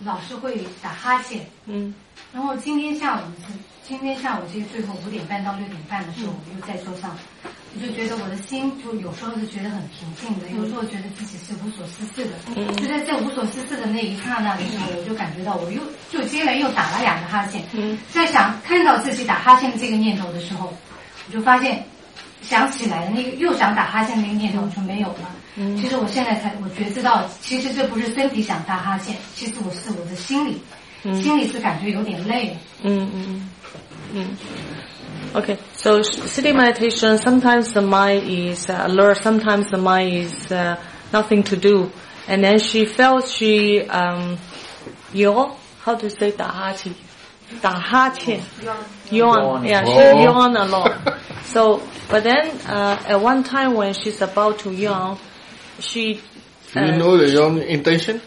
[0.00, 1.46] 老是会打哈欠。
[1.66, 1.94] 嗯。
[2.34, 3.54] 然后今天下午是
[3.86, 7.16] 今天下午其实最后五点半到六点半的时候，我又在桌上，
[7.74, 12.32] 我就觉得我的心就有时候是觉得很平静的，有时候觉得自己是无所事事的。
[12.56, 15.80] 嗯就在这无所事事的那一刹那的时候，我就感觉到我又
[16.10, 17.64] 就接连又打了两个哈欠。
[17.72, 17.96] 嗯。
[18.12, 20.74] 在想看到自己打哈欠的这个念头的时候，
[21.28, 21.86] 我就发现。
[22.42, 25.30] 想起来那个又想打哈欠那个念头就没有了。
[25.56, 30.60] 嗯其实我现在才我觉知道，其实这不是身体想打哈欠，其实我是我的心理，
[31.04, 32.56] 嗯心里是感觉有点累。
[32.82, 33.40] Mm, mm,
[34.14, 34.26] mm.
[35.34, 40.76] Okay, so sitting meditation, sometimes the mind is uh, alert, sometimes the mind is uh,
[41.12, 41.90] nothing to do.
[42.28, 44.38] And then she felt she, um,
[45.12, 45.52] yawn,
[45.84, 46.92] how to say 打哈欠?
[47.61, 48.39] 打哈欠.
[49.11, 49.65] Yawn.
[49.65, 50.23] Yeah, she Oh.
[50.23, 51.19] yawned a lot.
[51.43, 55.17] So, but then, uh, at one time when she's about to yawn,
[55.79, 56.21] she,
[56.73, 58.21] do you uh, know the your intention?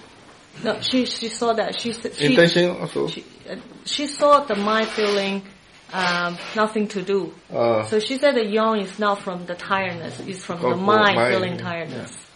[0.62, 3.08] no, she, she saw that, she, she, Intention also.
[3.08, 5.42] she, uh, she saw the mind feeling
[5.92, 7.32] um, nothing to do.
[7.52, 10.74] Uh, so she said the yawn is not from the tiredness, it's from Oh, the
[10.76, 11.62] from mind mind, feeling yeah.
[11.62, 12.26] tiredness.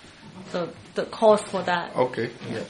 [0.53, 1.95] So the cause for that.
[1.95, 2.61] okay, yeah.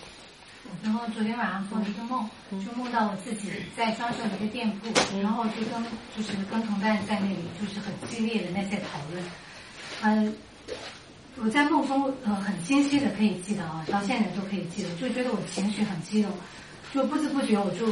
[0.82, 5.84] 然后昨天晚上做了一个梦，就梦到我自己在装修一个店铺，然后就跟
[6.16, 9.24] 就是跟同伴在那里就是很激烈的那些讨论。
[10.02, 10.36] 嗯，
[11.38, 16.32] 我在梦中呃很清晰的可以记得啊，到现在都可以记得，就觉得我情绪很激动，
[16.94, 17.88] 就不知不觉我就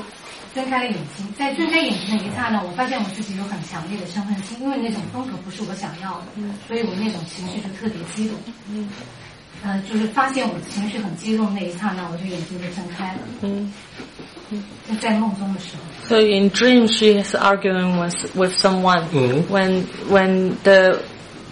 [0.54, 6.26] 睁开了眼睛，在睁开眼睛的一刹那，我发现我自己有很强烈的身份心，因为那种风格不是我想要的，
[6.68, 8.38] 所以我那种情绪就特别激动。
[8.70, 8.90] 嗯
[9.65, 13.21] 呃，就是发现我情绪很激动那一刹那，我就眼睛就睁开了。
[13.43, 13.73] 嗯
[14.89, 15.83] 就在梦中的时候。
[16.09, 19.05] So in dream, she is arguing with with someone.
[19.11, 19.49] Mhm.
[19.49, 21.01] When when the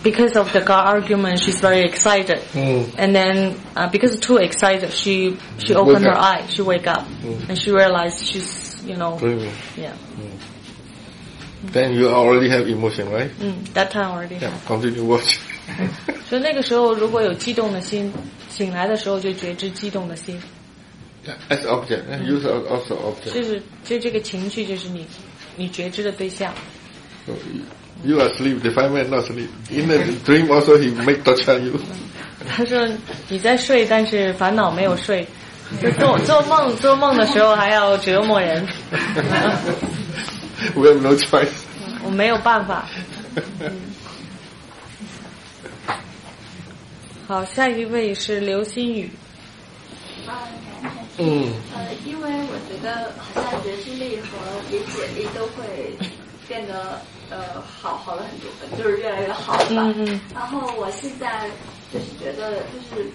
[0.05, 2.39] because of the God argument, she's very excited.
[2.55, 2.85] Mm.
[2.97, 6.22] And then uh, because too excited, she she Wake opened her up.
[6.22, 6.43] eye.
[6.51, 7.48] She wake up Mm.
[7.48, 9.51] and she realized she's you know Dreaming.
[9.76, 9.90] yeah.
[11.72, 13.31] Then you already have emotion, right?
[13.40, 14.36] 嗯，that time already.
[14.36, 15.40] Yeah, continue watch.
[16.27, 18.11] 所以那个时候，如果有激动的心，
[18.49, 20.39] 醒来的时候就觉知激动的心
[21.49, 23.33] ，As object, use al- also object.
[23.33, 25.05] 就是就这个情绪就是你
[25.55, 26.53] 你觉知的对象。
[27.25, 27.33] So
[28.03, 29.49] you are asleep, the fireman not asleep.
[29.69, 31.79] In the dream also he make torture you.
[32.47, 32.87] 他说
[33.27, 35.27] 你在睡，但是烦恼没有睡，
[35.81, 38.65] 就做做梦做梦的时候还要折磨人
[40.75, 41.49] ，We have no choice.
[42.03, 42.87] 我没有办法。
[47.30, 49.07] 好，下一位是刘新宇。
[50.26, 50.49] 啊，
[50.81, 54.26] 感恩嗯呃，因为我觉得好像觉知力和
[54.72, 55.93] 理解力都会
[56.47, 56.99] 变得
[57.30, 58.49] 呃好好了很多，
[58.84, 59.93] 就是越来越好了吧。
[59.95, 61.47] 嗯嗯然后我现在
[61.93, 63.06] 就是觉得，就是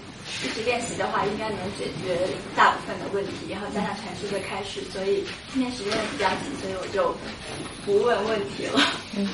[0.47, 2.17] 一直练习的话，应该能解决
[2.55, 7.13] 大部分的问题，然后加上禅师的开始，所以今天时间也比较紧，所以我就
[7.85, 8.79] 不问问题了。
[9.17, 9.27] 嗯。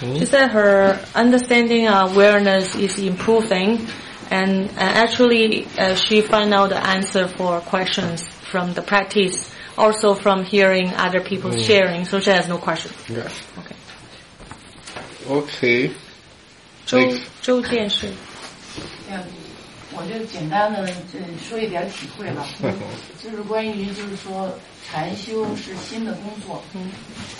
[0.00, 3.86] She said her understanding uh, awareness is improving,
[4.30, 9.48] and, and actually uh, she find out the answer for questions from the practice,
[9.78, 11.64] also from hearing other people Mm.
[11.64, 12.04] sharing.
[12.04, 12.92] So she has no question.
[13.08, 13.28] Yeah.
[13.58, 13.76] Okay.
[15.30, 15.90] Okay.
[16.84, 17.22] 周 Next.
[17.40, 18.08] 周建是，
[19.08, 19.22] 嗯，
[19.94, 21.18] 我就简单的这
[21.48, 22.44] 说一点体会吧，
[23.22, 24.52] 就是关于就是说
[24.90, 26.90] 禅修是新的工作，嗯，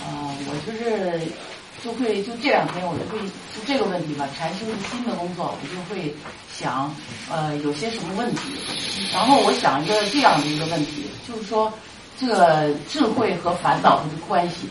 [0.00, 1.20] 啊、我就是
[1.83, 3.19] 就会就这两天我就会
[3.53, 6.13] 就这个问题吧，禅修新的工作，我就会
[6.53, 6.93] 想
[7.31, 8.53] 呃有些什么问题，
[9.13, 11.71] 然后我想一个这样的一个问题，就是说
[12.19, 14.69] 这个智慧和烦恼的关系，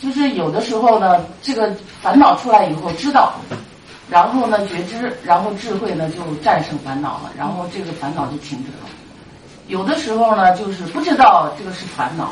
[0.00, 3.34] 就是有的时候呢，这个烦恼出来以后知道。
[4.08, 8.88] 然后呢，觉知，然后智慧呢就战胜烦恼了，然后这个烦恼就停止了。
[9.66, 12.30] 有的时候呢，就是不知道这个是烦恼，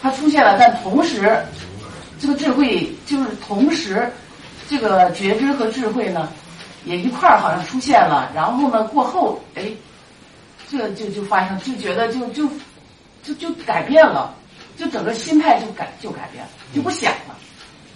[0.00, 1.36] 它出现了，但同时，
[2.20, 4.10] 这个智慧就是同时，
[4.68, 6.28] 这个觉知和智慧呢，
[6.84, 8.30] 也一块儿好像出现了。
[8.34, 9.64] 然后呢，过后，哎，
[10.68, 12.48] 这就就发生，就觉得就就
[13.22, 14.34] 就就改变了，
[14.76, 17.36] 就整个心态就改就改变了，就不想了，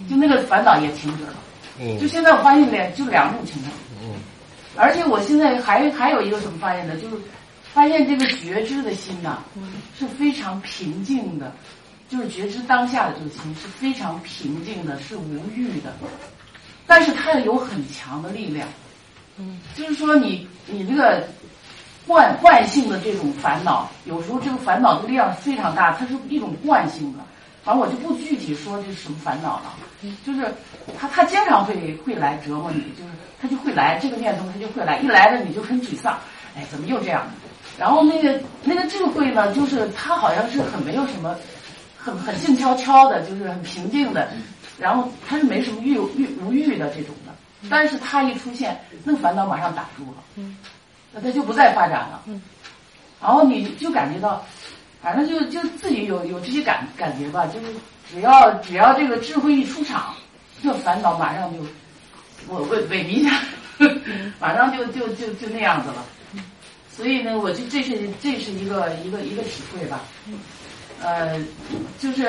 [0.09, 1.33] 就那个烦恼也停止了。
[1.79, 3.71] 嗯就现在我发现两就两种情况，
[4.03, 4.15] 嗯
[4.75, 6.95] 而且我现在还还有一个什么发现呢？
[6.97, 7.15] 就是
[7.73, 9.39] 发现这个觉知的心呐、
[9.97, 11.51] 是非常平静的，
[12.09, 15.93] 就是觉知当下的这个心是非常平静的，是无欲的，
[16.85, 18.67] 但是它有很强的力量。
[19.37, 21.27] 嗯，就是说你你这个
[22.05, 27.19] 惯惯性的这种烦恼，有时候这个烦恼的力量非常大，它是一种惯性的。
[27.63, 29.75] 反正我就不具体说这是什么烦恼了，
[30.25, 30.53] 就是
[30.99, 36.17] 他他经常会会来折磨你，就是他就会来这个念头他就会来，一来了你就很沮丧，
[36.55, 37.25] 哎怎么又这样？
[37.79, 41.35] 然后那个那个智慧呢，就是他好像是很没有什么，
[42.03, 44.29] 很很静悄悄的，就是很平静的，
[44.77, 47.33] 然后他是没什么欲欲无欲的这种的，
[47.69, 50.57] 但是他一出现，那个烦恼马上打住了，嗯，
[51.13, 52.41] 那他就不再发展了，嗯，
[53.21, 54.43] 然后你就感觉到。
[55.01, 57.65] 反正就就自己有有这些感感觉吧，就是
[58.09, 60.15] 只要只要这个智慧一出场，
[60.63, 61.59] 这烦恼马上就
[62.47, 63.41] 我萎萎靡一下，
[64.39, 66.05] 马上就就就就那样子了。
[66.89, 69.99] 所以呢，我就这是这是一个一个一个体会吧。
[71.02, 71.38] 呃，
[72.00, 72.28] 就是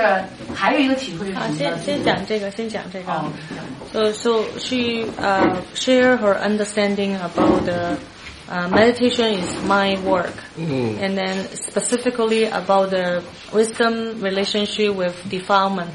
[0.53, 1.77] 还有一个体会是啊，什么呢？
[1.83, 3.11] 先先讲这个，先讲这个。
[3.11, 3.25] 哦
[3.91, 7.97] So so she uh, share her understanding about the
[8.47, 10.99] uh, meditation is mind work, Mm.
[11.01, 15.89] and then specifically about the wisdom relationship with defilement.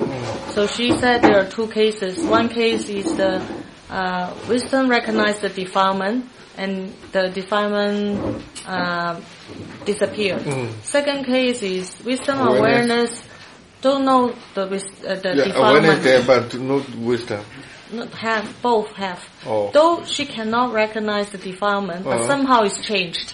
[0.51, 2.18] So she said there are two cases.
[2.18, 3.40] One case is the
[3.89, 6.24] uh, wisdom recognize the defilement,
[6.60, 9.19] and the defilement uh,
[9.86, 10.36] disappear.
[10.38, 10.72] Mm.
[10.84, 12.60] Second case is wisdom Awareness.
[12.60, 13.23] awareness.
[13.81, 15.56] Don't know the uh, the Yeah, defilement.
[15.56, 17.44] awareness there, but not wisdom.
[17.91, 19.23] Not have both have.
[19.48, 19.72] Oh.
[19.72, 22.27] Though she cannot recognize the defilement, but Uh-huh.
[22.27, 23.34] somehow it's changed.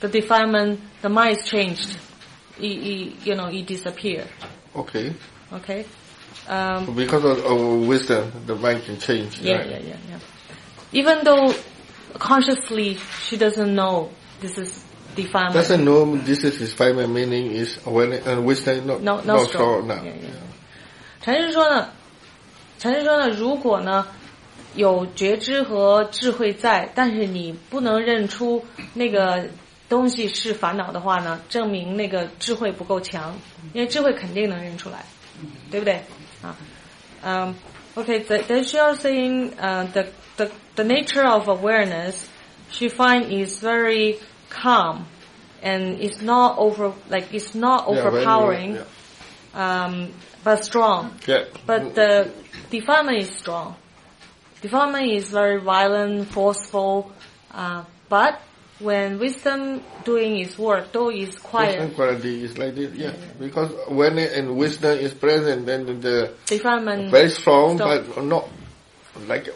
[0.00, 1.90] The defilement, the mind is changed.
[2.58, 4.24] It, it, you know, it disappear.
[4.74, 5.12] Okay.
[5.52, 5.84] Okay.
[6.48, 9.38] Um, Because of, of wisdom, the mind can change.
[9.40, 9.70] yeah, right?
[9.70, 10.18] yeah, yeah, yeah.
[11.00, 11.52] Even though
[12.17, 14.09] consciously she doesn't know
[14.41, 14.83] this is
[15.15, 15.53] defilement.
[15.53, 19.47] Doesn't know this is his final meaning is awareness and wisdom not, No, no not
[19.47, 19.83] strong.
[19.83, 20.03] strong now.
[20.03, 20.41] Yeah, yeah.
[21.21, 21.89] 禅师说呢，
[22.77, 24.05] 禅师说呢，如果呢
[24.75, 28.63] 有觉知和智慧在，但是你不能认出
[28.93, 29.45] 那个
[29.87, 33.35] 东西是烦恼的话呢，证明那个智慧不够强，
[33.73, 35.05] 因为智慧肯定能认出来，
[35.71, 36.01] 对不对？
[36.43, 36.55] 啊，
[37.23, 37.55] 嗯、
[37.95, 40.05] okay, the, then she was saying uh, the,
[40.37, 40.49] the
[40.80, 42.26] the nature of awareness
[42.70, 45.04] she find is very calm
[45.62, 49.84] and it's not over like it's not overpowering yeah.
[49.84, 50.10] um,
[50.42, 51.12] but strong.
[51.26, 51.44] Yeah.
[51.66, 52.32] But the
[52.70, 53.76] defilement is strong.
[54.62, 57.12] Defilement is very violent, forceful.
[57.50, 58.40] Uh, but
[58.78, 63.12] when wisdom doing its work, though it's Wisdom quiet, quality is like this, yeah.
[63.38, 68.06] Because awareness and wisdom is present, then the defilement very strong, stop.
[68.14, 68.48] but not
[69.28, 69.46] like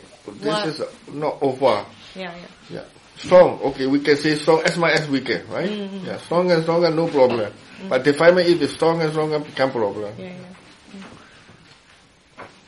[0.40, 0.66] this What?
[0.66, 0.82] is
[1.12, 1.84] not over.
[2.14, 2.46] Yeah, yeah.
[2.70, 2.84] Yeah.
[3.16, 5.70] Strong, okay, we can say strong as much as we can, right?
[5.70, 6.04] Mhm.
[6.06, 7.52] Yeah, strong and stronger, no problem.
[7.88, 10.12] But defilement if it's strong and stronger become problem.
[10.18, 10.52] Yeah, yeah.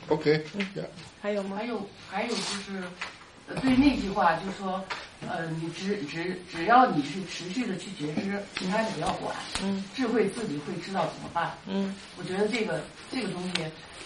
[0.09, 0.45] Okay,
[0.77, 0.87] yeah.
[1.21, 1.57] 还有吗？
[1.57, 2.81] 还有还有就是，
[3.61, 4.85] 对那句话就是说，
[5.29, 9.35] 呃，你只只只要你是持续的去觉知，其他你不要管，
[9.65, 12.81] 嗯，智慧自己会知道怎么办，嗯，我觉得这个
[13.11, 13.65] 这个东西，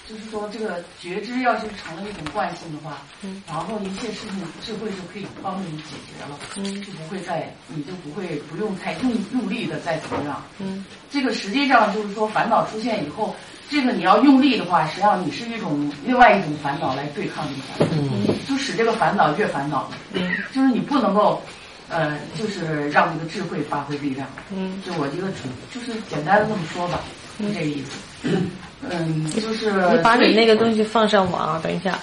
[0.08, 13.34] 就是说这个觉知要是成了一种惯性的话，嗯，然后一切事情智慧就可以帮助你解决了，嗯，就不会再你就不会不用太用用力的再怎么样，嗯，这个实际上就是说烦恼出现以后。
[13.72, 19.88] 这个你要用力的话，实际上你是一种另外一种烦恼来对抗这个烦恼，嗯就使这个烦恼越烦恼。
[20.12, 21.40] 嗯，就是你不能够，
[21.88, 24.28] 呃，就是让这个智慧发挥力量。
[24.50, 26.98] 嗯，就我一个主，就是简单的这么说吧，
[27.38, 27.92] 就这个意思。
[28.22, 31.98] 嗯，就是你把你那个东西放上网，啊，等一下。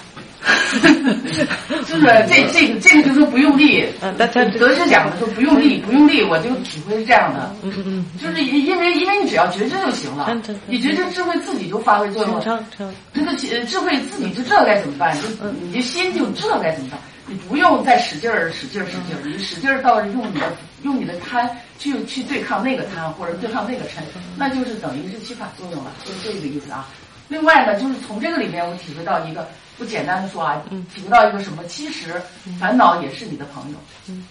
[1.86, 4.14] 就是这这个这个就是不用力，嗯，
[4.58, 10.30] 德是讲的说不用力，不用力，我就体会是这样的，嗯嗯就是因为因为你只要觉知就行了，
[10.66, 12.64] 你觉知智慧自己就发挥作用了，
[13.12, 15.28] 这个智慧自己就知道该怎么办，就
[15.60, 20.46] 你的心就知道该怎么办，你不用再使劲儿使劲儿使劲儿，你使劲儿到用你的
[20.82, 24.02] 用你的贪去去对抗那个贪或者对抗那个嗔，
[24.36, 26.86] 那就是等于是起反作用了，就是这个意思啊。
[27.28, 29.48] 另外呢，就是从这个里面我体会到一个。
[29.78, 30.60] 不简单的说啊，
[30.92, 31.62] 体会到一个什么？
[31.66, 32.20] 其实
[32.58, 33.76] 烦恼也是你的朋友。
[34.08, 34.26] 嗯，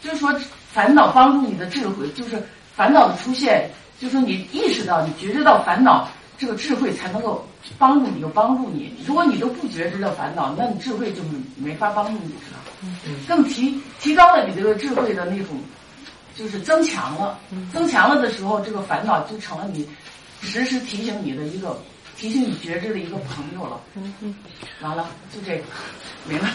[0.00, 0.32] 就是说
[0.72, 2.40] 烦恼帮助你的智慧，就是
[2.76, 3.68] 烦恼的出现，
[3.98, 6.08] 就是说你意识到、你觉知到烦恼，
[6.38, 7.44] 这个智慧才能够
[7.76, 8.94] 帮助你，又帮助你。
[9.04, 11.24] 如果你都不觉知到烦恼，那你智慧就
[11.56, 12.60] 没法帮助你了。
[12.84, 15.56] 嗯，更提提高了你这个智慧的那种，
[16.35, 17.39] 就是增强了。
[17.71, 19.87] 增强了的时候，这个烦恼就成了你
[20.41, 21.77] 时时提醒你的一个。
[22.17, 23.79] 提醒你觉知的一个朋友了。
[23.95, 24.35] 嗯嗯，
[24.81, 25.63] 完了，就这个，
[26.27, 26.49] 没了。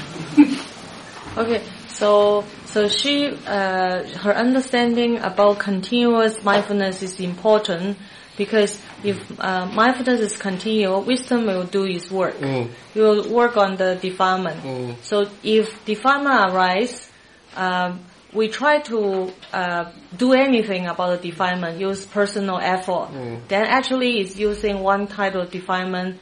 [1.39, 7.97] Okay, so so she uh, her understanding about continuous mindfulness is important
[8.36, 12.39] because if uh, mindfulness is continual, wisdom will do its work.
[12.43, 12.69] Mm.
[12.95, 14.62] You will work on the defilement.
[14.62, 14.97] Mm.
[15.03, 17.09] So if defilement arise,
[17.57, 18.01] um,
[18.34, 23.47] we try to uh, do anything about the defilement, use personal effort, mm.
[23.47, 26.19] then actually it's using one type of defilement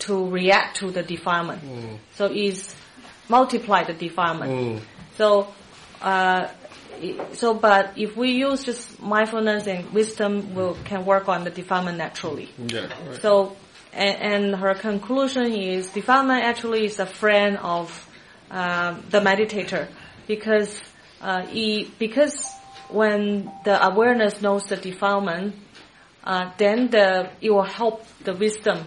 [0.00, 1.62] to react to the defilement.
[1.62, 1.98] Mm.
[2.14, 2.74] So it's
[3.28, 4.52] multiply the defilement.
[4.52, 4.80] Mm.
[5.16, 5.54] So,
[6.02, 6.48] uh,
[7.32, 11.98] so but if we use just mindfulness and wisdom, we can work on the defilement
[11.98, 12.50] naturally.
[12.58, 13.22] Yeah, right.
[13.22, 13.56] So,
[13.92, 18.10] and, and, her conclusion is defilement actually is a friend of
[18.50, 19.88] uh, the meditator
[20.26, 20.80] because
[21.23, 21.45] uh,
[21.97, 22.35] because
[22.89, 25.55] when the awareness knows the defilement,
[26.23, 28.85] uh, then the it will help the wisdom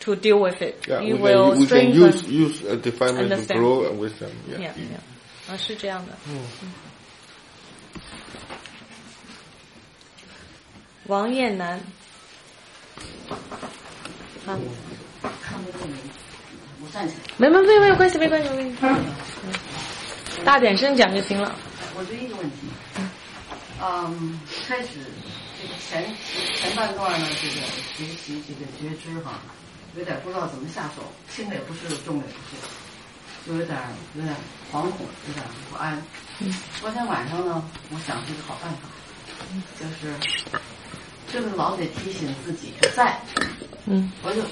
[0.00, 0.86] to deal with it.
[0.88, 2.02] Yeah, you we will can, we can strengthen.
[2.02, 3.60] use use a defilement to understand.
[3.60, 4.30] grow a wisdom.
[4.48, 4.58] Yeah.
[4.58, 5.00] Yeah, yeah.
[5.52, 6.12] 啊，是这样的。
[6.28, 6.40] 嗯。
[11.06, 11.80] 王艳楠。
[14.46, 14.58] 啊。
[16.80, 17.20] 我站起来。
[17.38, 19.00] 没没没没有关系，没关系，没关系。
[19.44, 19.52] 嗯。
[20.44, 21.54] 大点声讲就行了。
[21.97, 22.57] 我就一个问题，
[23.81, 24.89] 嗯，开始
[25.59, 26.05] 这个前
[26.55, 27.55] 前半段呢，这个
[27.97, 29.41] 学习这个觉知哈，
[29.95, 31.01] 有点不知道怎么下手，
[31.33, 33.79] 轻的也不是，重的也不是，就有点
[34.13, 34.35] 有点
[34.71, 35.99] 惶恐，有点不安。
[36.37, 36.53] 嗯。
[36.79, 38.87] 昨天晚上呢，我想出一个好办法，
[39.79, 40.13] 就是
[41.33, 43.19] 就是老得提醒自己在，
[43.87, 44.43] 嗯，我就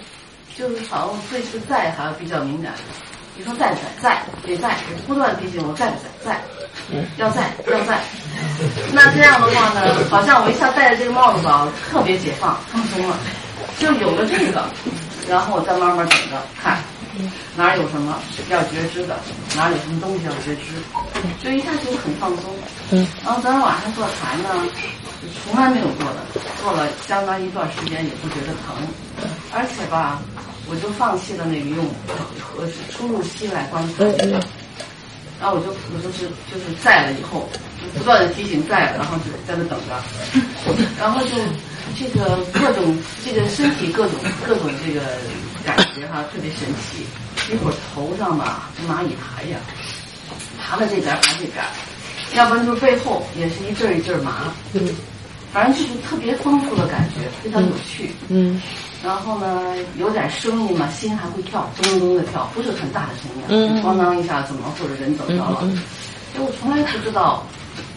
[0.57, 2.73] 就是好像对这个在还比较敏感。
[3.37, 3.89] 你说在不在？
[4.01, 4.75] 在，得在，
[5.07, 6.31] 不断提醒我在不在？
[6.31, 6.41] 在，
[7.17, 7.99] 要在，要在。
[8.93, 13.17] 那这样的话呢，好像我一下戴着这个帽子吧，特别解放、放松了，
[13.77, 14.63] 就有了这个，
[15.27, 16.79] 然后我再慢慢等着看，
[17.55, 18.17] 哪儿有什么
[18.49, 19.19] 要觉知的，
[19.55, 20.71] 哪儿有什么东西要觉知，
[21.43, 22.53] 就一下就很放松。
[22.91, 23.05] 嗯。
[23.23, 24.49] 然后昨天晚上做禅呢，
[25.43, 28.75] 从来没有做的，做了相当一段时间也不觉得疼，
[29.53, 30.21] 而且吧。
[30.67, 31.85] 我就放弃了那个用
[32.41, 34.03] 和出入息来观察，
[35.39, 37.47] 然后我就我就是就是在了以后，
[37.79, 39.93] 就不断的提醒在了，然后就在那等着，
[40.99, 41.37] 然后就
[41.95, 44.13] 这个各种这个身体各种
[44.47, 45.01] 各种这个
[45.63, 47.05] 感觉哈，特别神奇。
[47.53, 49.59] 一会儿头上吧，跟蚂蚁爬呀，
[50.59, 51.63] 爬到这边爬这边，
[52.33, 54.81] 要不然就是背后也是一阵一阵麻，嗯
[55.53, 58.09] 反正就是特别丰富的感觉，非常有趣。
[58.29, 58.59] 嗯。
[59.05, 63.29] 然后呢，有点声音嘛，心还会跳，咚咚的跳，不是很大的声
[63.59, 65.61] 音，咣当一下怎么或者人走掉了，
[66.33, 67.45] 就我从来不知道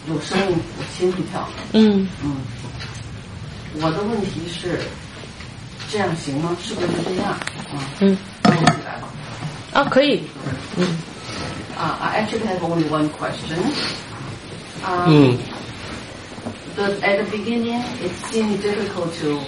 [0.07, 1.49] 有声音，我心会跳。
[1.73, 2.37] 嗯嗯，
[3.81, 4.79] 我的问题是
[5.91, 6.55] 这样行吗？
[6.61, 7.31] 是不是这样？
[7.31, 7.39] 啊
[8.01, 9.07] 嗯，那我起来吧。
[9.73, 10.21] 啊，可以。
[10.77, 10.85] 嗯。
[11.75, 13.57] 啊，I actually have only one question.
[14.85, 15.05] 啊。
[15.07, 15.37] 嗯。
[16.77, 19.39] But at the beginning, it seemed difficult to.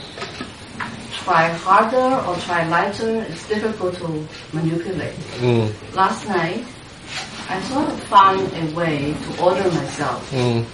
[1.23, 5.15] Try harder or try lighter, it's difficult to manipulate.
[5.39, 5.69] Mm.
[5.95, 6.65] Last night,
[7.49, 10.65] I sort of found a way to order myself, Mm.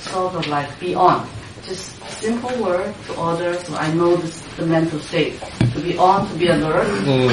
[0.00, 1.26] sort of like be on.
[1.66, 5.40] Just simple word to order so I know the, the mental state.
[5.74, 6.86] To be on, to be alert.
[7.04, 7.32] Mm.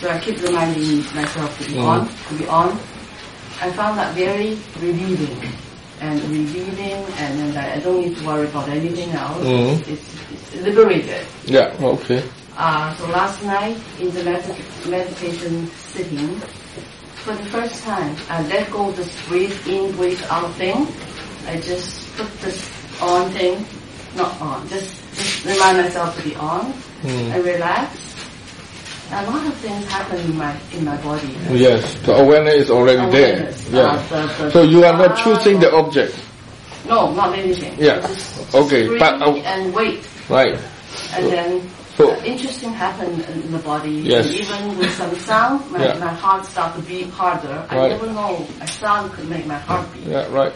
[0.00, 1.84] So I keep reminding myself to be Mm.
[1.84, 2.70] on, to be on.
[3.60, 5.36] I found that very relieving
[6.00, 9.44] and relieving and then I don't need to worry about anything else.
[9.44, 9.80] Mm.
[9.88, 11.26] It's, it's liberated.
[11.44, 12.22] Yeah, okay.
[12.56, 16.40] Uh, so last night in the medit- meditation sitting,
[17.24, 20.86] for the first time, I let go of this breathe in, breathe out thing.
[21.46, 22.70] I just put this
[23.02, 23.64] on thing,
[24.16, 27.34] not on, just, just remind myself to be on Mm.
[27.34, 28.05] and relax.
[29.12, 31.28] A lot of things happen in my in my body.
[31.50, 33.84] Yes, the awareness is already Awareness, there.
[33.84, 34.02] Yeah.
[34.10, 36.14] the- the- so you are not choosing the object,
[36.88, 37.74] No, not anything.
[37.78, 38.00] Yeah.
[38.00, 40.58] Just Okay, breathe but, uh, and wait, right?
[41.14, 43.90] and then So- uh, interesting happen in the body.
[44.04, 44.26] Yes.
[44.26, 45.98] And even with some sound, my, Yeah.
[45.98, 47.62] my heart start to beat harder.
[47.70, 47.90] I Right.
[47.92, 50.06] never know a sound could make my heart beat.
[50.12, 50.52] Yeah, right.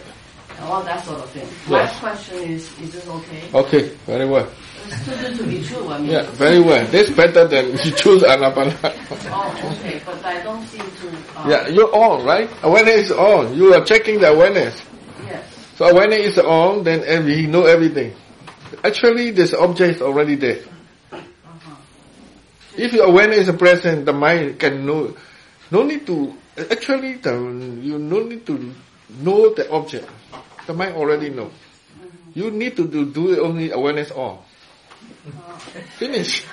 [0.58, 1.48] And all that sort of thing.
[1.68, 3.42] My question is, is this okay?
[3.54, 4.46] Okay, very well.
[4.86, 5.88] It's too good to be true.
[5.88, 6.10] I mean.
[6.10, 6.86] Yeah, very well.
[6.86, 8.74] That's better than you choose anapana.
[9.32, 11.06] Oh, okay, but I don't seem to.
[11.38, 12.48] Uh, Yeah, you're on, right?
[12.62, 13.54] Awareness is on.
[13.54, 14.80] You are checking the awareness.
[15.26, 15.44] Yes.
[15.76, 18.12] So awareness is on, then every, he know everything.
[18.84, 20.60] Actually, this object is already there.
[22.76, 25.14] If your awareness is present, the mind can know.
[25.70, 26.34] No need to.
[26.70, 27.32] Actually, the,
[27.82, 28.74] you no need to
[29.20, 30.08] know the object.
[30.66, 31.50] The mind already know.
[32.34, 34.38] You need to do, do it only awareness on.
[35.97, 36.45] Finish.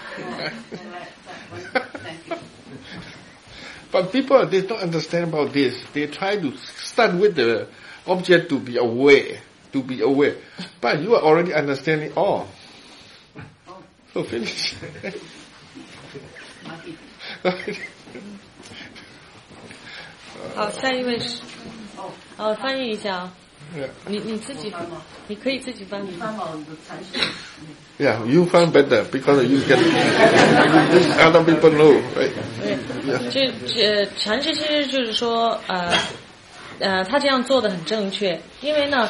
[3.91, 5.85] But people, they don't understand about this.
[5.93, 7.69] They try to start with the
[8.07, 9.39] object to be aware,
[9.73, 10.37] to be aware.
[10.81, 12.49] But you are already understanding all.
[14.15, 14.75] So finish.
[20.55, 21.41] 好，下一位是，
[22.37, 23.35] 哦，翻译一下啊。
[24.08, 24.74] 你你自己，
[25.28, 26.10] 你可以自己翻译。
[28.00, 29.80] Yeah, you find better because you can,
[31.20, 32.32] other people know, right?
[33.32, 35.92] 这这禅师其实就是说，呃
[36.80, 39.10] 呃，他这样做的很正确，因为呢，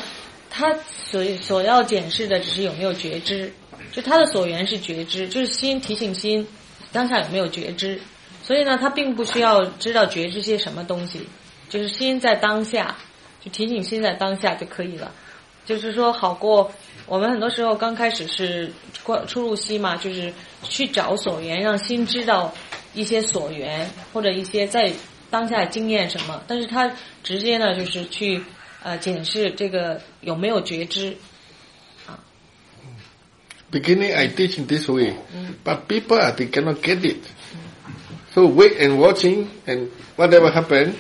[0.50, 0.74] 他
[1.10, 3.52] 所所要检视的只是有没有觉知，
[3.92, 6.48] 就他的所缘是觉知，就是心提醒心
[6.94, 8.00] 当下有没有觉知，
[8.42, 11.28] 所以呢，他并不需要知道觉知些什么东西，
[11.70, 13.07] 就是心在当下，就
[13.50, 15.12] 提醒心在当下就可以了。
[15.66, 16.72] 就是说，好过
[17.06, 18.72] 我们很多时候刚开始是
[19.04, 20.34] 关出入息嘛，就是
[20.64, 22.54] 去找所缘，让心知道
[22.94, 24.94] 一些所缘或者一些在
[25.30, 26.90] 当下经验什么，但是他
[27.22, 28.42] 直接呢就是去
[28.82, 31.18] 呃检视这个有没有觉知。
[33.70, 35.14] Beginning I teach in this way,
[35.66, 37.18] but people they cannot get it.
[38.34, 40.94] So wait and watching and whatever happen,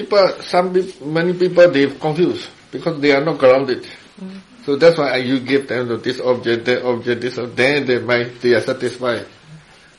[0.00, 0.72] people some
[1.12, 3.82] many people they confused because they are not grounded.
[3.82, 4.64] Mm-hmm.
[4.64, 8.40] So that's why you give them this object, that object, this object, then they might
[8.40, 9.26] they are satisfied.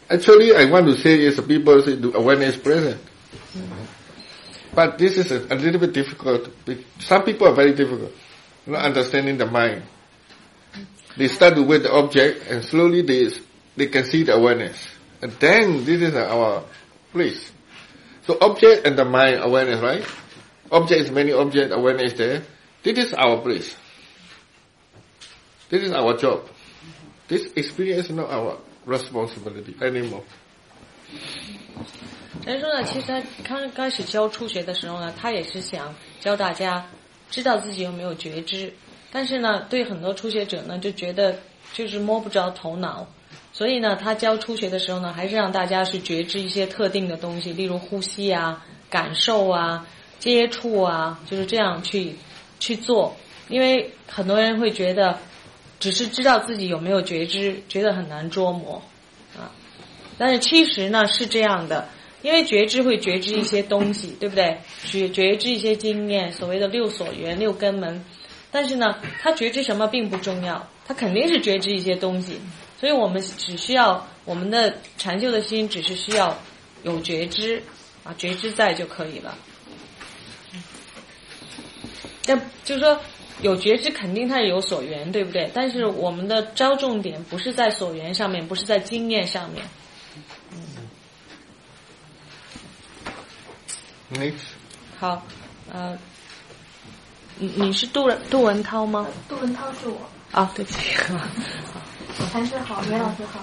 [0.09, 3.01] Actually, I want to say is people say the awareness is present.
[3.01, 3.85] Mm-hmm.
[4.73, 6.49] But this is a, a little bit difficult.
[6.99, 8.13] Some people are very difficult,
[8.65, 9.83] not understanding the mind.
[11.17, 11.35] They mm-hmm.
[11.35, 13.29] start to with the object and slowly they,
[13.75, 14.77] they can see the awareness.
[15.21, 16.63] And then this is our
[17.11, 17.51] place.
[18.28, 20.02] So object and the mind awareness, right?
[20.70, 22.42] Object is many object, awareness there.
[22.82, 23.76] This is our place.
[25.68, 26.40] This is our job.
[27.28, 30.22] This experience is not our responsibility anymore.
[32.44, 36.86] 人说呢，其实他刚开始教初学的时候呢，他也是想教大家
[37.30, 38.72] 知道自己有没有觉知，
[39.10, 41.38] 但是呢，对很多初学者呢，就觉得
[41.72, 43.06] 就是摸不着头脑，
[43.59, 49.85] 所以呢，他教初学的时候呢，还是让大家去觉知一些特定的东西，例如呼吸啊、感受啊、
[50.17, 52.15] 接触啊，就是这样去
[52.61, 53.17] 去做，
[53.49, 55.17] 因为很多人会觉得
[55.77, 58.81] 只是知道自己有没有觉知，觉得很难捉摸
[59.37, 59.51] 啊。
[60.17, 61.89] 但是其实呢是这样的，
[62.21, 64.57] 因为觉知会觉知一些东西，对不对？
[64.85, 68.05] 觉觉知一些经验，所谓的六所缘、六根门。
[68.51, 72.39] 但是呢，他觉知什么并不重要，他肯定是觉知一些东西。
[72.79, 76.37] 所以我们只需要我们的禅修的心，只是需要
[76.83, 77.61] 有觉知
[78.03, 79.37] 啊，觉知在就可以了。
[82.25, 82.99] 但就是说，
[83.41, 85.49] 有觉知肯定它有所缘，对不对？
[85.53, 89.65] 但是我们的着重点不是在所缘上面，不是在经验上面。
[94.13, 94.39] Next.
[94.99, 95.25] 好，
[95.71, 95.97] 呃，
[97.37, 99.07] 你你是杜杜文涛吗？
[99.27, 99.97] 杜文涛是我。
[100.31, 100.95] 啊，对不起。
[102.31, 103.39] 禅师好，梅老师好。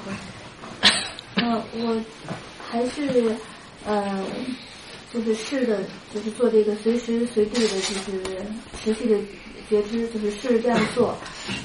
[1.36, 2.02] 嗯、我
[2.70, 3.34] 还是
[3.84, 4.24] 呃，
[5.12, 5.80] 就是试的，
[6.14, 8.43] 就是做这个随时随地的，就是
[8.82, 9.18] 持续的
[9.68, 11.16] 觉知，就是试着这样做。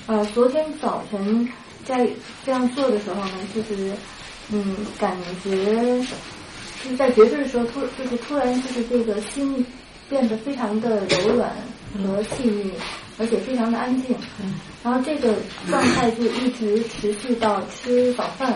[0.07, 1.47] 呃，昨天早晨
[1.85, 2.07] 在
[2.45, 3.93] 这样做的时候呢，就是
[4.51, 6.03] 嗯，感觉
[6.83, 9.65] 就是在觉知的时候，突就是突然就是这个心
[10.09, 11.49] 变得非常的柔软
[11.97, 12.71] 和细腻，
[13.17, 14.15] 而且非常的安静。
[14.83, 15.35] 然后这个
[15.69, 18.53] 状态就一直持续到吃早饭。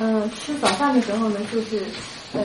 [0.00, 1.82] 呃，吃早饭的时候呢，就是
[2.32, 2.42] 呃，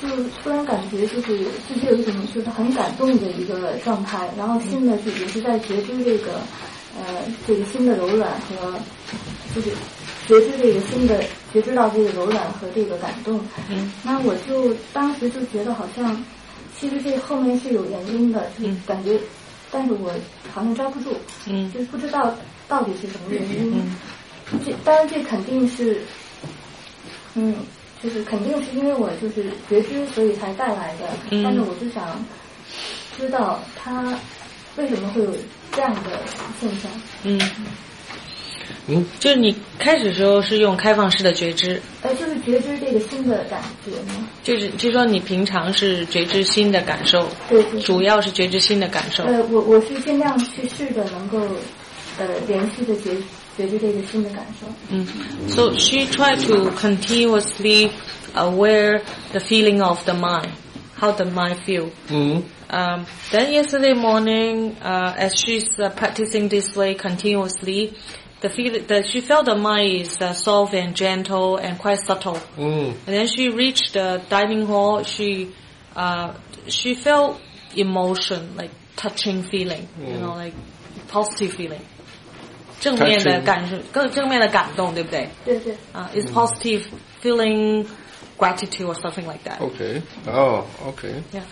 [0.00, 6.34] 就就突然感觉就是自己有一种就是很感动的一个状态，然后心呢就也是在觉知这个
[6.96, 8.78] 呃这个心的柔软和
[9.52, 9.70] 就是
[10.28, 13.40] 觉知这个新的觉知到这个柔软和这个感动。
[13.68, 16.24] 嗯，那我就当时就觉得好像
[16.78, 19.18] 其实这后面是有原因的，就是感觉，
[19.70, 20.12] 但是我
[20.52, 21.14] 好像抓不住，
[21.46, 22.34] 嗯，就是不知道
[22.68, 23.72] 到底是什么原因。
[24.64, 26.00] 这当然，这肯定是，
[27.34, 27.56] 嗯，
[28.02, 31.08] 就是肯定是因为我就是觉知，所以才带来的。
[31.30, 31.42] 嗯。
[31.42, 32.24] 但是我就想
[33.16, 34.16] 知道他
[34.76, 35.30] 为什么会有
[35.72, 36.20] 这样的
[36.60, 36.90] 现象。
[37.24, 37.40] 嗯。
[38.87, 41.81] 嗯，就是你开始时候是用开放式的觉知。
[42.01, 44.27] 呃，就是觉知这个新的感觉吗？
[44.43, 47.27] 就是就是说你平常是觉知新的感受。
[47.49, 47.63] 对。
[47.81, 49.23] 主要是觉知新的感受。
[49.23, 51.39] 呃，我我是尽量去试着能够
[52.17, 53.11] 呃连续的觉。
[54.89, 55.05] Mm.
[55.49, 57.91] So she tried to continuously
[58.33, 59.01] aware
[59.33, 60.49] the feeling of the mind,
[60.97, 61.91] how the mind feel.
[62.09, 62.43] Mm.
[62.69, 67.93] Um, then yesterday morning, uh, as she's uh, practicing this way continuously,
[68.41, 72.39] the feel that she felt the mind is uh, soft and gentle and quite subtle.
[72.57, 72.89] Mm.
[72.89, 75.03] And then she reached the dining hall.
[75.03, 75.53] She
[75.95, 76.33] uh,
[76.67, 77.39] she felt
[77.75, 80.53] emotion like touching feeling, you know, like
[81.07, 81.81] positive feeling.
[82.79, 85.29] 正面的感受，更正面的感动，对不对？
[85.45, 85.75] 对对。
[85.93, 86.83] 啊、uh,，is positive
[87.21, 87.85] feeling
[88.39, 89.61] gratitude or something like that.
[89.61, 90.01] Okay.
[90.25, 91.21] Oh, okay.
[91.31, 91.43] Yeah.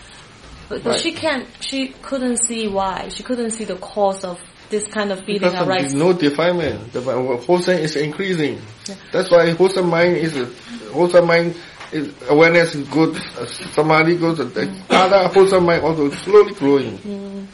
[0.68, 1.00] But, but right.
[1.00, 1.46] she can't.
[1.60, 3.10] She couldn't see why.
[3.10, 5.51] She couldn't see the cause of this kind of feeling.
[5.51, 5.91] Because right?
[5.91, 6.93] no defilement.
[6.93, 8.59] The wholesome is increasing.
[8.87, 8.95] Yeah.
[9.11, 10.33] That's why wholesome mind is
[10.91, 11.55] wholesome mind.
[11.91, 13.15] Is, awareness is good.
[13.73, 14.37] Samadhi good.
[14.37, 14.81] Mm.
[14.89, 16.97] Other wholesome mind also slowly growing.
[17.05, 17.47] Mm.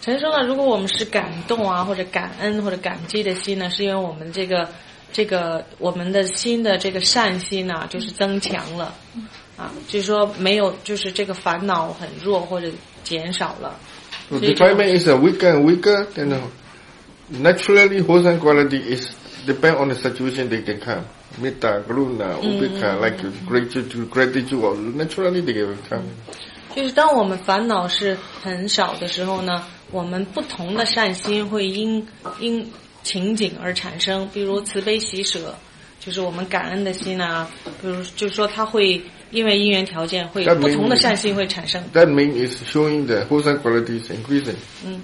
[0.00, 4.68] 陈说呢，如果我们是感动啊，或者感恩或者感激的心呢，是因为我们这个
[5.12, 8.92] 这个我们的心的这个善心呢，就是增强了，
[9.56, 12.66] 啊，就是说没有，就是这个烦恼很弱或者
[13.04, 13.78] 减少了。
[14.31, 16.37] Defilement is a weaker and weaker, then
[17.29, 19.09] naturally wholesome quality is
[19.45, 21.05] depend on the situation they can come.
[21.39, 26.03] Metta, Karuna, Upekha, like gratitude, gratitude, or naturally they can come.
[26.75, 32.05] 就是当我们烦恼是很少的时候呢，我们不同的善心会因
[32.39, 32.69] 因
[33.03, 35.55] 情景而产生，比如慈悲喜舍，
[35.99, 37.49] 就是我们感恩的心啊，
[37.81, 39.01] 比如就是说它会
[39.32, 41.82] 因为因缘条件会不同的善心会产生。
[41.92, 44.54] That means is showing the wholesome qualities increasing.
[44.84, 45.00] 嗯，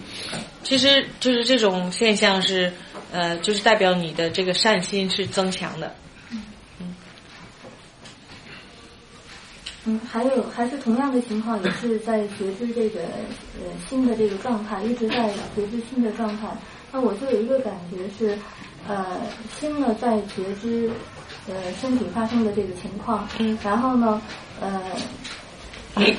[0.63, 2.73] 其实就是这种现象是
[3.11, 5.95] 呃，就是代表你的这个善心是增强的。
[9.87, 16.47] 嗯，还有还是同样的情况，也是在觉知这个呃新的这个状态，一直在觉知新的状态。
[16.93, 18.39] 那我就有一个感觉是，
[18.87, 19.21] 呃，
[19.59, 20.91] 心呢在觉知
[21.49, 24.21] 呃身体发生的这个情况，嗯，然后呢，
[24.61, 24.81] 呃，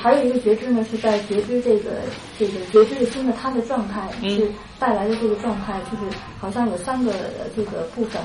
[0.02, 1.90] 还有一个觉知呢是在觉知这个
[2.38, 7.12] 这个觉知的心的它的状态是带来的这个状态，就是好像有三个
[7.56, 8.20] 这个部分。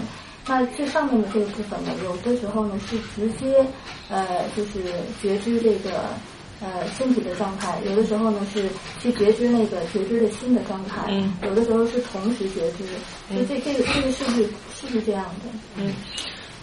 [0.48, 3.65] 那最上面的这个部分呢，有的时候呢是直接，
[4.10, 4.82] 呃，就是
[5.22, 6.10] 觉知这个
[6.61, 8.69] 呃身体的状态；有的时候呢是
[9.02, 12.84] 去觉知那个觉知的心的状态；嗯有的时候是同时觉知。
[13.34, 14.44] 所以这这个这个是不是
[14.76, 15.49] 是不是这样的？
[15.77, 15.91] 嗯。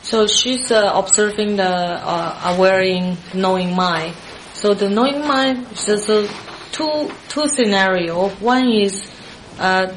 [0.03, 4.15] So she's uh, observing the uh, awareing knowing mind.
[4.53, 6.27] So the knowing mind, there's a
[6.71, 8.29] two two scenario.
[8.39, 9.05] One is
[9.59, 9.93] uh,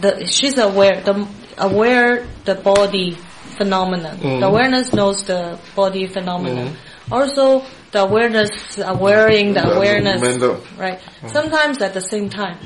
[0.00, 1.26] the she's aware the
[1.56, 3.16] aware the body
[3.56, 4.18] phenomenon.
[4.18, 4.40] Mm.
[4.40, 6.68] The awareness knows the body phenomenon.
[6.68, 6.76] Mm.
[7.10, 10.60] Also, the awareness awareing the awareness, Mental.
[10.76, 11.00] right?
[11.26, 12.58] Sometimes at the same time.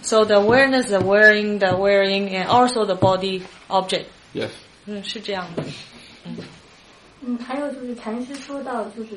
[0.00, 4.10] So the awareness, the wearing, the wearing, and also the body object.
[4.32, 4.50] Yes.
[4.86, 5.62] 嗯，是这样的。
[7.21, 7.37] 嗯。
[7.37, 9.15] 还有就是禅师说到，就是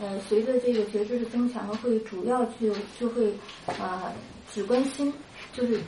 [0.00, 3.32] 呃，随着这个觉知的增强，会主要就就会
[3.78, 4.12] 啊、
[4.52, 5.12] 只关心，
[5.52, 5.80] 就是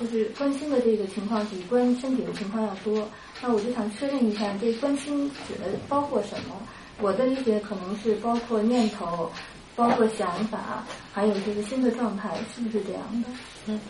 [0.00, 3.08] 就是关心的这个情况比关身体的情况要多。
[3.40, 6.56] 那我就想确认一下，这关心指的包括什么？
[7.00, 9.30] 我的理解可能是包括念头，
[9.74, 13.28] 包括想法，还有这个心的状态，是不是这样的？
[13.66, 13.80] 嗯。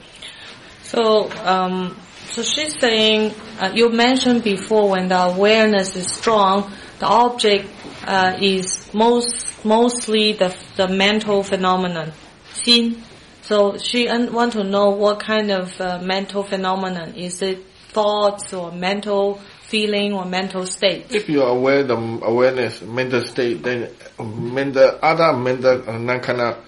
[0.95, 1.97] So, um,
[2.31, 7.69] so she's saying, uh, you mentioned before when the awareness is strong, the object
[8.07, 12.12] uh, is most mostly the the mental phenomenon,
[12.53, 13.01] xin.
[13.43, 18.71] So she want to know what kind of uh, mental phenomenon is it thoughts or
[18.71, 21.07] mental feeling or mental state.
[21.11, 23.91] If you are aware the awareness mental state, then
[24.21, 26.59] mental other mental uh, kind of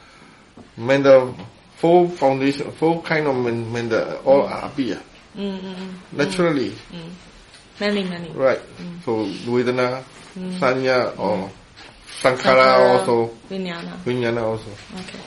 [0.77, 1.36] mental
[1.77, 4.98] full foundation, full kind of men- mental all appear
[5.36, 5.89] Mm, mm, mm.
[6.12, 7.11] naturally, Mm.
[7.78, 8.31] Many, many.
[8.35, 8.61] right?
[9.05, 10.03] So Vedana,
[10.39, 10.59] Mm.
[10.59, 11.51] Sanya or
[12.23, 13.93] Sankara Sankara, also, Vijnana.
[14.05, 14.70] Vijnana also.
[14.97, 15.19] Okay.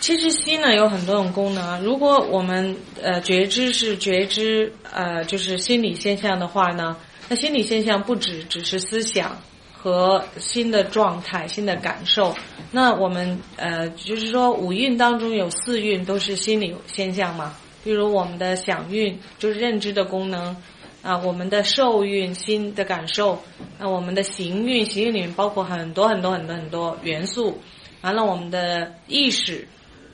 [0.00, 1.78] 其实心呢有很多种功能啊。
[1.82, 6.96] 如果我们呃觉知是觉知呃就是心理现象的话呢，
[7.28, 9.36] 那心理现象不只只是思想
[9.82, 12.34] 和新的状态、新的感受。
[12.70, 20.56] 那我们呃就是说五蕴当中有四蕴都是心理现象嘛，比如我们的想蕴就是认知的功能。
[21.02, 23.42] 啊，我们的受蕴心的感受，
[23.78, 27.58] 那我们的行蕴，行蕴里面包括很多很多很多很多元素，
[28.02, 29.66] 完了我们的意识，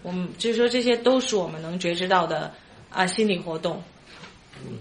[0.04, 2.54] 我们就是说这些都是我们能觉知到的
[2.88, 3.82] 啊心理活动。
[4.64, 4.78] 嗯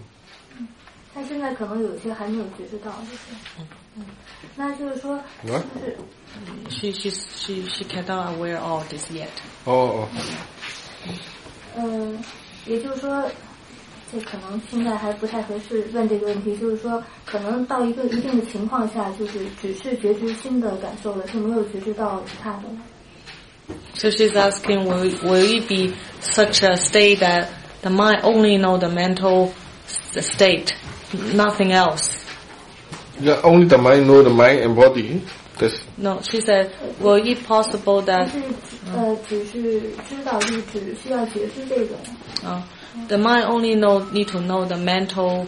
[1.12, 4.06] 他现在可能有些还没有觉知到这些，嗯，
[4.55, 5.97] 那就是说，是不是
[6.69, 9.27] She she she she cannot aware of this yet.
[9.65, 10.07] 哦哦，
[11.77, 12.17] 嗯，
[12.65, 13.29] 也就是说，
[14.11, 16.55] 这可能现在还不太合适问这个问题。
[16.57, 22.77] 就是说，可能到一个一定的情况下，就是只是觉知新的感受了，就没有觉知到其他的了。
[23.95, 27.47] So she's asking, will will it be such a state that
[27.81, 29.51] the mind only know the mental
[29.87, 30.73] s- state,
[31.33, 32.09] nothing else?
[33.19, 35.21] Yeah, only the mind know the mind and body.
[35.59, 38.39] That's No, she said, will it possible 但 that 是
[38.93, 41.95] 呃，只是知道，就只需要觉知这个。
[42.43, 42.61] uh,
[43.07, 45.45] the mind only know need to know the mental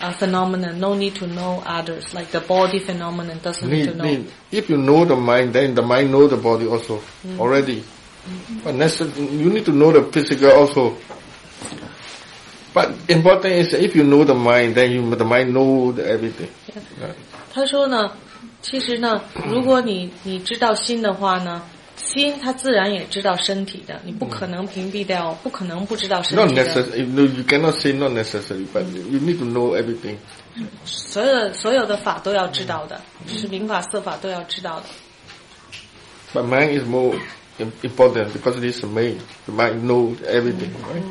[0.00, 3.96] uh, phenomenon, no need to know others, like the body phenomenon doesn't need to need,
[3.98, 4.04] know.
[4.04, 4.26] need.
[4.50, 7.38] If you know the mind, then the mind know the body also Mm.
[7.38, 7.84] already.
[8.64, 10.96] But necess- you need to know the physical also.
[12.76, 16.48] But important is if you know the mind, then you the mind know the everything.
[16.68, 17.12] Yeah.
[17.52, 18.10] 他说呢，
[18.62, 21.60] 其实呢，如果你你知道心的话呢，
[21.96, 26.64] 心它自然也知道身体的，你不可能屏蔽掉，不可能不知道身 Not 体的。
[26.64, 27.06] necessary.
[27.06, 30.16] No, you cannot say not necessary, but you need to know everything.
[30.84, 34.86] 所有的所有的法都要知道的，就是民法色法都要知道的。
[36.32, 37.14] But mind is more
[37.58, 39.18] im- important because it is the mind.
[39.44, 41.04] The mind knows everything, right?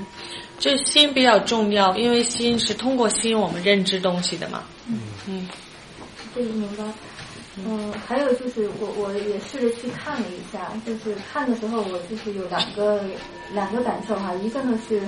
[0.58, 4.62] 这心比较重要，因为心是通过心我们认知东西的嘛。
[4.88, 5.48] 嗯嗯
[6.34, 6.84] 这个明白。
[7.66, 13.02] 嗯，还有就是我我也试着去看了一下，就是看的时候我就是有两个
[13.54, 15.00] 两个感受哈，一个呢是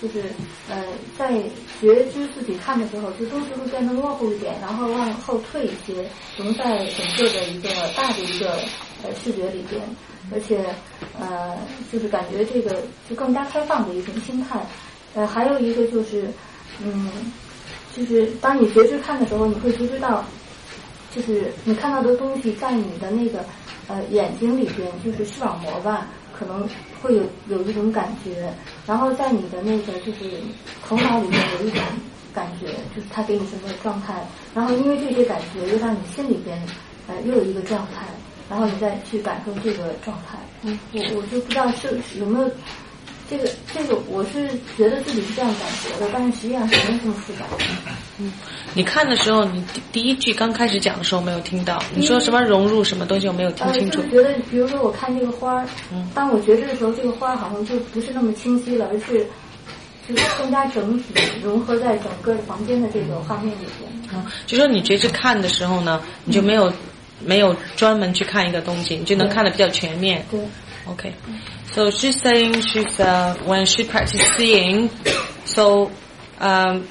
[0.00, 0.22] 就是
[0.70, 0.84] 呃
[1.18, 1.42] 在
[1.80, 8.52] 觉知自己看的时候，就东西会变得模糊一点，然后往后退一些，融在整个的一个大的一个
[9.02, 9.82] 呃视觉里边，
[10.32, 10.64] 而且
[11.18, 11.58] 呃
[11.92, 12.80] 就是感觉这个
[13.10, 14.64] 就更加开放的一种心态。
[15.16, 16.30] 呃，还有一个就是
[16.80, 17.10] 嗯，
[17.92, 20.24] 就是当你觉知看的时候，你会觉知到。
[21.14, 23.42] 就是你看到的东西在你的那个
[23.88, 26.68] 呃眼睛里边，就是视网膜吧，可能
[27.00, 28.52] 会有有一种感觉，
[28.86, 30.30] 然后在你的那个就是
[30.86, 31.80] 头脑里面有一种
[32.34, 36.60] 感觉，就是他给你什么状态，然后因为这些感觉又让你心里边
[37.08, 38.04] 呃又有一个状态，
[38.50, 40.36] 然后你再去感受这个状态。
[40.64, 42.50] 嗯，我我就不知道是有没有
[43.28, 47.44] 这个这个，我是觉得自己是这样感觉的，但是实际上是没有这么复杂。
[48.18, 48.32] 嗯，
[48.72, 54.10] 你看的时候，你第第一句刚开始讲的时候没有听到，你说什么融入什么东西，我没有听呃，清楚就是。
[54.10, 59.26] 觉得，比如说我看这个花儿，嗯当我觉知的时候，这个花儿好像就不是那么清晰了，而是
[60.08, 61.04] 就是更加整体
[61.42, 63.90] 融合在整个房间的这个画面里边。
[64.14, 66.72] 嗯，就说你觉知看的时候呢，你就没有
[67.20, 70.24] 没有专门去看一个东西，你就能看得比较全面。
[70.30, 70.40] 对。
[70.86, 71.10] Okay.
[71.72, 74.88] So she's saying she's uh, when she practice seeing,
[75.44, 75.90] so
[76.38, 76.86] um,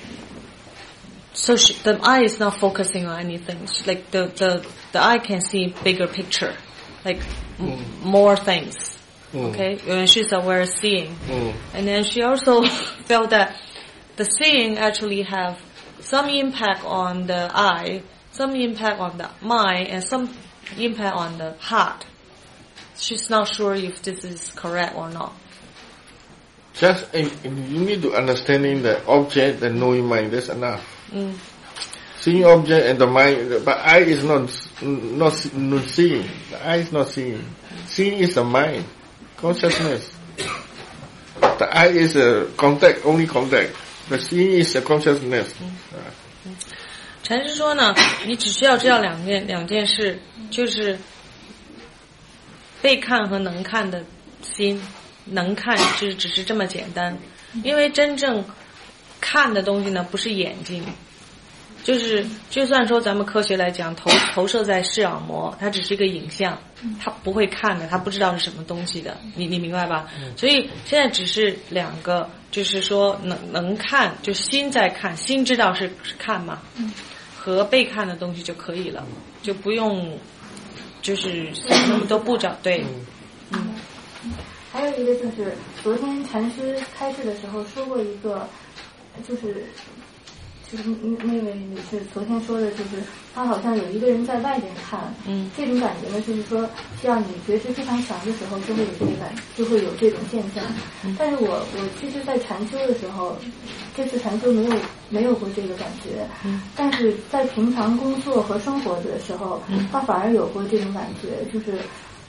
[1.34, 3.66] so she, the eye is not focusing on anything.
[3.68, 6.56] She, like the, the the eye can see bigger picture,
[7.04, 7.20] like
[7.60, 8.98] m- more things.
[9.34, 9.50] Mm.
[9.50, 11.54] Okay, when she's aware of seeing, Mm.
[11.74, 12.64] and then she also
[13.06, 13.58] felt that
[14.18, 15.60] the seeing actually have
[16.02, 20.30] some impact on the eye, some impact on the mind, and some
[20.78, 22.06] impact on the heart
[22.99, 25.33] She's not sure if this is correct or not.
[26.75, 30.33] Just uh, you need to understanding the object, the knowing mind.
[30.33, 30.85] That's enough.
[31.11, 31.35] Mm.
[32.21, 34.51] Seeing object and the mind, but eye is not
[34.83, 36.29] not, not seeing.
[36.51, 37.43] The eye is not seeing.
[37.87, 38.85] Seeing is the mind,
[39.37, 40.13] consciousness.
[41.41, 43.75] The eye is a contact, only contact.
[44.09, 45.55] The seeing is a consciousness.
[47.23, 47.95] 禅师说呢，
[48.27, 50.19] 你只需要知道两件两件事，
[50.51, 50.99] 就是
[52.86, 54.04] 被看和能看的
[54.44, 54.80] 心，
[55.26, 57.18] 能看只只是这么简单，
[57.64, 58.46] 因为真正
[59.20, 60.84] 看的东西呢，不是眼睛。
[61.84, 66.56] 就是，就算说咱们科学来讲，投投射在视网膜，它只是一个影像，
[67.02, 70.08] 它不会看的，它不知道是什么东西的，你你明白吧？
[70.38, 76.60] 所以现在只是两个，就是说能能看，就心在看，心知道是是看嘛，
[77.36, 79.04] 和被看的东西就可以了，
[79.42, 80.16] 就不用
[81.06, 82.84] 就是想那么多步骤，对，
[84.74, 85.54] 还有一个就是
[85.84, 88.50] 昨天禅师开示的时候说过一个，
[89.28, 89.68] 就是
[90.76, 93.02] 就是那那位女士昨天说的，就是
[93.34, 96.70] 她好像有一个人在外边看，嗯，这种感觉呢，就是说
[97.02, 100.64] 像你觉知非常强的时候，就会有这个感，就会有这种现象。
[101.18, 103.38] 但是我我其实，在禅修的时候，
[103.96, 104.76] 这次禅修没有
[105.10, 111.78] 没有过这个感觉，嗯，但是在平常工作和生活的时候，嗯他反而有过这种感觉，就是。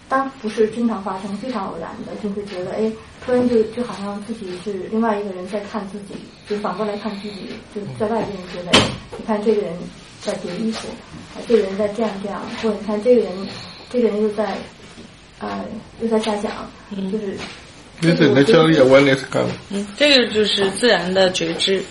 [0.09, 2.91] 当不是经常发生，非常偶然的，就是觉得哎，
[3.25, 6.15] 突然就就好像自己是另外一个人在看自己，
[6.49, 8.79] 就反过来看自己，就在外边觉得，
[9.19, 9.73] 你看这个人
[10.21, 10.89] 在叠衣服，
[11.35, 13.33] 啊，这个人在这样这样，或者你看这个人，
[13.91, 14.57] 这个人又在，
[15.39, 15.65] 呃，
[16.01, 16.53] 又在瞎想，
[17.11, 17.37] 就是。
[17.99, 18.29] 这个
[20.29, 21.83] 就是自然的觉知，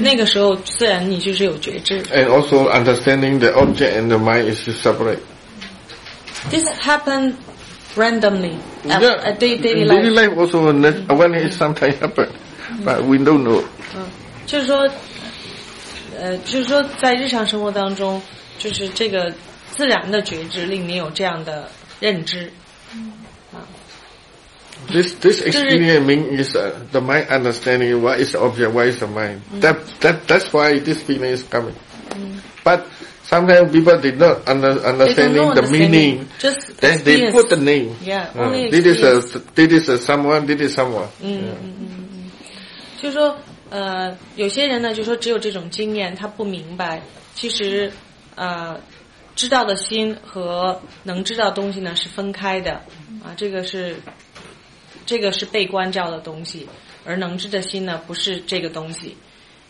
[0.00, 2.02] 那个时候自然你就是有觉知。
[2.06, 5.20] And also understanding the object and the mind is separate.
[6.49, 7.35] This happened
[7.95, 8.57] randomly
[8.89, 9.21] at, Yeah.
[9.23, 9.97] at day, daily In life.
[10.01, 12.27] daily life also nat- awareness sometimes happen,
[12.83, 13.63] but we don't know.
[13.95, 14.03] 嗯，
[14.45, 14.89] 就是说，
[16.19, 18.21] 呃，就是说，在日常生活当中，
[18.57, 19.31] 就是这个
[19.71, 21.69] 自然的觉知令你有这样的
[21.99, 22.51] 认知。
[24.91, 28.99] This this experience mean is uh, the mind understanding what is the object, what is
[28.99, 29.39] the mind.
[29.61, 31.73] That that that's why this feeling is coming.
[32.65, 32.83] But
[33.28, 36.26] sometimes people did not under, understanding the meaning.
[36.38, 37.94] just then they put the name.
[38.02, 39.20] Yeah, Uh, only this is a
[39.54, 41.08] this is a someone, this is someone.
[41.20, 42.30] 嗯嗯嗯嗯嗯，
[43.00, 43.36] 就是说，
[43.70, 47.02] 呃，有些人呢，就说只有这种经验，他不明白，
[47.34, 47.92] 其实，
[48.34, 48.80] 呃，
[49.36, 52.72] 知道的心和能知道东西呢是分开的，
[53.22, 53.96] 啊，这个是，
[55.04, 56.66] 这个是被关照的东西，
[57.04, 59.16] 而能知的心呢不是这个东西，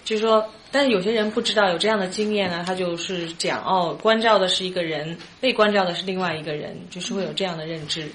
[0.04, 8.06] 就是说，但是有些人不知道有这样的经验呢，他就是讲哦，关照的是一个人，被关照的是另外一个人，就是会有这样的认知。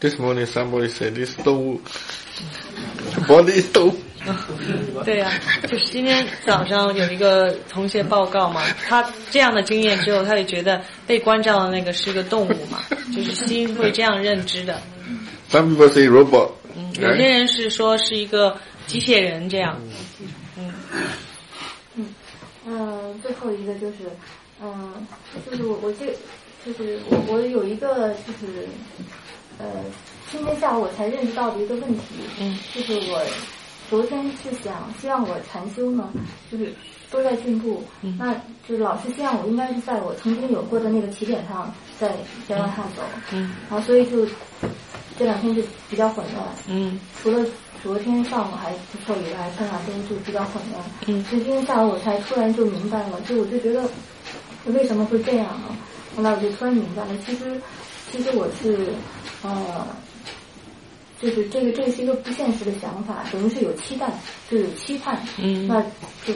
[0.00, 1.78] This morning somebody said this toe.
[3.26, 3.94] Body is toe.
[5.04, 5.30] 对呀、
[5.68, 12.80] 就是今天早上有一个同学报告嘛，他这样的经验之后，他也觉得被关照的那个是个动物嘛，
[13.14, 14.80] 就是心会这样认知的。
[15.50, 16.52] Some people say robot.
[16.74, 18.56] 嗯，有些人是说是一个
[18.86, 19.78] 机械人这样。
[20.56, 20.72] 嗯
[22.66, 24.10] 嗯，最后一个就是，
[24.62, 25.06] 嗯，
[25.44, 26.06] 就是我我这，
[26.64, 28.66] 就是我我有一个就是，
[29.58, 29.66] 呃，
[30.30, 32.02] 今天下午我才认识到的一个问题，
[32.40, 33.22] 嗯，就是我
[33.90, 36.08] 昨天是想希望我禅修呢，
[36.50, 36.72] 就是
[37.10, 38.16] 都在进步，嗯。
[38.18, 38.34] 那
[38.66, 42.16] 就是老师希望我应该是在我曾经有过的那个起点上再
[42.48, 43.54] 再往下走，嗯。
[43.68, 44.26] 然后所以就
[45.18, 46.98] 这两天就比较混乱，嗯。
[47.22, 47.44] 除了
[47.84, 50.82] 昨天上午还不错以外，剩下都就比较混乱。
[51.06, 53.86] 嗯所以今天下午我才突然就明白了，就我就觉得
[54.64, 55.76] 为什么会这样啊？
[56.16, 57.60] 后来我就突然明白了，其实
[58.10, 58.88] 其实我是
[59.42, 59.86] 呃，
[61.20, 64.08] 就是这个这是一个不现实的想法，等于是有期待，
[64.50, 65.82] 就有期盼，嗯那
[66.24, 66.32] 就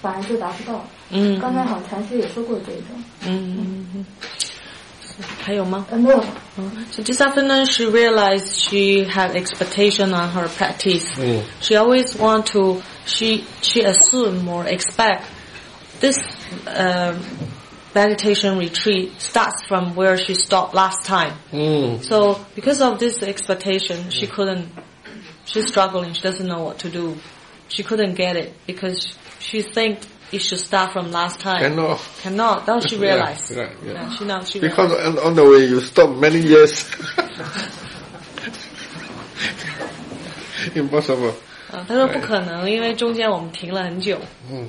[0.00, 0.82] 反而就达不到。
[1.10, 2.82] 嗯刚才好像禅师也说过这个。
[3.26, 4.06] 嗯嗯嗯，
[5.41, 5.85] 还有吗？
[5.91, 6.23] 呃，没有。
[6.91, 11.05] So this afternoon she realized she had expectation on her practice.
[11.17, 11.43] Mm.
[11.61, 15.23] She always want to, she, she assume or expect
[15.99, 16.17] this
[16.67, 17.17] uh,
[17.93, 21.33] meditation retreat starts from where she stopped last time.
[21.51, 22.03] Mm.
[22.03, 24.69] So because of this expectation, she couldn't,
[25.45, 27.17] she's struggling, she doesn't know what to do.
[27.69, 29.99] She couldn't get it because she think
[30.31, 31.59] it should start from last time.
[31.59, 31.99] Cannot.
[32.21, 32.67] Cannot.
[32.67, 33.51] Now she Yeah, realized.
[33.55, 34.09] yeah, yeah.
[34.17, 35.19] she now she Because realized.
[35.19, 36.85] on, on the way you stop many years.
[40.75, 41.33] Impossible.
[41.71, 44.17] 啊，他说不可能，因为中间我们停了很久。
[44.51, 44.67] Mm.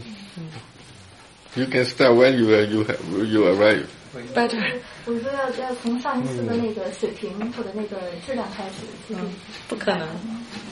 [1.55, 3.87] You can start when you are, you have, you arrive.
[4.35, 4.63] Better.
[5.05, 9.23] 我说要要从上一次的那个水平或者那个质量开始，就是
[9.69, 10.07] 不可能，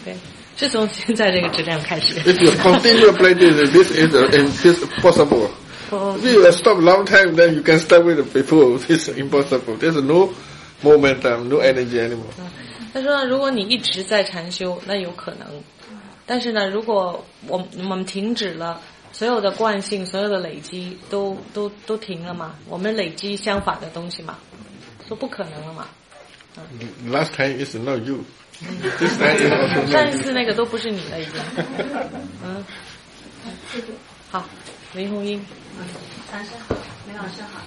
[0.04, 0.16] 对，
[0.59, 2.15] 是从现在这个质量开始。
[2.19, 5.49] If you continue practice, this is uh, it is possible.
[5.89, 6.17] Oh.
[6.17, 8.77] If you stop long time, then you can start with the before.
[8.89, 9.77] It's impossible.
[9.77, 10.33] There's no
[10.83, 12.33] momentum, no energy anymore.
[12.93, 15.47] 他说，如果你一直在禅修，那有可能；
[16.25, 18.81] 但是呢，如果我我们停止了，
[19.13, 22.55] 所有的惯性、所有的累积都都都停了嘛？
[22.67, 24.37] 我们累积相反的东西嘛？
[25.07, 25.87] 说不可能了嘛
[27.09, 28.25] ？Last time is not you.
[29.89, 31.33] 上一次那个都不是你了，已经。
[32.43, 32.63] 嗯，
[34.29, 34.45] 好，
[34.93, 35.43] 林红英，
[36.31, 36.75] 老师好，
[37.07, 37.61] 梅老师好。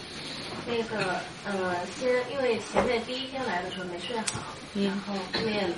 [0.64, 5.68] 那个呃，先因为前面第一天来的时候没睡好，嗯然后后面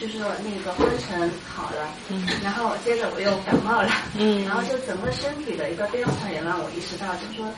[0.00, 2.26] 就是说那个昏沉好了，嗯。
[2.42, 4.44] 然后接着我又感冒了，嗯。
[4.46, 7.50] 然后就整个身体的一个变化也让我意识到，就是说，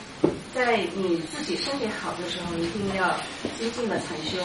[0.53, 3.15] 在你自己身体好的时候，一定要
[3.59, 4.37] 精进的禅修，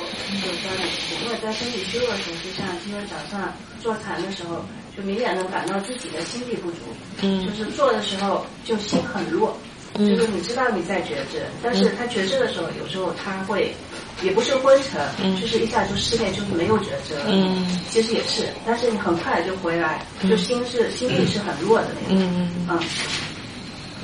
[0.45, 4.65] 就是说你因为在身体虚弱的时候，就像今天早上坐禅的时候，
[4.97, 6.79] 就明显能感到自己的心力不足，
[7.23, 7.47] 嗯。
[7.47, 9.57] 就是做的时候就心很弱。
[9.95, 10.07] 嗯。
[10.07, 13.75] 就是你知道你在觉知，但是他觉知的时候，有时候他会，
[14.23, 17.15] 也不是昏沉，嗯就是一下就失恋，就是没有觉知。
[17.27, 22.19] 嗯其实也是，但是你很快就回来，就心是心力是很弱的那种。
[22.19, 22.81] 嗯嗯。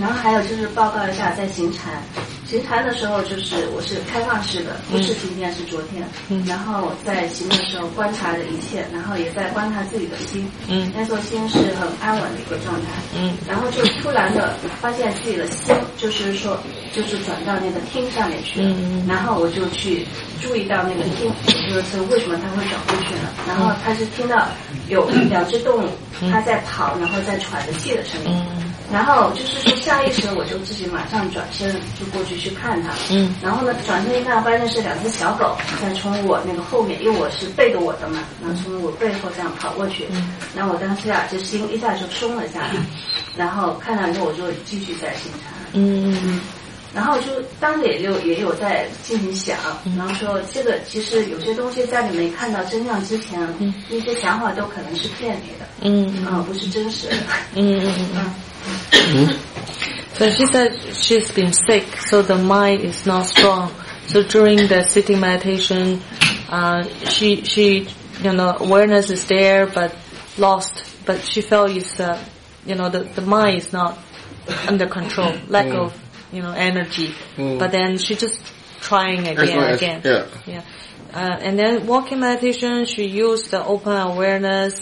[0.03, 2.03] 然后还有就是报告一下，在行禅，
[2.45, 6.03] 行禅的时候就是我是开放式的，不是今天是昨天。
[6.29, 10.51] 嗯然后在行的时候观察着一切，然后也在观察自己的心。
[10.66, 12.89] 嗯那时候心是很安稳的一个状态。
[13.16, 16.59] 嗯然后就突然的发现自己的心，就是说，
[16.93, 18.74] 就是转到那个听上面去了。
[18.77, 20.05] 嗯然后我就去
[20.41, 21.31] 注意到那个听，
[21.70, 23.31] 就是为什么它会转过去呢？
[23.47, 24.49] 然后他是听到
[24.89, 25.89] 有两只动物，
[26.31, 28.31] 它在跑，然后在喘着气的声音。
[28.57, 28.62] 嗯
[28.93, 32.90] 然后就是说下意识我就自己马上转身就过去去看他。
[33.09, 40.05] 嗯然后呢，转身一看，发现是两只小狗在从我那个后面，因为我是背着我的嘛，然后从我背后这样跑过去。
[40.11, 42.74] 嗯然后我当时啊，就心一下就松了下来，
[43.35, 45.55] 然后看到以后我就继续在行禅。
[45.73, 46.39] 嗯
[46.94, 47.26] 然后就
[47.60, 49.58] 当时也有也有在进行想，
[49.98, 53.40] 然后说这个其实有些东西在你没看到真相之前，
[53.90, 57.16] 那些想法都可能是骗你的，嗯啊、不是真实的。
[57.56, 57.95] 嗯嗯
[59.14, 59.30] 嗯。
[60.14, 63.70] So she said she's been sick, so the mind is not strong.
[64.08, 66.02] So during the sitting meditation,
[66.49, 67.88] uh, she she
[68.24, 69.91] you know awareness is there but
[70.38, 70.84] lost.
[71.06, 72.18] But she felt it's uh,
[72.66, 73.98] you know the the mind is not
[74.68, 75.86] under control, lack Mm.
[75.86, 75.94] of
[76.33, 77.15] you know energy.
[77.37, 77.59] Mm.
[77.59, 78.41] But then she just
[78.81, 80.01] trying again as- again.
[80.05, 80.27] yeah.
[80.47, 80.63] Yeah.
[81.15, 84.75] Uh, and then walking meditation, she used the open awareness,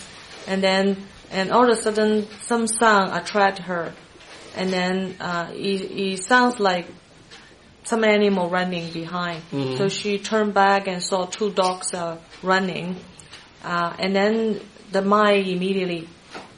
[0.47, 0.97] and then
[1.31, 3.93] and all of a sudden some sound attract her,
[4.57, 6.87] and then uh, it, it sounds like
[7.85, 9.43] some animal running behind.
[9.53, 9.77] Mhm.
[9.79, 12.97] So she turned back and saw two dogs uh, running,
[13.65, 14.61] uh, and then
[14.93, 16.09] the mind immediately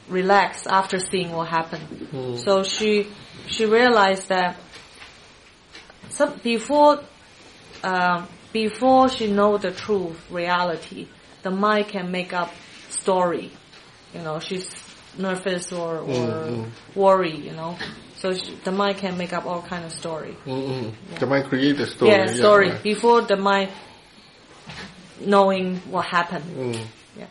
[0.09, 2.09] relaxed after seeing what happened.
[2.13, 2.39] Mm.
[2.39, 3.07] So she
[3.47, 4.57] she realized that
[6.13, 7.01] some before
[7.83, 11.09] um, before she know the truth reality,
[11.43, 12.53] the mind can make up
[12.91, 13.51] story.
[14.15, 14.71] You know, she's
[15.19, 16.71] nervous or or Mm, mm.
[16.95, 17.35] worry.
[17.37, 17.77] You know,
[18.17, 20.37] so she, the mind can make up all kind of story.
[20.47, 20.93] Mm-mm.
[21.19, 22.11] The mind create the story.
[22.13, 22.83] yeah, story right.
[22.83, 23.71] before the mind
[25.21, 26.45] knowing what happened.
[26.45, 26.85] Mm.
[27.19, 27.27] Yeah.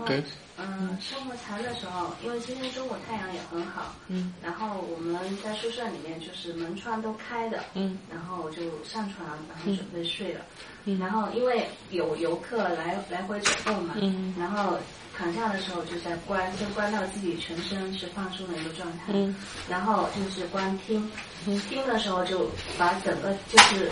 [0.00, 0.24] Okay.
[0.66, 4.34] 嗯，生活禅的时候，因为今天中午太阳也很好，嗯。
[4.42, 7.98] 然后我们在宿舍里面就是门窗都开的，嗯。
[8.10, 10.40] 然后我就上床，然后嗯准备睡了。
[10.84, 10.98] 嗯。
[10.98, 14.34] 然后因为有游客来来回走动嘛，嗯。
[14.38, 14.76] 然后
[15.16, 19.34] 躺下的时候就在关，就关到自己全身是放松的一个状态，嗯。
[19.68, 21.10] 然后就是关听，
[21.46, 21.60] 嗯。
[21.68, 23.90] 听的时候就把整个就是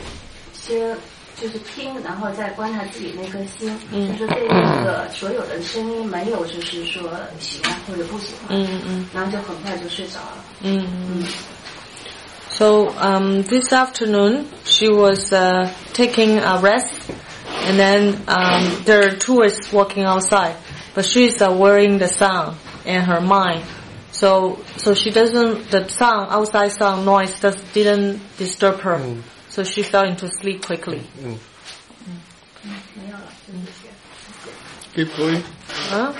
[0.52, 0.96] 先
[1.41, 10.43] 就是听，然后再观察自己那颗心，嗯就是对那个所有的声音没有就是说喜欢或者不喜欢，嗯嗯嗯然后就很快就睡着了。
[10.61, 11.23] Mm.
[12.49, 16.91] So um, this afternoon she was uh, taking a rest,
[17.67, 20.55] and then um, there are tourists walking outside,
[20.93, 23.63] but she's uh, wearing the sound in her mind.
[24.11, 28.99] So so she doesn't the sound outside sound noise does didn't disturb her.
[29.54, 31.00] So she fell into sleep quickly.
[31.22, 31.38] Mm.
[32.96, 33.86] 没有了，谢谢。
[34.96, 35.42] Keep going.
[35.92, 36.12] 啊，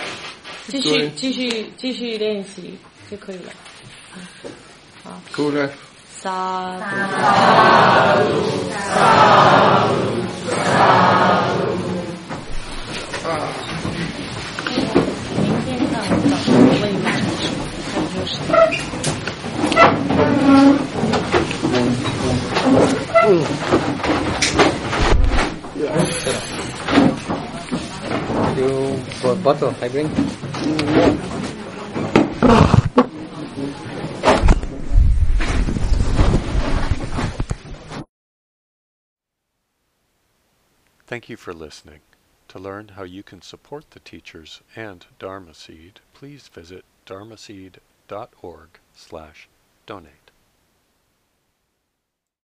[0.68, 2.78] 继续对继续继续练习
[3.10, 3.50] 就可以了。
[5.02, 5.72] 好，Go left.
[6.22, 6.76] 沙
[15.40, 16.46] 明天看我早上
[16.80, 17.58] 问一下陈师傅，
[19.74, 19.74] 看
[22.70, 23.03] 就是。
[23.24, 23.40] You
[29.14, 30.08] for bottle, I bring.
[41.06, 42.00] Thank you for listening.
[42.48, 49.48] To learn how you can support the teachers and Dharma Seed, please visit dharmaseed.org slash
[49.86, 50.23] donate.